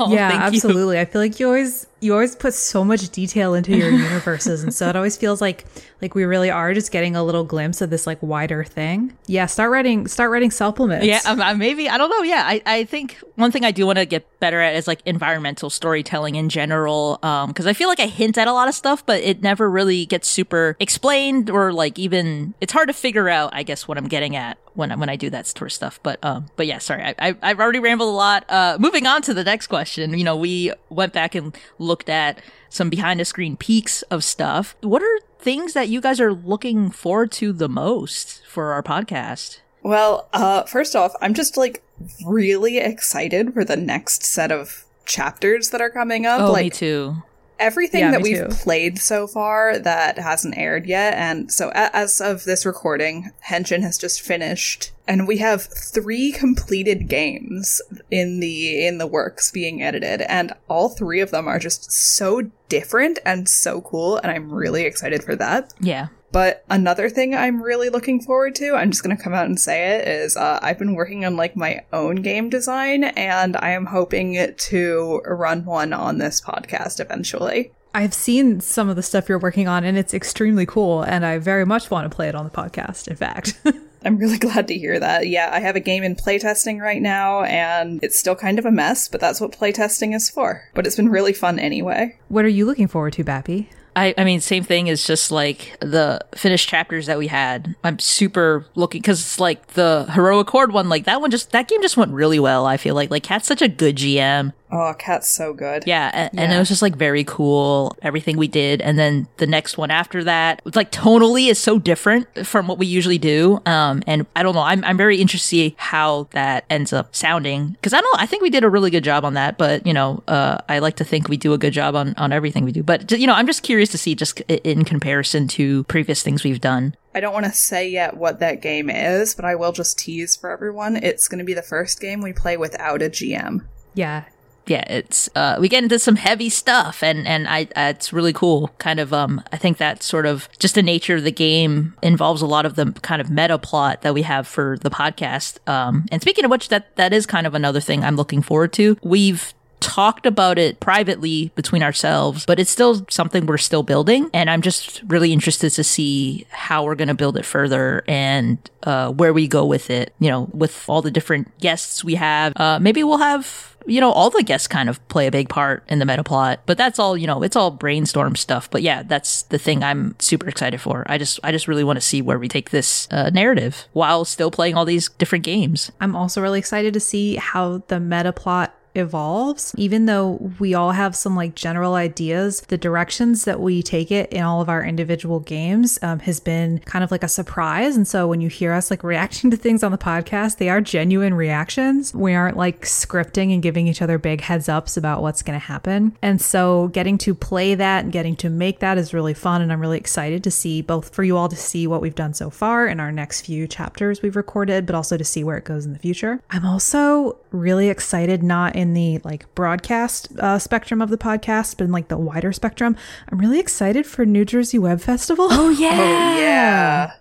Oh, 0.01 0.13
yeah, 0.13 0.29
thank 0.29 0.53
you. 0.53 0.57
absolutely. 0.57 0.97
I 0.99 1.03
feel 1.03 1.19
like 1.19 1.39
you 1.41 1.47
always 1.47 1.85
you 2.01 2.13
always 2.13 2.35
put 2.35 2.53
so 2.53 2.83
much 2.83 3.09
detail 3.09 3.53
into 3.53 3.75
your 3.75 3.89
universes, 3.89 4.63
and 4.63 4.73
so 4.73 4.87
it 4.89 4.95
always 4.95 5.17
feels 5.17 5.41
like 5.41 5.65
like 6.01 6.15
we 6.15 6.23
really 6.23 6.49
are 6.49 6.73
just 6.73 6.91
getting 6.91 7.15
a 7.15 7.23
little 7.23 7.43
glimpse 7.43 7.81
of 7.81 7.89
this 7.89 8.07
like 8.07 8.21
wider 8.21 8.63
thing. 8.63 9.17
Yeah, 9.27 9.45
start 9.45 9.71
writing 9.71 10.07
start 10.07 10.31
writing 10.31 10.51
supplements. 10.51 11.05
Yeah, 11.05 11.19
um, 11.25 11.41
uh, 11.41 11.53
maybe 11.53 11.89
I 11.89 11.97
don't 11.97 12.09
know. 12.09 12.23
Yeah, 12.23 12.43
I, 12.45 12.61
I 12.65 12.83
think 12.85 13.17
one 13.35 13.51
thing 13.51 13.65
I 13.65 13.71
do 13.71 13.85
want 13.85 13.99
to 13.99 14.05
get 14.05 14.25
better 14.39 14.61
at 14.61 14.75
is 14.75 14.87
like 14.87 15.01
environmental 15.05 15.69
storytelling 15.69 16.35
in 16.35 16.49
general. 16.49 17.19
Um, 17.23 17.49
because 17.49 17.67
I 17.67 17.73
feel 17.73 17.89
like 17.89 17.99
I 17.99 18.07
hint 18.07 18.37
at 18.37 18.47
a 18.47 18.53
lot 18.53 18.67
of 18.67 18.75
stuff, 18.75 19.05
but 19.05 19.21
it 19.21 19.41
never 19.41 19.69
really 19.69 20.05
gets 20.05 20.27
super 20.27 20.77
explained 20.79 21.49
or 21.49 21.73
like 21.73 21.99
even 21.99 22.53
it's 22.61 22.73
hard 22.73 22.87
to 22.87 22.93
figure 22.93 23.29
out. 23.29 23.53
I 23.53 23.63
guess 23.63 23.87
what 23.87 23.97
I'm 23.97 24.07
getting 24.07 24.35
at 24.35 24.57
when 24.79 24.91
I, 24.91 24.95
when 24.95 25.09
I 25.09 25.15
do 25.15 25.29
that 25.29 25.45
sort 25.45 25.69
of 25.69 25.73
stuff. 25.73 25.99
But 26.01 26.17
um, 26.23 26.47
but 26.55 26.65
yeah, 26.65 26.79
sorry, 26.79 27.03
I, 27.03 27.15
I 27.19 27.35
I've 27.43 27.59
already 27.59 27.79
rambled 27.79 28.09
a 28.09 28.11
lot. 28.11 28.45
Uh, 28.49 28.77
moving 28.79 29.05
on 29.05 29.21
to 29.23 29.33
the 29.33 29.43
next 29.43 29.67
question. 29.67 30.17
You 30.17 30.23
know, 30.23 30.35
we 30.35 30.71
went 30.89 31.13
back 31.13 31.35
and 31.35 31.55
looked 31.77 32.09
at 32.09 32.41
some 32.69 32.89
behind 32.89 33.19
the 33.19 33.25
screen 33.25 33.57
peeks 33.57 34.01
of 34.03 34.23
stuff. 34.23 34.75
What 34.81 35.03
are 35.03 35.19
things 35.37 35.73
that 35.73 35.89
you 35.89 36.01
guys 36.01 36.19
are 36.19 36.33
looking 36.33 36.89
forward 36.89 37.31
to 37.33 37.53
the 37.53 37.69
most 37.69 38.41
for 38.47 38.71
our 38.71 38.81
podcast? 38.81 39.59
Well, 39.83 40.27
uh, 40.33 40.63
first 40.63 40.95
off, 40.95 41.13
I'm 41.21 41.33
just 41.33 41.57
like 41.57 41.83
really 42.25 42.77
excited 42.77 43.53
for 43.53 43.63
the 43.63 43.77
next 43.77 44.23
set 44.23 44.51
of 44.51 44.85
chapters 45.05 45.69
that 45.71 45.81
are 45.81 45.89
coming 45.89 46.25
up. 46.25 46.41
Oh, 46.41 46.51
like 46.51 46.65
me 46.65 46.69
too. 46.69 47.23
Everything 47.59 48.01
Yeah, 48.01 48.11
that 48.11 48.21
we've 48.21 48.37
too. 48.49 48.55
played 48.55 48.97
so 48.99 49.27
far 49.27 49.77
that 49.79 50.17
hasn't 50.17 50.57
aired 50.57 50.85
yet. 50.85 51.13
And 51.15 51.51
so, 51.51 51.69
a- 51.69 51.95
as 51.95 52.19
of 52.21 52.43
this 52.45 52.65
recording, 52.65 53.31
Henshin 53.47 53.81
has 53.81 53.97
just 53.97 54.21
finished, 54.21 54.91
and 55.07 55.27
we 55.27 55.37
have 55.37 55.63
three 55.63 56.31
completed 56.31 57.07
games 57.07 57.81
in 58.09 58.39
the 58.39 58.85
in 58.85 58.97
the 58.97 59.07
works 59.07 59.51
being 59.51 59.81
edited, 59.83 60.21
and 60.21 60.53
all 60.67 60.89
three 60.89 61.19
of 61.21 61.31
them 61.31 61.47
are 61.47 61.59
just 61.59 61.91
so 61.91 62.43
different 62.69 63.19
and 63.25 63.47
so 63.49 63.81
cool. 63.81 64.17
And 64.17 64.31
I'm 64.31 64.51
really 64.51 64.83
excited 64.83 65.23
for 65.23 65.35
that. 65.35 65.73
Yeah. 65.79 66.07
But 66.31 66.63
another 66.69 67.09
thing 67.09 67.33
I'm 67.33 67.61
really 67.61 67.89
looking 67.89 68.21
forward 68.21 68.55
to, 68.55 68.75
I'm 68.75 68.91
just 68.91 69.03
going 69.03 69.15
to 69.15 69.21
come 69.21 69.33
out 69.33 69.45
and 69.45 69.59
say 69.59 69.97
it, 69.97 70.07
is 70.07 70.37
uh, 70.37 70.59
I've 70.61 70.79
been 70.79 70.95
working 70.95 71.25
on 71.25 71.35
like 71.35 71.55
my 71.55 71.81
own 71.91 72.17
game 72.17 72.49
design 72.49 73.03
and 73.03 73.57
I 73.57 73.71
am 73.71 73.87
hoping 73.87 74.53
to 74.55 75.21
run 75.25 75.65
one 75.65 75.93
on 75.93 76.17
this 76.17 76.41
podcast 76.41 76.99
eventually. 76.99 77.71
I've 77.93 78.13
seen 78.13 78.61
some 78.61 78.87
of 78.87 78.95
the 78.95 79.01
stuff 79.01 79.27
you're 79.27 79.39
working 79.39 79.67
on 79.67 79.83
and 79.83 79.97
it's 79.97 80.13
extremely 80.13 80.65
cool 80.65 81.01
and 81.01 81.25
I 81.25 81.39
very 81.39 81.65
much 81.65 81.89
want 81.89 82.09
to 82.09 82.15
play 82.15 82.29
it 82.29 82.35
on 82.35 82.45
the 82.45 82.51
podcast, 82.51 83.07
in 83.07 83.15
fact. 83.15 83.59
I'm 84.05 84.17
really 84.17 84.37
glad 84.39 84.67
to 84.67 84.77
hear 84.77 84.99
that. 84.99 85.27
Yeah, 85.27 85.49
I 85.51 85.59
have 85.59 85.75
a 85.75 85.81
game 85.81 86.03
in 86.03 86.15
playtesting 86.15 86.79
right 86.79 87.01
now 87.01 87.43
and 87.43 87.99
it's 88.03 88.17
still 88.17 88.35
kind 88.35 88.59
of 88.59 88.65
a 88.65 88.71
mess, 88.71 89.07
but 89.07 89.19
that's 89.19 89.41
what 89.41 89.51
playtesting 89.51 90.15
is 90.15 90.29
for. 90.29 90.69
But 90.75 90.85
it's 90.85 90.95
been 90.95 91.09
really 91.09 91.33
fun 91.33 91.57
anyway. 91.57 92.17
what 92.27 92.45
are 92.45 92.49
you 92.49 92.65
looking 92.65 92.87
forward 92.87 93.13
to, 93.13 93.23
Bappy? 93.23 93.67
I, 93.99 94.13
I 94.17 94.23
mean, 94.23 94.39
same 94.39 94.63
thing 94.63 94.87
is 94.87 95.05
just 95.05 95.29
like 95.29 95.75
the 95.81 96.21
finished 96.33 96.69
chapters 96.69 97.07
that 97.07 97.17
we 97.17 97.27
had. 97.27 97.75
I'm 97.83 97.99
super 97.99 98.65
looking 98.75 99.01
because 99.01 99.19
it's 99.19 99.39
like 99.41 99.67
the 99.73 100.09
heroic 100.13 100.49
horde 100.49 100.71
one, 100.71 100.87
like 100.87 101.03
that 101.03 101.19
one 101.19 101.31
just 101.31 101.51
that 101.51 101.67
game 101.67 101.81
just 101.81 101.97
went 101.97 102.13
really 102.13 102.39
well. 102.39 102.65
I 102.65 102.77
feel 102.77 102.95
like 102.95 103.11
like 103.11 103.23
Cat's 103.23 103.45
such 103.47 103.61
a 103.61 103.67
good 103.67 103.97
GM. 103.97 104.53
Oh, 104.71 104.93
Cat's 104.97 105.27
so 105.27 105.53
good. 105.53 105.83
Yeah, 105.87 106.11
and, 106.13 106.39
and 106.39 106.53
it 106.53 106.59
was 106.59 106.67
just 106.67 106.81
like 106.83 106.95
very 106.95 107.23
cool 107.23 107.97
everything 108.03 108.37
we 108.37 108.47
did, 108.47 108.81
and 108.81 108.99
then 108.99 109.27
the 109.37 109.47
next 109.47 109.77
one 109.77 109.89
after 109.89 110.23
that, 110.23 110.61
it's 110.65 110.75
like 110.75 110.91
tonally 110.91 111.49
is 111.49 111.57
so 111.57 111.79
different 111.79 112.45
from 112.45 112.67
what 112.67 112.77
we 112.77 112.85
usually 112.85 113.17
do. 113.17 113.61
Um, 113.65 114.03
and 114.05 114.27
I 114.35 114.43
don't 114.43 114.53
know, 114.53 114.61
I'm 114.61 114.83
I'm 114.83 114.97
very 114.97 115.19
interested 115.19 115.39
to 115.39 115.47
see 115.47 115.75
how 115.77 116.27
that 116.31 116.65
ends 116.69 116.93
up 116.93 117.15
sounding 117.15 117.69
because 117.69 117.93
I 117.93 118.01
don't, 118.01 118.21
I 118.21 118.27
think 118.27 118.43
we 118.43 118.49
did 118.51 118.63
a 118.63 118.69
really 118.69 118.91
good 118.91 119.03
job 119.03 119.25
on 119.25 119.33
that, 119.33 119.57
but 119.57 119.87
you 119.87 119.93
know, 119.93 120.21
uh, 120.27 120.59
I 120.69 120.79
like 120.79 120.97
to 120.97 121.03
think 121.03 121.29
we 121.29 121.37
do 121.37 121.53
a 121.53 121.57
good 121.57 121.73
job 121.73 121.95
on 121.95 122.13
on 122.17 122.31
everything 122.31 122.63
we 122.63 122.71
do, 122.71 122.83
but 122.83 123.11
you 123.11 123.25
know, 123.25 123.33
I'm 123.33 123.47
just 123.47 123.63
curious 123.63 123.89
to 123.89 123.97
see 123.97 124.13
just 124.13 124.39
in 124.41 124.85
comparison 124.85 125.47
to 125.49 125.83
previous 125.85 126.21
things 126.21 126.43
we've 126.43 126.61
done. 126.61 126.95
I 127.15 127.21
don't 127.21 127.33
want 127.33 127.45
to 127.45 127.51
say 127.51 127.89
yet 127.89 128.17
what 128.17 128.39
that 128.39 128.61
game 128.61 128.89
is, 128.89 129.33
but 129.33 129.45
I 129.45 129.55
will 129.55 129.71
just 129.71 129.97
tease 129.97 130.35
for 130.35 130.51
everyone. 130.51 130.95
It's 130.95 131.27
going 131.27 131.39
to 131.39 131.45
be 131.45 131.55
the 131.55 131.63
first 131.63 131.99
game 131.99 132.21
we 132.21 132.33
play 132.33 132.55
without 132.55 133.01
a 133.01 133.09
GM. 133.09 133.65
Yeah. 133.95 134.25
Yeah, 134.69 134.83
it's 134.87 135.29
uh, 135.35 135.57
we 135.59 135.67
get 135.69 135.83
into 135.83 135.99
some 135.99 136.15
heavy 136.15 136.49
stuff, 136.49 137.03
and 137.03 137.27
and 137.27 137.47
I 137.47 137.63
uh, 137.75 137.93
it's 137.95 138.13
really 138.13 138.33
cool. 138.33 138.69
Kind 138.77 138.99
of, 138.99 139.13
um, 139.13 139.43
I 139.51 139.57
think 139.57 139.77
that 139.77 140.03
sort 140.03 140.25
of 140.25 140.47
just 140.59 140.75
the 140.75 140.83
nature 140.83 141.15
of 141.15 141.23
the 141.23 141.31
game 141.31 141.95
involves 142.01 142.41
a 142.41 142.45
lot 142.45 142.65
of 142.65 142.75
the 142.75 142.91
kind 143.01 143.21
of 143.21 143.29
meta 143.29 143.57
plot 143.57 144.01
that 144.01 144.13
we 144.13 144.21
have 144.23 144.47
for 144.47 144.77
the 144.81 144.89
podcast. 144.89 145.57
Um, 145.67 146.05
and 146.11 146.21
speaking 146.21 146.45
of 146.45 146.51
which, 146.51 146.69
that 146.69 146.95
that 146.95 147.13
is 147.13 147.25
kind 147.25 147.47
of 147.47 147.55
another 147.55 147.79
thing 147.79 148.03
I'm 148.03 148.15
looking 148.15 148.41
forward 148.41 148.73
to. 148.73 148.97
We've 149.01 149.53
talked 149.79 150.25
about 150.25 150.57
it 150.57 150.79
privately 150.79 151.51
between 151.55 151.83
ourselves, 151.83 152.45
but 152.45 152.59
it's 152.59 152.71
still 152.71 153.05
something 153.09 153.45
we're 153.45 153.57
still 153.57 153.83
building. 153.83 154.29
And 154.33 154.49
I'm 154.49 154.61
just 154.61 155.01
really 155.07 155.33
interested 155.33 155.71
to 155.71 155.83
see 155.83 156.45
how 156.49 156.83
we're 156.83 156.95
going 156.95 157.07
to 157.07 157.13
build 157.13 157.37
it 157.37 157.45
further 157.45 158.03
and 158.07 158.57
uh, 158.83 159.11
where 159.11 159.33
we 159.33 159.47
go 159.47 159.65
with 159.65 159.89
it. 159.89 160.13
You 160.19 160.29
know, 160.29 160.49
with 160.53 160.85
all 160.87 161.01
the 161.01 161.11
different 161.11 161.57
guests 161.59 162.03
we 162.03 162.15
have, 162.15 162.53
uh, 162.55 162.79
maybe 162.79 163.03
we'll 163.03 163.17
have 163.17 163.69
you 163.85 163.99
know, 163.99 164.11
all 164.11 164.29
the 164.29 164.43
guests 164.43 164.67
kind 164.67 164.89
of 164.89 165.05
play 165.07 165.27
a 165.27 165.31
big 165.31 165.49
part 165.49 165.83
in 165.87 165.99
the 165.99 166.05
meta 166.05 166.23
plot, 166.23 166.61
but 166.65 166.77
that's 166.77 166.99
all, 166.99 167.17
you 167.17 167.25
know, 167.25 167.41
it's 167.41 167.55
all 167.55 167.71
brainstorm 167.71 168.35
stuff. 168.35 168.69
But 168.69 168.81
yeah, 168.81 169.03
that's 169.03 169.43
the 169.43 169.57
thing 169.57 169.83
I'm 169.83 170.15
super 170.19 170.47
excited 170.47 170.79
for. 170.79 171.03
I 171.07 171.17
just, 171.17 171.39
I 171.43 171.51
just 171.51 171.67
really 171.67 171.83
want 171.83 171.97
to 171.97 172.05
see 172.05 172.21
where 172.21 172.37
we 172.37 172.47
take 172.47 172.69
this 172.69 173.07
uh, 173.11 173.29
narrative 173.31 173.87
while 173.93 174.25
still 174.25 174.51
playing 174.51 174.75
all 174.75 174.85
these 174.85 175.09
different 175.09 175.43
games. 175.45 175.91
I'm 175.99 176.15
also 176.15 176.41
really 176.41 176.59
excited 176.59 176.93
to 176.93 176.99
see 176.99 177.37
how 177.37 177.83
the 177.87 177.99
meta 177.99 178.31
plot 178.31 178.75
evolves. 178.95 179.73
Even 179.77 180.05
though 180.05 180.51
we 180.59 180.73
all 180.73 180.91
have 180.91 181.15
some 181.15 181.35
like 181.35 181.55
general 181.55 181.95
ideas, 181.95 182.61
the 182.61 182.77
directions 182.77 183.45
that 183.45 183.59
we 183.59 183.81
take 183.81 184.11
it 184.11 184.31
in 184.31 184.41
all 184.41 184.61
of 184.61 184.69
our 184.69 184.83
individual 184.83 185.39
games 185.39 185.99
um, 186.01 186.19
has 186.19 186.39
been 186.39 186.79
kind 186.79 187.03
of 187.03 187.11
like 187.11 187.23
a 187.23 187.27
surprise. 187.27 187.95
And 187.95 188.07
so 188.07 188.27
when 188.27 188.41
you 188.41 188.49
hear 188.49 188.73
us 188.73 188.89
like 188.91 189.03
reacting 189.09 189.51
to 189.51 189.57
things 189.57 189.83
on 189.83 189.91
the 189.91 189.97
podcast, 189.97 190.57
they 190.57 190.69
are 190.69 190.81
genuine 190.81 191.33
reactions. 191.33 192.13
We 192.13 192.33
aren't 192.33 192.57
like 192.57 192.81
scripting 192.81 193.53
and 193.53 193.61
giving 193.61 193.87
each 193.87 194.01
other 194.01 194.17
big 194.17 194.41
heads 194.41 194.69
ups 194.69 194.97
about 194.97 195.21
what's 195.21 195.41
going 195.41 195.59
to 195.59 195.65
happen. 195.65 196.17
And 196.21 196.41
so 196.41 196.87
getting 196.89 197.17
to 197.19 197.33
play 197.33 197.75
that 197.75 198.03
and 198.03 198.13
getting 198.13 198.35
to 198.37 198.49
make 198.49 198.79
that 198.79 198.97
is 198.97 199.13
really 199.13 199.33
fun. 199.33 199.61
And 199.61 199.71
I'm 199.71 199.81
really 199.81 199.97
excited 199.97 200.43
to 200.43 200.51
see 200.51 200.81
both 200.81 201.13
for 201.13 201.23
you 201.23 201.37
all 201.37 201.49
to 201.49 201.55
see 201.55 201.87
what 201.87 202.01
we've 202.01 202.15
done 202.15 202.33
so 202.33 202.49
far 202.49 202.87
in 202.87 202.99
our 202.99 203.11
next 203.11 203.41
few 203.41 203.67
chapters 203.67 204.21
we've 204.21 204.35
recorded, 204.35 204.85
but 204.85 204.95
also 204.95 205.17
to 205.17 205.23
see 205.23 205.43
where 205.43 205.57
it 205.57 205.65
goes 205.65 205.85
in 205.85 205.93
the 205.93 205.99
future. 205.99 206.41
I'm 206.49 206.65
also 206.65 207.37
really 207.51 207.89
excited, 207.89 208.43
not 208.43 208.75
in 208.79 208.93
the 208.93 209.19
like 209.25 209.53
broadcast 209.55 210.29
uh, 210.39 210.57
spectrum 210.57 211.01
of 211.01 211.09
the 211.09 211.17
podcast, 211.17 211.77
but 211.77 211.83
in 211.83 211.91
like 211.91 212.07
the 212.07 212.17
wider 212.17 212.53
spectrum. 212.53 212.95
I'm 213.29 213.37
really 213.37 213.59
excited 213.59 214.05
for 214.05 214.25
New 214.25 214.45
Jersey 214.45 214.79
Web 214.79 215.01
Festival. 215.01 215.47
Oh, 215.51 215.69
yeah. 215.69 215.91
Oh, 215.91 216.39
yeah. 216.39 217.11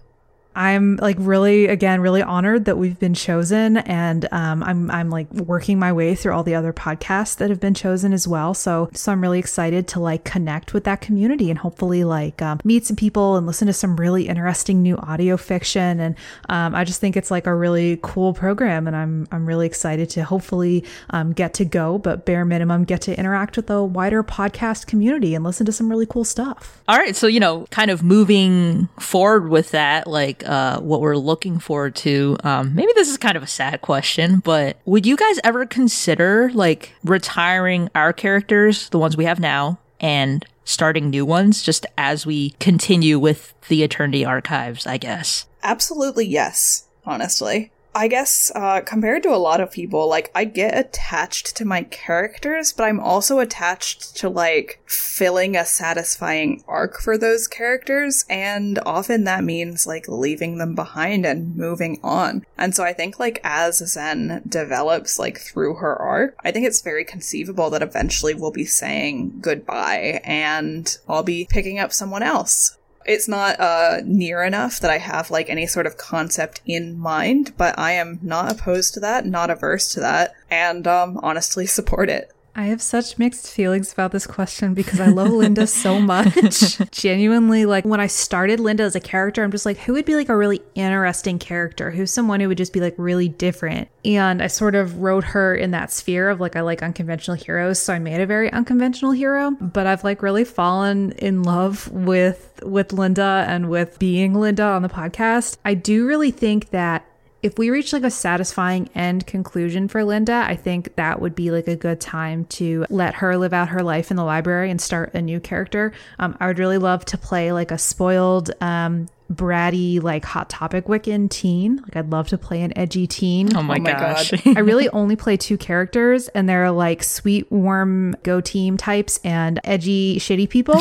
I'm 0.59 0.97
like 0.97 1.17
really 1.21 1.67
again 1.67 2.01
really 2.01 2.21
honored 2.21 2.65
that 2.65 2.77
we've 2.77 2.99
been 2.99 3.15
chosen 3.15 3.77
and 3.77 4.27
um, 4.33 4.65
I'm 4.65 4.91
I'm 4.91 5.09
like 5.09 5.33
working 5.33 5.79
my 5.79 5.93
way 5.93 6.17
through 6.17 6.33
all 6.33 6.43
the 6.43 6.57
other 6.57 6.73
podcasts 6.73 7.37
that 7.37 7.49
have 7.49 7.61
been 7.61 7.75
chosen 7.75 8.13
as 8.13 8.27
well 8.27 8.55
so 8.55 8.91
so 8.93 9.13
I'm 9.13 9.23
really 9.23 9.39
excited 9.39 9.87
to 9.89 10.01
like 10.01 10.25
connect 10.25 10.75
with 10.75 10.83
that 10.83 11.01
community 11.01 11.49
and 11.49 11.61
hopefully 11.61 12.03
like 12.03 12.43
um, 12.43 12.59
meet 12.65 12.85
some 12.85 12.97
people 12.97 13.37
and 13.37 13.47
listen 13.47 13.69
to 13.69 13.73
some 13.73 13.95
really 13.97 14.27
interesting 14.27 14.83
new 14.83 14.97
audio 14.97 15.37
fiction 15.37 16.01
and 16.01 16.17
um, 16.49 16.75
I 16.75 16.83
just 16.83 17.01
think 17.01 17.17
it's 17.17 17.31
like 17.31 17.47
a 17.47 17.55
really 17.55 18.01
cool 18.03 18.35
program 18.35 18.89
and 18.89 18.97
I'm 18.97 19.29
I'm 19.31 19.47
really 19.47 19.67
excited 19.67 20.11
to 20.11 20.25
hopefully 20.25 20.85
um, 21.11 21.33
get 21.33 21.55
to 21.55 21.65
go 21.65 21.99
but 21.99 22.27
bare 22.27 22.45
minimum 22.45 22.83
get 22.83 23.01
to 23.03 23.17
interact 23.17 23.57
with 23.57 23.69
the 23.69 23.85
wider 23.85 24.25
podcast 24.25 24.89
community 24.89 25.37
and 25.37 25.45
listen 25.45 25.67
to 25.67 25.73
some 25.73 25.89
really 25.89 26.07
cool 26.07 26.25
stuff. 26.25 26.83
All 26.89 26.99
right. 26.99 27.15
So, 27.15 27.29
you 27.29 27.39
know, 27.39 27.67
kind 27.71 27.93
of 27.93 28.03
moving 28.03 28.89
forward 28.99 29.49
with 29.49 29.71
that, 29.71 30.09
like 30.09 30.43
uh, 30.49 30.81
what 30.81 31.01
we're 31.01 31.17
looking 31.17 31.59
forward 31.59 31.95
to, 31.97 32.37
um, 32.43 32.75
maybe 32.75 32.91
this 32.95 33.09
is 33.09 33.19
kind 33.19 33.37
of 33.37 33.43
a 33.43 33.47
sad 33.47 33.83
question, 33.83 34.41
but 34.41 34.79
would 34.87 35.07
you 35.07 35.17
guys 35.17 35.39
ever 35.45 35.67
consider 35.67 36.51
like 36.55 36.95
retiring 37.05 37.91
our 37.95 38.13
characters, 38.13 38.89
the 38.89 38.99
ones 38.99 39.17
we 39.17 39.25
have 39.25 39.39
now, 39.39 39.79
and 40.01 40.45
starting 40.65 41.11
new 41.11 41.25
ones 41.25 41.63
just 41.63 41.87
as 41.97 42.27
we 42.27 42.51
continue 42.61 43.19
with 43.19 43.55
the 43.69 43.83
Eternity 43.83 44.25
archives, 44.25 44.87
I 44.87 44.97
guess? 44.97 45.47
Absolutely 45.63 46.27
yes, 46.27 46.89
honestly. 47.05 47.71
I 47.99 48.07
guess 48.07 48.53
uh, 48.55 48.81
compared 48.83 49.25
to 49.25 49.35
a 49.35 49.43
lot 49.43 49.61
of 49.61 49.73
people, 49.73 50.09
like 50.09 50.31
I 50.33 50.45
get 50.45 50.79
attached 50.79 51.57
to 51.57 51.65
my 51.65 51.83
characters, 51.83 52.73
but 52.73 52.85
I'm 52.85 53.01
also 53.01 53.41
attached 53.41 54.15
to 54.19 54.29
like 54.29 54.81
filling 54.87 55.57
a 55.57 55.65
satisfying 55.65 56.63
arc 56.69 57.01
for 57.01 57.19
those 57.19 57.49
characters, 57.49 58.25
and 58.31 58.79
often 58.87 59.25
that 59.25 59.43
means 59.43 59.85
like 59.85 60.07
leaving 60.07 60.59
them 60.59 60.77
behind 60.77 61.27
and 61.27 61.57
moving 61.57 61.99
on. 62.05 62.47
And 62.57 62.73
so 62.73 62.85
I 62.85 62.93
think 62.93 63.19
like 63.19 63.41
as 63.43 63.79
Zen 63.79 64.45
develops 64.49 65.19
like 65.19 65.41
through 65.41 65.75
her 65.75 66.01
arc, 66.01 66.37
I 66.45 66.53
think 66.53 66.69
it's 66.69 66.83
very 66.83 67.05
conceivable 67.05 67.69
that 67.71 67.83
eventually 67.83 68.33
we'll 68.33 68.53
be 68.53 68.65
saying 68.65 69.41
goodbye 69.41 70.21
and 70.23 70.97
I'll 71.09 71.25
be 71.25 71.49
picking 71.51 71.81
up 71.81 71.93
someone 71.93 72.23
else 72.23 72.78
it's 73.09 73.27
not 73.27 73.59
uh 73.59 74.01
near 74.05 74.45
enough 74.45 74.79
that 74.81 74.91
I 74.91 74.99
have 74.99 75.31
like 75.31 75.49
any 75.49 75.67
sort 75.67 75.87
of 75.87 75.97
concept 75.97 76.61
in 76.67 76.99
mind, 76.99 77.55
but 77.57 77.77
I 77.79 77.93
am 77.93 78.21
not 78.23 78.53
opposed 78.53 78.95
to 78.95 79.01
that, 79.01 79.27
not 79.27 79.51
averse 79.51 79.93
to 79.95 80.01
that, 80.01 80.35
and 80.51 80.87
um 80.87 81.19
honestly 81.23 81.67
support 81.67 82.09
it. 82.11 82.31
I 82.59 82.65
have 82.65 82.83
such 82.83 83.19
mixed 83.19 83.53
feelings 83.53 83.93
about 83.93 84.11
this 84.11 84.27
question 84.27 84.75
because 84.75 84.99
I 84.99 85.07
love 85.07 85.31
Linda 85.31 85.65
so 85.69 86.01
much. 86.01 86.77
Genuinely, 86.91 87.67
like 87.67 87.85
when 87.85 88.01
I 88.01 88.09
started 88.09 88.59
Linda 88.59 88.83
as 88.83 88.97
a 88.97 89.01
character, 89.01 89.45
I'm 89.45 89.53
just 89.53 89.65
like, 89.65 89.77
who 89.77 89.93
would 89.93 90.05
be 90.05 90.17
like 90.17 90.29
a 90.29 90.37
really 90.37 90.61
interesting 90.75 91.39
character? 91.39 91.93
Who's 91.93 92.11
someone 92.11 92.41
who 92.41 92.49
would 92.49 92.59
just 92.59 92.73
be 92.73 92.81
like 92.81 92.97
really 92.99 93.29
different? 93.29 93.89
And 94.05 94.43
I 94.43 94.49
sort 94.49 94.75
of 94.75 94.99
wrote 94.99 95.23
her 95.23 95.55
in 95.55 95.71
that 95.71 95.93
sphere 95.93 96.31
of 96.31 96.41
like, 96.41 96.57
I 96.57 96.63
like 96.63 96.83
unconventional 96.83 97.37
heroes. 97.37 97.79
So 97.79 97.95
I 97.95 98.01
made 98.01 98.21
a 98.21 98.27
very 98.27 98.51
unconventional 98.51 99.13
hero, 99.13 99.53
but 99.53 99.87
I've 99.87 100.03
like 100.03 100.21
really 100.21 100.45
fallen 100.45 101.13
in 101.13 101.45
love 101.45 101.89
with, 101.93 102.61
with 102.65 102.93
Linda 102.93 103.45
and 103.47 103.71
with 103.71 104.01
being 104.01 104.35
Linda 104.35 104.65
on 104.65 104.83
the 104.83 104.89
podcast. 104.89 105.59
I 105.65 105.75
do 105.75 106.09
really 106.09 106.33
think 106.33 106.71
that 106.71 107.08
if 107.43 107.57
we 107.57 107.71
reach 107.71 107.93
like 107.93 108.03
a 108.03 108.11
satisfying 108.11 108.89
end 108.95 109.27
conclusion 109.27 109.87
for 109.89 110.03
Linda, 110.03 110.45
I 110.47 110.57
think 110.57 110.97
that 110.97 111.21
would 111.21 111.35
be 111.35 111.51
like 111.51 111.69
a 111.69 111.77
good 111.77 112.01
time 112.01 112.45
to 112.47 112.85
let 112.91 113.15
her 113.17 113.37
live 113.37 113.53
out 113.53 113.69
her 113.69 113.83
life 113.83 114.11
in 114.11 114.17
the 114.17 114.25
library 114.25 114.71
and 114.71 114.81
start 114.81 115.15
a 115.15 115.23
new 115.23 115.39
character. 115.39 115.93
Um, 116.19 116.37
I 116.41 116.49
would 116.49 116.59
really 116.59 116.79
love 116.79 117.05
to 117.07 117.19
play 117.19 117.53
like 117.53 117.71
a 117.71 117.79
spoiled, 117.79 118.51
um, 118.61 119.09
bratty, 119.33 120.03
like 120.03 120.25
hot 120.25 120.49
topic 120.49 120.87
Wiccan 120.87 121.29
teen. 121.31 121.77
Like 121.77 121.97
I'd 121.97 122.11
love 122.11 122.29
to 122.29 122.39
play 122.39 122.63
an 122.63 122.77
edgy 122.77 123.07
teen. 123.07 123.55
Oh 123.57 123.63
my, 123.63 123.77
Oh 123.77 123.81
my 123.81 123.93
gosh. 123.93 124.33
I 124.47 124.61
really 124.61 124.89
only 124.91 125.17
play 125.17 125.37
two 125.37 125.59
characters, 125.59 126.29
and 126.29 126.49
they're 126.49 126.71
like 126.71 127.03
sweet, 127.03 127.51
warm, 127.51 128.17
go 128.23 128.41
team 128.41 128.77
types 128.77 129.21
and 129.25 129.61
edgy, 129.65 130.19
shitty 130.19 130.49
people. 130.49 130.81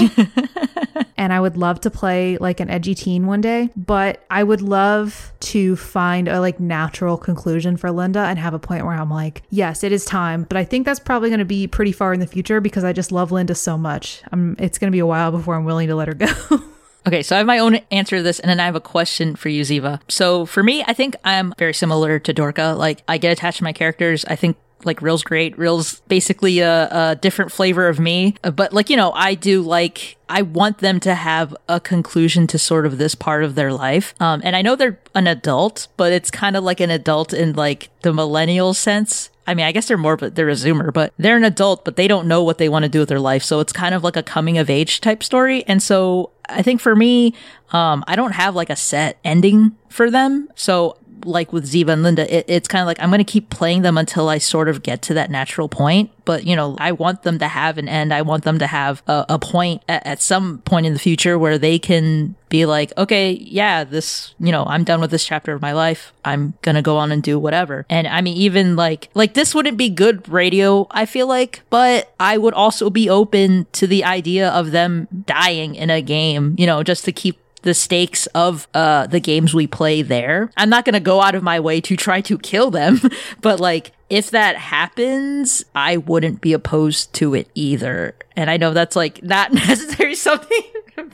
and 1.17 1.33
I 1.33 1.39
would 1.39 1.57
love 1.57 1.81
to 1.81 1.89
play 1.91 2.37
like 2.37 2.59
an 2.59 2.69
edgy 2.69 2.95
teen 2.95 3.25
one 3.25 3.41
day, 3.41 3.69
but 3.75 4.23
I 4.29 4.43
would 4.43 4.61
love 4.61 5.33
to 5.39 5.75
find 5.75 6.27
a 6.27 6.39
like 6.39 6.59
natural 6.59 7.17
conclusion 7.17 7.77
for 7.77 7.91
Linda 7.91 8.19
and 8.19 8.39
have 8.39 8.53
a 8.53 8.59
point 8.59 8.85
where 8.85 8.95
I'm 8.95 9.09
like, 9.09 9.43
yes, 9.49 9.83
it 9.83 9.91
is 9.91 10.05
time. 10.05 10.43
But 10.43 10.57
I 10.57 10.63
think 10.63 10.85
that's 10.85 10.99
probably 10.99 11.29
going 11.29 11.39
to 11.39 11.45
be 11.45 11.67
pretty 11.67 11.91
far 11.91 12.13
in 12.13 12.19
the 12.19 12.27
future 12.27 12.61
because 12.61 12.83
I 12.83 12.93
just 12.93 13.11
love 13.11 13.31
Linda 13.31 13.55
so 13.55 13.77
much. 13.77 14.21
I'm, 14.31 14.55
it's 14.59 14.77
going 14.77 14.91
to 14.91 14.95
be 14.95 14.99
a 14.99 15.05
while 15.05 15.31
before 15.31 15.55
I'm 15.55 15.65
willing 15.65 15.87
to 15.89 15.95
let 15.95 16.07
her 16.07 16.13
go. 16.13 16.61
Okay, 17.07 17.23
so 17.23 17.35
I 17.35 17.37
have 17.37 17.47
my 17.47 17.59
own 17.59 17.75
answer 17.89 18.17
to 18.17 18.23
this, 18.23 18.41
and 18.41 18.49
then 18.49 18.59
I 18.59 18.65
have 18.65 18.75
a 18.75 18.81
question 18.81 19.37
for 19.37 19.47
you, 19.47 19.61
Ziva. 19.61 20.01
So 20.09 20.45
for 20.45 20.61
me, 20.61 20.83
I 20.85 20.91
think 20.91 21.15
I'm 21.23 21.53
very 21.57 21.73
similar 21.73 22.19
to 22.19 22.33
Dorca. 22.33 22.75
Like, 22.77 23.01
I 23.07 23.17
get 23.17 23.31
attached 23.31 23.59
to 23.59 23.63
my 23.63 23.71
characters. 23.71 24.25
I 24.25 24.35
think 24.35 24.57
like 24.83 25.01
Rel's 25.01 25.23
great. 25.23 25.57
Rel's 25.57 26.01
basically 26.01 26.59
a, 26.59 26.87
a 26.91 27.15
different 27.15 27.51
flavor 27.51 27.87
of 27.87 27.99
me. 27.99 28.35
Uh, 28.43 28.51
But 28.51 28.73
like, 28.73 28.89
you 28.89 28.97
know, 28.97 29.11
I 29.13 29.33
do 29.35 29.61
like, 29.61 30.17
I 30.29 30.41
want 30.41 30.79
them 30.79 30.99
to 31.01 31.15
have 31.15 31.55
a 31.67 31.79
conclusion 31.79 32.45
to 32.47 32.59
sort 32.59 32.85
of 32.85 32.97
this 32.97 33.15
part 33.15 33.43
of 33.43 33.55
their 33.55 33.73
life. 33.73 34.13
Um, 34.19 34.41
and 34.43 34.55
I 34.55 34.61
know 34.61 34.75
they're 34.75 34.99
an 35.15 35.27
adult, 35.27 35.87
but 35.97 36.11
it's 36.11 36.29
kind 36.29 36.55
of 36.55 36.63
like 36.63 36.79
an 36.79 36.91
adult 36.91 37.33
in 37.33 37.53
like 37.53 37.89
the 38.01 38.13
millennial 38.13 38.73
sense. 38.73 39.29
I 39.47 39.53
mean, 39.53 39.65
I 39.65 39.71
guess 39.71 39.87
they're 39.87 39.97
more, 39.97 40.17
but 40.17 40.35
they're 40.35 40.49
a 40.49 40.53
Zoomer, 40.53 40.93
but 40.93 41.13
they're 41.17 41.37
an 41.37 41.45
adult, 41.45 41.85
but 41.85 41.95
they 41.95 42.07
don't 42.07 42.27
know 42.27 42.43
what 42.43 42.57
they 42.57 42.67
want 42.67 42.83
to 42.83 42.89
do 42.89 42.99
with 42.99 43.09
their 43.09 43.19
life. 43.19 43.43
So 43.43 43.61
it's 43.61 43.71
kind 43.71 43.95
of 43.95 44.03
like 44.03 44.17
a 44.17 44.23
coming 44.23 44.57
of 44.57 44.69
age 44.69 44.99
type 44.99 45.23
story. 45.23 45.63
And 45.67 45.81
so 45.81 46.31
I 46.49 46.61
think 46.61 46.81
for 46.81 46.95
me, 46.95 47.33
um, 47.71 48.03
I 48.07 48.17
don't 48.17 48.33
have 48.33 48.55
like 48.55 48.69
a 48.69 48.75
set 48.75 49.17
ending 49.23 49.77
for 49.89 50.11
them. 50.11 50.49
So 50.55 50.97
like 51.25 51.53
with 51.53 51.65
Ziva 51.65 51.89
and 51.89 52.03
Linda, 52.03 52.33
it, 52.33 52.45
it's 52.47 52.67
kind 52.67 52.81
of 52.81 52.87
like 52.87 53.01
I'm 53.01 53.09
going 53.09 53.19
to 53.19 53.23
keep 53.23 53.49
playing 53.49 53.81
them 53.81 53.97
until 53.97 54.29
I 54.29 54.37
sort 54.37 54.69
of 54.69 54.83
get 54.83 55.01
to 55.03 55.13
that 55.15 55.29
natural 55.29 55.69
point. 55.69 56.11
But, 56.25 56.45
you 56.45 56.57
know, 56.57 56.75
I 56.77 56.91
want 56.91 57.23
them 57.23 57.39
to 57.39 57.47
have 57.47 57.77
an 57.77 57.87
end. 57.87 58.13
I 58.13 58.21
want 58.21 58.43
them 58.43 58.59
to 58.59 58.67
have 58.67 59.01
a, 59.07 59.25
a 59.29 59.39
point 59.39 59.81
at, 59.87 60.05
at 60.05 60.21
some 60.21 60.57
point 60.59 60.85
in 60.85 60.91
the 60.91 60.99
future 60.99 61.39
where 61.39 61.57
they 61.57 61.79
can 61.79 62.35
be 62.49 62.65
like, 62.65 62.91
okay, 62.97 63.31
yeah, 63.31 63.85
this, 63.85 64.35
you 64.39 64.51
know, 64.51 64.65
I'm 64.65 64.83
done 64.83 64.99
with 64.99 65.11
this 65.11 65.25
chapter 65.25 65.53
of 65.53 65.61
my 65.61 65.71
life. 65.71 66.11
I'm 66.25 66.53
going 66.61 66.75
to 66.75 66.81
go 66.81 66.97
on 66.97 67.13
and 67.13 67.23
do 67.23 67.39
whatever. 67.39 67.85
And 67.89 68.07
I 68.07 68.19
mean, 68.21 68.35
even 68.37 68.75
like, 68.75 69.09
like 69.13 69.35
this 69.35 69.55
wouldn't 69.55 69.77
be 69.77 69.89
good 69.89 70.27
radio, 70.27 70.87
I 70.91 71.05
feel 71.05 71.27
like, 71.27 71.61
but 71.69 72.13
I 72.19 72.37
would 72.37 72.53
also 72.53 72.89
be 72.89 73.09
open 73.09 73.67
to 73.73 73.87
the 73.87 74.03
idea 74.03 74.49
of 74.49 74.71
them 74.71 75.07
dying 75.25 75.75
in 75.75 75.89
a 75.89 76.01
game, 76.01 76.55
you 76.57 76.65
know, 76.65 76.83
just 76.83 77.05
to 77.05 77.11
keep 77.13 77.39
the 77.67 77.73
stakes 77.73 78.27
of 78.27 78.65
uh 78.73 79.07
the 79.07 79.19
games 79.19 79.53
we 79.53 79.67
play 79.67 80.01
there. 80.01 80.49
I'm 80.55 80.69
not 80.69 80.85
going 80.85 80.93
to 80.93 81.01
go 81.01 81.21
out 81.21 81.35
of 81.35 81.43
my 81.43 81.59
way 81.59 81.81
to 81.81 81.97
try 81.97 82.21
to 82.21 82.37
kill 82.37 82.71
them, 82.71 83.01
but 83.41 83.59
like 83.59 83.91
if 84.09 84.31
that 84.31 84.55
happens, 84.55 85.65
I 85.75 85.97
wouldn't 85.97 86.39
be 86.39 86.53
opposed 86.53 87.11
to 87.15 87.33
it 87.33 87.49
either. 87.55 88.15
And 88.37 88.49
I 88.49 88.55
know 88.55 88.71
that's 88.71 88.95
like 88.95 89.21
not 89.21 89.51
necessarily 89.67 90.15
something 90.15 90.63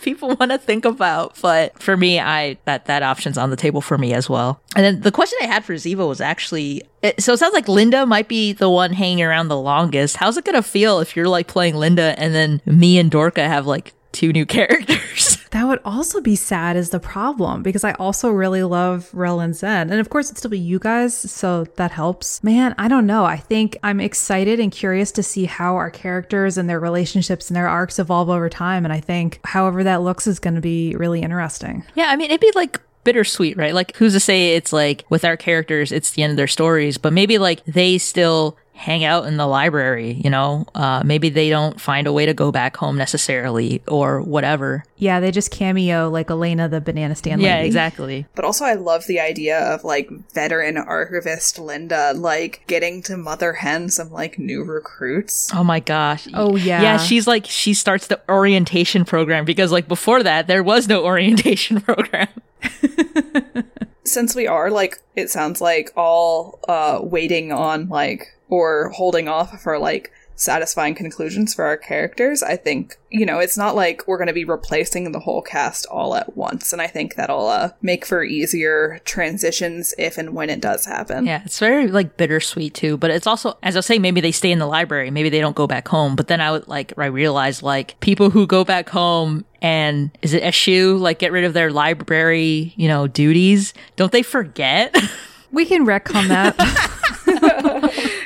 people 0.01 0.35
want 0.35 0.51
to 0.51 0.57
think 0.57 0.85
about, 0.85 1.39
but 1.41 1.77
for 1.81 1.97
me, 1.97 2.19
I 2.19 2.57
that 2.65 2.85
that 2.85 3.01
option's 3.03 3.37
on 3.37 3.49
the 3.49 3.55
table 3.55 3.81
for 3.81 3.97
me 3.97 4.13
as 4.13 4.29
well. 4.29 4.61
And 4.75 4.85
then 4.85 5.01
the 5.01 5.11
question 5.11 5.39
I 5.41 5.45
had 5.45 5.65
for 5.65 5.73
Ziva 5.73 6.07
was 6.07 6.21
actually 6.21 6.83
it, 7.01 7.21
so 7.21 7.33
it 7.33 7.37
sounds 7.37 7.53
like 7.53 7.67
Linda 7.67 8.05
might 8.05 8.27
be 8.27 8.53
the 8.53 8.69
one 8.69 8.93
hanging 8.93 9.23
around 9.23 9.47
the 9.47 9.59
longest. 9.59 10.17
How's 10.17 10.37
it 10.37 10.45
to 10.45 10.61
feel 10.61 10.99
if 10.99 11.15
you're 11.15 11.27
like 11.27 11.47
playing 11.47 11.75
Linda 11.75 12.13
and 12.17 12.33
then 12.35 12.61
me 12.65 12.99
and 12.99 13.09
Dorca 13.09 13.47
have 13.47 13.65
like 13.65 13.93
two 14.11 14.31
new 14.31 14.45
characters? 14.45 15.42
That 15.53 15.67
would 15.67 15.81
also 15.85 16.19
be 16.19 16.35
sad 16.35 16.75
is 16.75 16.89
the 16.89 16.99
problem 16.99 17.61
because 17.61 17.83
I 17.83 17.91
also 17.93 18.29
really 18.29 18.63
love 18.63 19.11
Rel 19.13 19.39
and 19.39 19.55
Zen. 19.55 19.91
And 19.91 19.99
of 19.99 20.09
course 20.09 20.25
it'd 20.27 20.39
still 20.39 20.49
be 20.49 20.57
you 20.57 20.79
guys, 20.79 21.15
so 21.15 21.65
that 21.75 21.91
helps. 21.91 22.43
Man, 22.43 22.73
I 22.79 22.87
don't 22.87 23.05
know. 23.05 23.23
I 23.23 23.37
think 23.37 23.77
I'm 23.83 23.99
excited 23.99 24.59
and 24.59 24.71
curious 24.71 25.11
to 25.11 25.21
see 25.21 25.45
how 25.45 25.75
our 25.75 25.91
characters 25.91 26.57
and 26.57 26.67
their 26.67 26.79
relationships 26.79 27.49
and 27.49 27.55
their 27.55 27.67
arcs 27.67 27.99
evolve 27.99 28.31
over 28.31 28.49
time. 28.49 28.83
And 28.83 28.91
I 28.91 28.99
think 28.99 29.41
however 29.43 29.83
that 29.83 30.01
looks 30.01 30.25
is 30.25 30.39
gonna 30.39 30.59
be 30.59 30.95
really 30.95 31.21
interesting. 31.21 31.83
Yeah, 31.93 32.07
I 32.07 32.15
mean, 32.15 32.31
it'd 32.31 32.41
be 32.41 32.51
like 32.55 32.81
bittersweet, 33.03 33.55
right? 33.55 33.75
Like, 33.75 33.95
who's 33.97 34.13
to 34.13 34.19
say 34.19 34.55
it's 34.55 34.73
like 34.73 35.05
with 35.09 35.23
our 35.23 35.37
characters, 35.37 35.91
it's 35.91 36.11
the 36.11 36.23
end 36.23 36.31
of 36.31 36.37
their 36.37 36.47
stories, 36.47 36.97
but 36.97 37.13
maybe 37.13 37.37
like 37.37 37.63
they 37.65 37.99
still 37.99 38.57
hang 38.75 39.03
out 39.05 39.25
in 39.25 39.37
the 39.37 39.45
library, 39.47 40.13
you 40.23 40.29
know? 40.29 40.65
Uh, 40.75 41.01
maybe 41.05 41.29
they 41.29 41.49
don't 41.49 41.79
find 41.79 42.07
a 42.07 42.11
way 42.11 42.25
to 42.25 42.33
go 42.33 42.51
back 42.51 42.75
home 42.75 42.97
necessarily 42.97 43.81
or 43.87 44.19
whatever. 44.21 44.83
Yeah, 44.97 45.19
they 45.19 45.31
just 45.31 45.51
cameo 45.51 46.09
like 46.09 46.29
Elena 46.29 46.67
the 46.67 46.81
banana 46.81 47.15
stand 47.15 47.41
Yeah, 47.41 47.55
lady. 47.57 47.67
exactly. 47.67 48.25
But 48.35 48.45
also, 48.45 48.65
I 48.65 48.73
love 48.73 49.05
the 49.05 49.19
idea 49.19 49.59
of 49.59 49.83
like 49.83 50.09
veteran 50.33 50.77
archivist 50.77 51.59
Linda 51.59 52.13
like 52.15 52.63
getting 52.67 53.01
to 53.03 53.15
mother 53.15 53.53
hen 53.53 53.89
some 53.89 54.11
like 54.11 54.39
new 54.39 54.63
recruits. 54.63 55.51
Oh 55.53 55.63
my 55.63 55.79
gosh. 55.79 56.27
Oh, 56.33 56.55
yeah. 56.55 56.81
Yeah, 56.81 56.97
she's 56.97 57.27
like, 57.27 57.45
she 57.45 57.73
starts 57.73 58.07
the 58.07 58.19
orientation 58.27 59.05
program 59.05 59.45
because 59.45 59.71
like 59.71 59.87
before 59.87 60.23
that, 60.23 60.47
there 60.47 60.63
was 60.63 60.87
no 60.87 61.05
orientation 61.05 61.79
program. 61.81 62.27
Since 64.05 64.35
we 64.35 64.47
are 64.47 64.69
like, 64.69 65.01
it 65.15 65.29
sounds 65.29 65.61
like 65.61 65.91
all 65.95 66.59
uh 66.67 66.99
waiting 67.01 67.51
on 67.51 67.89
like 67.89 68.27
or 68.49 68.89
holding 68.89 69.27
off 69.27 69.61
for 69.61 69.79
like 69.79 70.11
satisfying 70.35 70.95
conclusions 70.95 71.53
for 71.53 71.65
our 71.65 71.77
characters. 71.77 72.43
I 72.43 72.55
think, 72.55 72.97
you 73.09 73.25
know, 73.25 73.39
it's 73.39 73.57
not 73.57 73.75
like 73.75 74.07
we're 74.07 74.17
going 74.17 74.27
to 74.27 74.33
be 74.33 74.45
replacing 74.45 75.11
the 75.11 75.19
whole 75.19 75.41
cast 75.41 75.85
all 75.87 76.15
at 76.15 76.35
once. 76.35 76.73
And 76.73 76.81
I 76.81 76.87
think 76.87 77.15
that'll 77.15 77.47
uh, 77.47 77.71
make 77.81 78.05
for 78.05 78.23
easier 78.23 78.99
transitions 79.05 79.93
if 79.97 80.17
and 80.17 80.33
when 80.33 80.49
it 80.49 80.61
does 80.61 80.85
happen. 80.85 81.25
Yeah, 81.25 81.41
it's 81.45 81.59
very 81.59 81.87
like 81.87 82.17
bittersweet 82.17 82.73
too. 82.73 82.97
But 82.97 83.11
it's 83.11 83.27
also, 83.27 83.57
as 83.63 83.75
I 83.75 83.79
was 83.79 83.85
saying, 83.85 84.01
maybe 84.01 84.21
they 84.21 84.31
stay 84.31 84.51
in 84.51 84.59
the 84.59 84.67
library, 84.67 85.11
maybe 85.11 85.29
they 85.29 85.41
don't 85.41 85.55
go 85.55 85.67
back 85.67 85.87
home. 85.87 86.15
But 86.15 86.27
then 86.27 86.41
I 86.41 86.51
would 86.51 86.67
like, 86.67 86.93
I 86.97 87.05
realized 87.05 87.61
like 87.61 87.99
people 87.99 88.29
who 88.29 88.47
go 88.47 88.63
back 88.63 88.89
home 88.89 89.45
and 89.61 90.11
is 90.21 90.33
it 90.33 90.43
eschew 90.43 90.97
like 90.97 91.19
get 91.19 91.31
rid 91.31 91.43
of 91.45 91.53
their 91.53 91.71
library, 91.71 92.73
you 92.75 92.87
know, 92.87 93.07
duties? 93.07 93.73
Don't 93.95 94.11
they 94.11 94.23
forget? 94.23 94.95
We 95.53 95.67
can 95.67 95.85
retcon 95.85 96.29
that. 96.29 96.55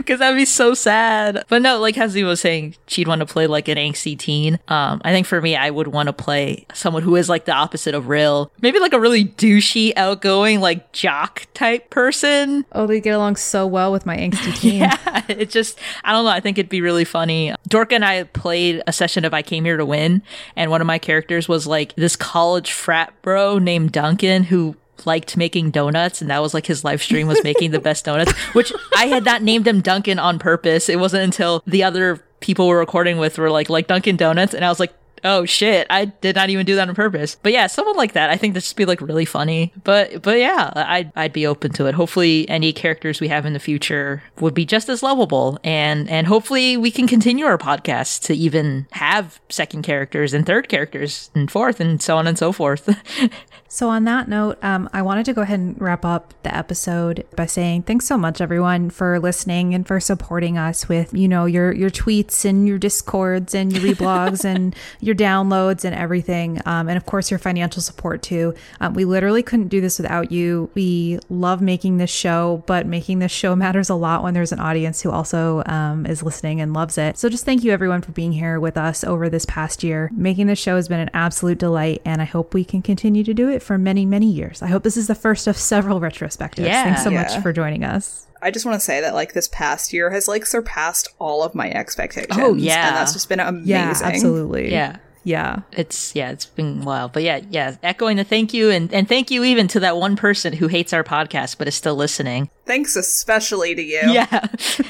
Because 0.08 0.20
that'd 0.20 0.38
be 0.38 0.46
so 0.46 0.74
sad. 0.74 1.44
But 1.50 1.62
no, 1.62 1.80
like 1.80 1.96
Hazu 1.96 2.26
was 2.26 2.40
saying, 2.40 2.76
she'd 2.88 3.10
want 3.10 3.20
to 3.20 3.26
play 3.26 3.46
like 3.46 3.68
an 3.68 3.78
angsty 3.78 4.18
teen. 4.18 4.58
Um, 4.70 5.02
I 5.04 5.12
think 5.12 5.28
for 5.28 5.42
me, 5.42 5.58
I 5.58 5.70
would 5.70 5.90
want 5.90 6.08
to 6.08 6.14
play 6.14 6.66
someone 6.74 7.04
who 7.04 7.18
is 7.18 7.28
like 7.28 7.44
the 7.44 7.52
opposite 7.52 7.94
of 7.94 8.08
Rel, 8.08 8.50
Maybe 8.62 8.80
like 8.80 8.94
a 8.94 9.00
really 9.02 9.26
douchey, 9.26 9.92
outgoing, 9.98 10.62
like 10.62 10.94
jock 10.94 11.46
type 11.54 11.90
person. 11.90 12.64
oh, 12.72 12.88
they 12.88 13.02
get 13.02 13.16
along 13.16 13.36
so 13.36 13.68
well 13.68 13.92
with 13.92 14.06
my 14.06 14.16
angsty 14.16 14.56
teen. 14.62 14.80
Yeah, 14.80 15.26
it 15.28 15.50
just, 15.50 15.78
I 16.06 16.14
don't 16.14 16.24
know. 16.24 16.32
I 16.32 16.40
think 16.40 16.58
it'd 16.58 16.70
be 16.70 16.80
really 16.80 17.04
funny. 17.04 17.54
Dorca 17.68 17.96
and 17.96 18.06
I 18.06 18.24
played 18.24 18.82
a 18.88 18.94
session 18.94 19.26
of 19.26 19.34
I 19.34 19.42
Came 19.42 19.66
Here 19.66 19.76
to 19.76 19.86
Win, 19.86 20.22
and 20.56 20.72
one 20.72 20.80
of 20.80 20.88
my 20.88 21.00
characters 21.00 21.50
was 21.50 21.68
like 21.68 21.94
this 21.98 22.16
college 22.16 22.72
frat 22.72 23.14
bro 23.24 23.60
named 23.60 23.92
Duncan 23.92 24.44
who 24.44 24.78
liked 25.06 25.38
making 25.38 25.72
donuts 25.72 26.22
and 26.22 26.30
that 26.30 26.42
was 26.42 26.54
like 26.54 26.66
his 26.66 26.84
live 26.84 27.02
stream 27.02 27.28
was 27.28 27.44
making 27.44 27.72
the 27.72 27.80
best 27.80 28.06
donuts 28.06 28.32
which 28.54 28.72
i 28.96 29.06
had 29.06 29.24
not 29.24 29.42
named 29.42 29.68
him 29.68 29.82
duncan 29.82 30.20
on 30.20 30.40
purpose. 30.40 30.90
It 30.90 31.00
wasn't 31.00 31.24
until 31.24 31.62
the 31.66 31.84
other 31.84 32.18
people 32.40 32.68
we're 32.68 32.80
recording 32.80 33.18
with 33.18 33.38
were 33.38 33.50
like 33.50 33.70
like 33.70 33.88
dunkin 33.88 34.18
donuts? 34.18 34.54
And 34.54 34.64
i 34.64 34.70
was 34.70 34.80
like 34.80 34.94
oh 35.24 35.46
shit. 35.46 35.88
I 35.90 36.06
did 36.06 36.36
not 36.36 36.50
even 36.50 36.66
do 36.66 36.76
that 36.76 36.90
on 36.90 36.96
purpose. 36.96 37.36
But 37.36 37.52
yeah 37.52 37.68
someone 37.68 37.96
like 37.96 38.14
that 38.14 38.30
i 38.30 38.38
think 38.38 38.54
this 38.54 38.64
just 38.64 38.76
be 38.76 38.86
like 38.86 39.02
really 39.02 39.26
funny. 39.26 39.74
But 39.84 40.22
but 40.22 40.38
yeah 40.38 40.72
i'd 40.76 41.12
i'd 41.16 41.34
be 41.34 41.48
open 41.48 41.72
to 41.74 41.86
it. 41.86 41.96
Hopefully 41.96 42.48
any 42.50 42.74
characters 42.74 43.20
we 43.20 43.28
have 43.28 43.46
in 43.46 43.54
the 43.54 43.60
future 43.60 44.24
would 44.40 44.54
be 44.54 44.66
just 44.66 44.90
as 44.90 45.04
lovable. 45.04 45.60
And 45.64 46.10
and 46.10 46.28
hopefully 46.28 46.78
we 46.78 46.92
can 46.92 47.08
continue 47.08 47.46
our 47.46 47.58
podcast 47.58 48.24
to 48.24 48.34
even 48.34 48.88
have 48.92 49.40
second 49.50 49.84
characters 49.84 50.34
and 50.34 50.46
third 50.46 50.70
characters 50.70 51.30
and 51.34 51.50
fourth 51.50 51.80
and 51.80 52.02
so 52.02 52.18
on 52.18 52.28
and 52.28 52.38
so 52.38 52.52
forth. 52.52 52.90
So, 53.70 53.90
on 53.90 54.06
that 54.06 54.30
note, 54.30 54.64
um, 54.64 54.90
I 54.94 55.02
wanted 55.02 55.26
to 55.26 55.34
go 55.34 55.42
ahead 55.42 55.60
and 55.60 55.80
wrap 55.82 56.06
up 56.06 56.34
the 56.44 56.56
episode 56.56 57.26
by 57.36 57.48
saying 57.48 57.84
thanks 57.84 58.06
so 58.06 58.18
much, 58.18 58.40
everyone, 58.40 58.90
for 58.90 59.20
listening 59.20 59.74
and 59.74 59.86
for 59.86 60.00
supporting 60.00 60.58
us 60.58 60.88
with, 60.88 61.14
you 61.14 61.28
know, 61.28 61.46
your 61.46 61.74
your 61.74 61.90
tweets 61.90 62.46
and 62.46 62.66
your 62.66 62.78
discords 62.78 63.54
and 63.54 63.74
your 63.74 63.94
reblogs 63.94 64.46
and 64.56 64.74
your 65.08 65.16
downloads 65.16 65.84
and 65.86 65.96
everything. 65.96 66.62
Um, 66.66 66.88
and 66.90 66.98
of 66.98 67.06
course, 67.06 67.32
your 67.32 67.40
financial 67.40 67.82
support 67.82 68.22
too. 68.22 68.54
Um, 68.80 68.94
we 68.94 69.06
literally 69.06 69.42
couldn't 69.42 69.70
do 69.70 69.82
this 69.82 69.98
without 69.98 70.32
you. 70.32 70.70
We 70.76 71.20
love 71.30 71.62
making 71.62 71.98
this 71.98 72.10
show, 72.12 72.64
but 72.68 72.86
making 72.86 73.20
this 73.20 73.32
show 73.32 73.56
matters 73.68 73.90
a 73.90 73.96
lot 73.96 74.22
when 74.24 74.34
there's 74.34 74.52
an 74.52 74.60
audience 74.60 75.02
who 75.02 75.10
also 75.12 75.64
um, 75.66 76.06
is 76.06 76.22
listening 76.22 76.62
and 76.62 76.74
loves 76.74 76.98
it. 76.98 77.18
So 77.18 77.30
just 77.30 77.46
thank 77.46 77.64
you 77.64 77.72
everyone 77.72 78.02
for 78.02 78.12
being 78.12 78.34
here 78.34 78.60
with 78.60 78.78
us 78.78 79.04
over 79.04 79.30
this 79.30 79.46
past 79.46 79.84
year. 79.84 80.12
Making 80.14 80.48
this 80.48 80.60
show 80.60 80.76
has 80.76 80.88
been 80.88 81.00
an 81.00 81.10
absolute 81.14 81.58
delight, 81.58 82.02
and 82.06 82.22
I 82.22 82.26
hope 82.26 82.54
we 82.54 82.64
can 82.66 82.82
continue 82.82 83.24
to 83.24 83.34
do 83.34 83.50
it 83.50 83.64
for 83.64 83.78
many, 83.78 84.06
many 84.06 84.30
years. 84.30 84.62
I 84.62 84.68
hope 84.68 84.84
this 84.84 84.98
is 84.98 85.08
the 85.08 85.16
first 85.16 85.48
of 85.48 85.58
several 85.58 86.00
retrospectives. 86.00 86.66
Yeah. 86.66 86.84
Thanks 86.84 87.04
so 87.04 87.10
Yeah. 87.10 87.22
much 87.24 87.42
for 87.42 87.54
joining 87.54 87.84
us. 87.84 88.27
I 88.48 88.52
just 88.52 88.66
want 88.66 88.76
to 88.80 88.86
say 88.86 89.02
that 89.02 89.14
like 89.14 89.34
this 89.34 89.50
past 89.50 89.92
year 89.92 90.10
has 90.10 90.26
like 90.30 90.46
surpassed 90.46 91.10
all 91.20 91.44
of 91.44 91.54
my 91.54 91.70
expectations. 91.70 92.32
Oh, 92.40 92.54
yeah. 92.56 92.88
and 92.88 92.96
that's 92.96 93.12
just 93.12 93.28
been 93.28 93.42
amazing. 93.42 93.68
Yeah, 93.68 93.94
absolutely. 94.02 94.72
Yeah. 94.72 94.98
Yeah. 95.26 95.64
It's 95.74 96.16
yeah, 96.16 96.32
it's 96.32 96.46
been 96.46 96.86
wild. 96.86 97.12
But 97.12 97.24
yeah, 97.24 97.42
yeah, 97.50 97.76
echoing 97.84 98.16
the 98.16 98.24
thank 98.24 98.54
you 98.54 98.70
and, 98.70 98.94
and 98.94 99.06
thank 99.10 99.30
you 99.30 99.44
even 99.44 99.68
to 99.68 99.82
that 99.82 99.98
one 99.98 100.16
person 100.16 100.54
who 100.54 100.70
hates 100.70 100.94
our 100.94 101.04
podcast 101.04 101.58
but 101.58 101.68
is 101.68 101.76
still 101.76 101.96
listening. 101.98 102.50
Thanks 102.66 102.96
especially 102.96 103.76
to 103.76 103.82
you. 103.82 104.00
Yeah. 104.04 104.30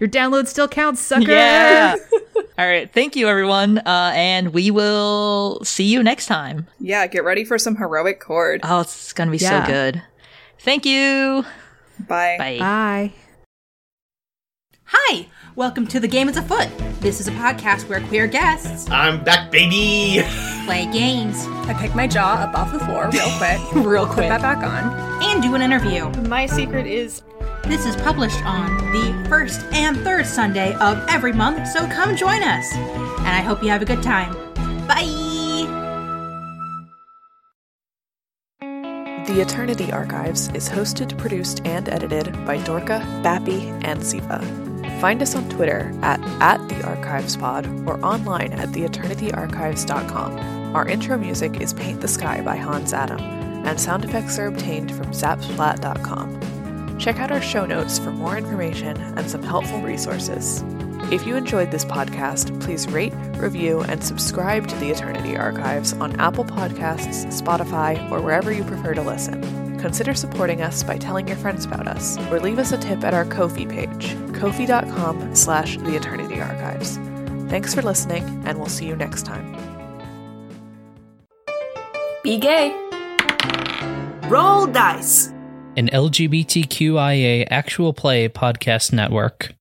Your 0.00 0.08
download 0.08 0.48
still 0.48 0.66
counts, 0.66 1.00
sucker. 1.00 1.30
yeah. 1.30 1.94
All 2.58 2.66
right. 2.66 2.92
Thank 2.92 3.14
you 3.14 3.28
everyone. 3.28 3.78
Uh 3.78 4.10
and 4.16 4.52
we 4.52 4.72
will 4.72 5.60
see 5.62 5.84
you 5.84 6.02
next 6.02 6.26
time. 6.26 6.66
Yeah, 6.80 7.06
get 7.06 7.22
ready 7.22 7.44
for 7.44 7.58
some 7.60 7.76
heroic 7.76 8.18
chord. 8.18 8.62
Oh, 8.64 8.80
it's 8.80 9.12
going 9.12 9.28
to 9.28 9.30
be 9.30 9.38
Yeah. 9.38 9.64
so 9.64 9.72
good. 9.72 10.02
Thank 10.58 10.84
you. 10.84 11.44
Bye. 12.00 12.36
Bye. 12.38 12.58
Bye. 12.58 13.12
Hi, 14.90 15.26
welcome 15.56 15.86
to 15.88 15.98
The 15.98 16.06
Game 16.06 16.28
is 16.28 16.36
Afoot. 16.36 16.68
This 17.00 17.20
is 17.20 17.26
a 17.26 17.32
podcast 17.32 17.88
where 17.88 18.00
queer 18.02 18.26
guests 18.28 18.88
I'm 18.90 19.22
back, 19.24 19.50
baby. 19.50 20.22
play 20.64 20.86
games 20.92 21.44
I 21.68 21.74
pick 21.74 21.94
my 21.94 22.06
jaw 22.06 22.34
up 22.34 22.54
off 22.54 22.72
the 22.72 22.78
floor 22.80 23.08
real 23.10 23.28
quick. 23.38 23.58
real 23.84 24.06
Put 24.06 24.14
quick 24.14 24.28
that 24.28 24.42
back 24.42 24.58
on. 24.58 25.22
and 25.24 25.42
do 25.42 25.54
an 25.56 25.62
interview. 25.62 26.08
My 26.28 26.46
secret 26.46 26.86
is 26.86 27.22
This 27.64 27.84
is 27.84 27.96
published 27.96 28.40
on 28.44 28.76
the 28.92 29.28
first 29.28 29.60
and 29.72 29.96
third 29.98 30.24
Sunday 30.26 30.72
of 30.74 31.04
every 31.08 31.32
month, 31.32 31.66
so 31.68 31.86
come 31.88 32.14
join 32.16 32.42
us. 32.44 32.72
And 32.74 33.28
I 33.28 33.40
hope 33.40 33.62
you 33.62 33.70
have 33.70 33.82
a 33.82 33.86
good 33.86 34.02
time. 34.04 34.32
Bye! 34.86 35.25
The 39.26 39.40
Eternity 39.40 39.90
Archives 39.90 40.50
is 40.54 40.68
hosted, 40.68 41.18
produced, 41.18 41.66
and 41.66 41.88
edited 41.88 42.32
by 42.46 42.58
Dorca, 42.58 43.00
Bappy, 43.24 43.62
and 43.84 44.00
Ziva. 44.00 44.40
Find 45.00 45.20
us 45.20 45.34
on 45.34 45.48
Twitter 45.48 45.92
at, 46.02 46.20
at 46.40 46.60
TheArchivesPod 46.68 47.88
or 47.88 47.98
online 48.06 48.52
at 48.52 48.68
theeternityarchives.com. 48.68 50.76
Our 50.76 50.86
intro 50.86 51.18
music 51.18 51.60
is 51.60 51.74
Paint 51.74 52.02
the 52.02 52.08
Sky 52.08 52.40
by 52.40 52.54
Hans 52.54 52.92
Atom, 52.92 53.18
and 53.18 53.80
sound 53.80 54.04
effects 54.04 54.38
are 54.38 54.46
obtained 54.46 54.94
from 54.94 55.06
zapsplat.com. 55.06 56.98
Check 57.00 57.18
out 57.18 57.32
our 57.32 57.42
show 57.42 57.66
notes 57.66 57.98
for 57.98 58.12
more 58.12 58.38
information 58.38 58.96
and 58.96 59.28
some 59.28 59.42
helpful 59.42 59.80
resources. 59.80 60.62
If 61.08 61.24
you 61.24 61.36
enjoyed 61.36 61.70
this 61.70 61.84
podcast, 61.84 62.60
please 62.60 62.88
rate, 62.88 63.12
review, 63.36 63.80
and 63.82 64.02
subscribe 64.02 64.66
to 64.66 64.74
the 64.76 64.90
Eternity 64.90 65.36
Archives 65.36 65.92
on 65.92 66.18
Apple 66.18 66.44
Podcasts, 66.44 67.24
Spotify, 67.26 68.10
or 68.10 68.20
wherever 68.20 68.50
you 68.50 68.64
prefer 68.64 68.92
to 68.92 69.02
listen. 69.02 69.78
Consider 69.78 70.14
supporting 70.14 70.62
us 70.62 70.82
by 70.82 70.98
telling 70.98 71.28
your 71.28 71.36
friends 71.36 71.64
about 71.64 71.86
us, 71.86 72.18
or 72.32 72.40
leave 72.40 72.58
us 72.58 72.72
a 72.72 72.78
tip 72.78 73.04
at 73.04 73.14
our 73.14 73.24
Ko-fi 73.24 73.66
page, 73.66 74.14
kofi.com 74.32 75.36
slash 75.36 75.76
the 75.76 75.94
Eternity 75.94 76.40
Archives. 76.40 76.96
Thanks 77.48 77.72
for 77.72 77.82
listening, 77.82 78.24
and 78.44 78.58
we'll 78.58 78.66
see 78.66 78.86
you 78.86 78.96
next 78.96 79.24
time. 79.24 79.54
be 82.24 82.36
gay. 82.36 82.74
Roll 84.28 84.66
dice. 84.66 85.28
an 85.76 85.88
LGBTQIA 85.92 87.46
actual 87.48 87.92
play 87.92 88.28
podcast 88.28 88.92
network. 88.92 89.55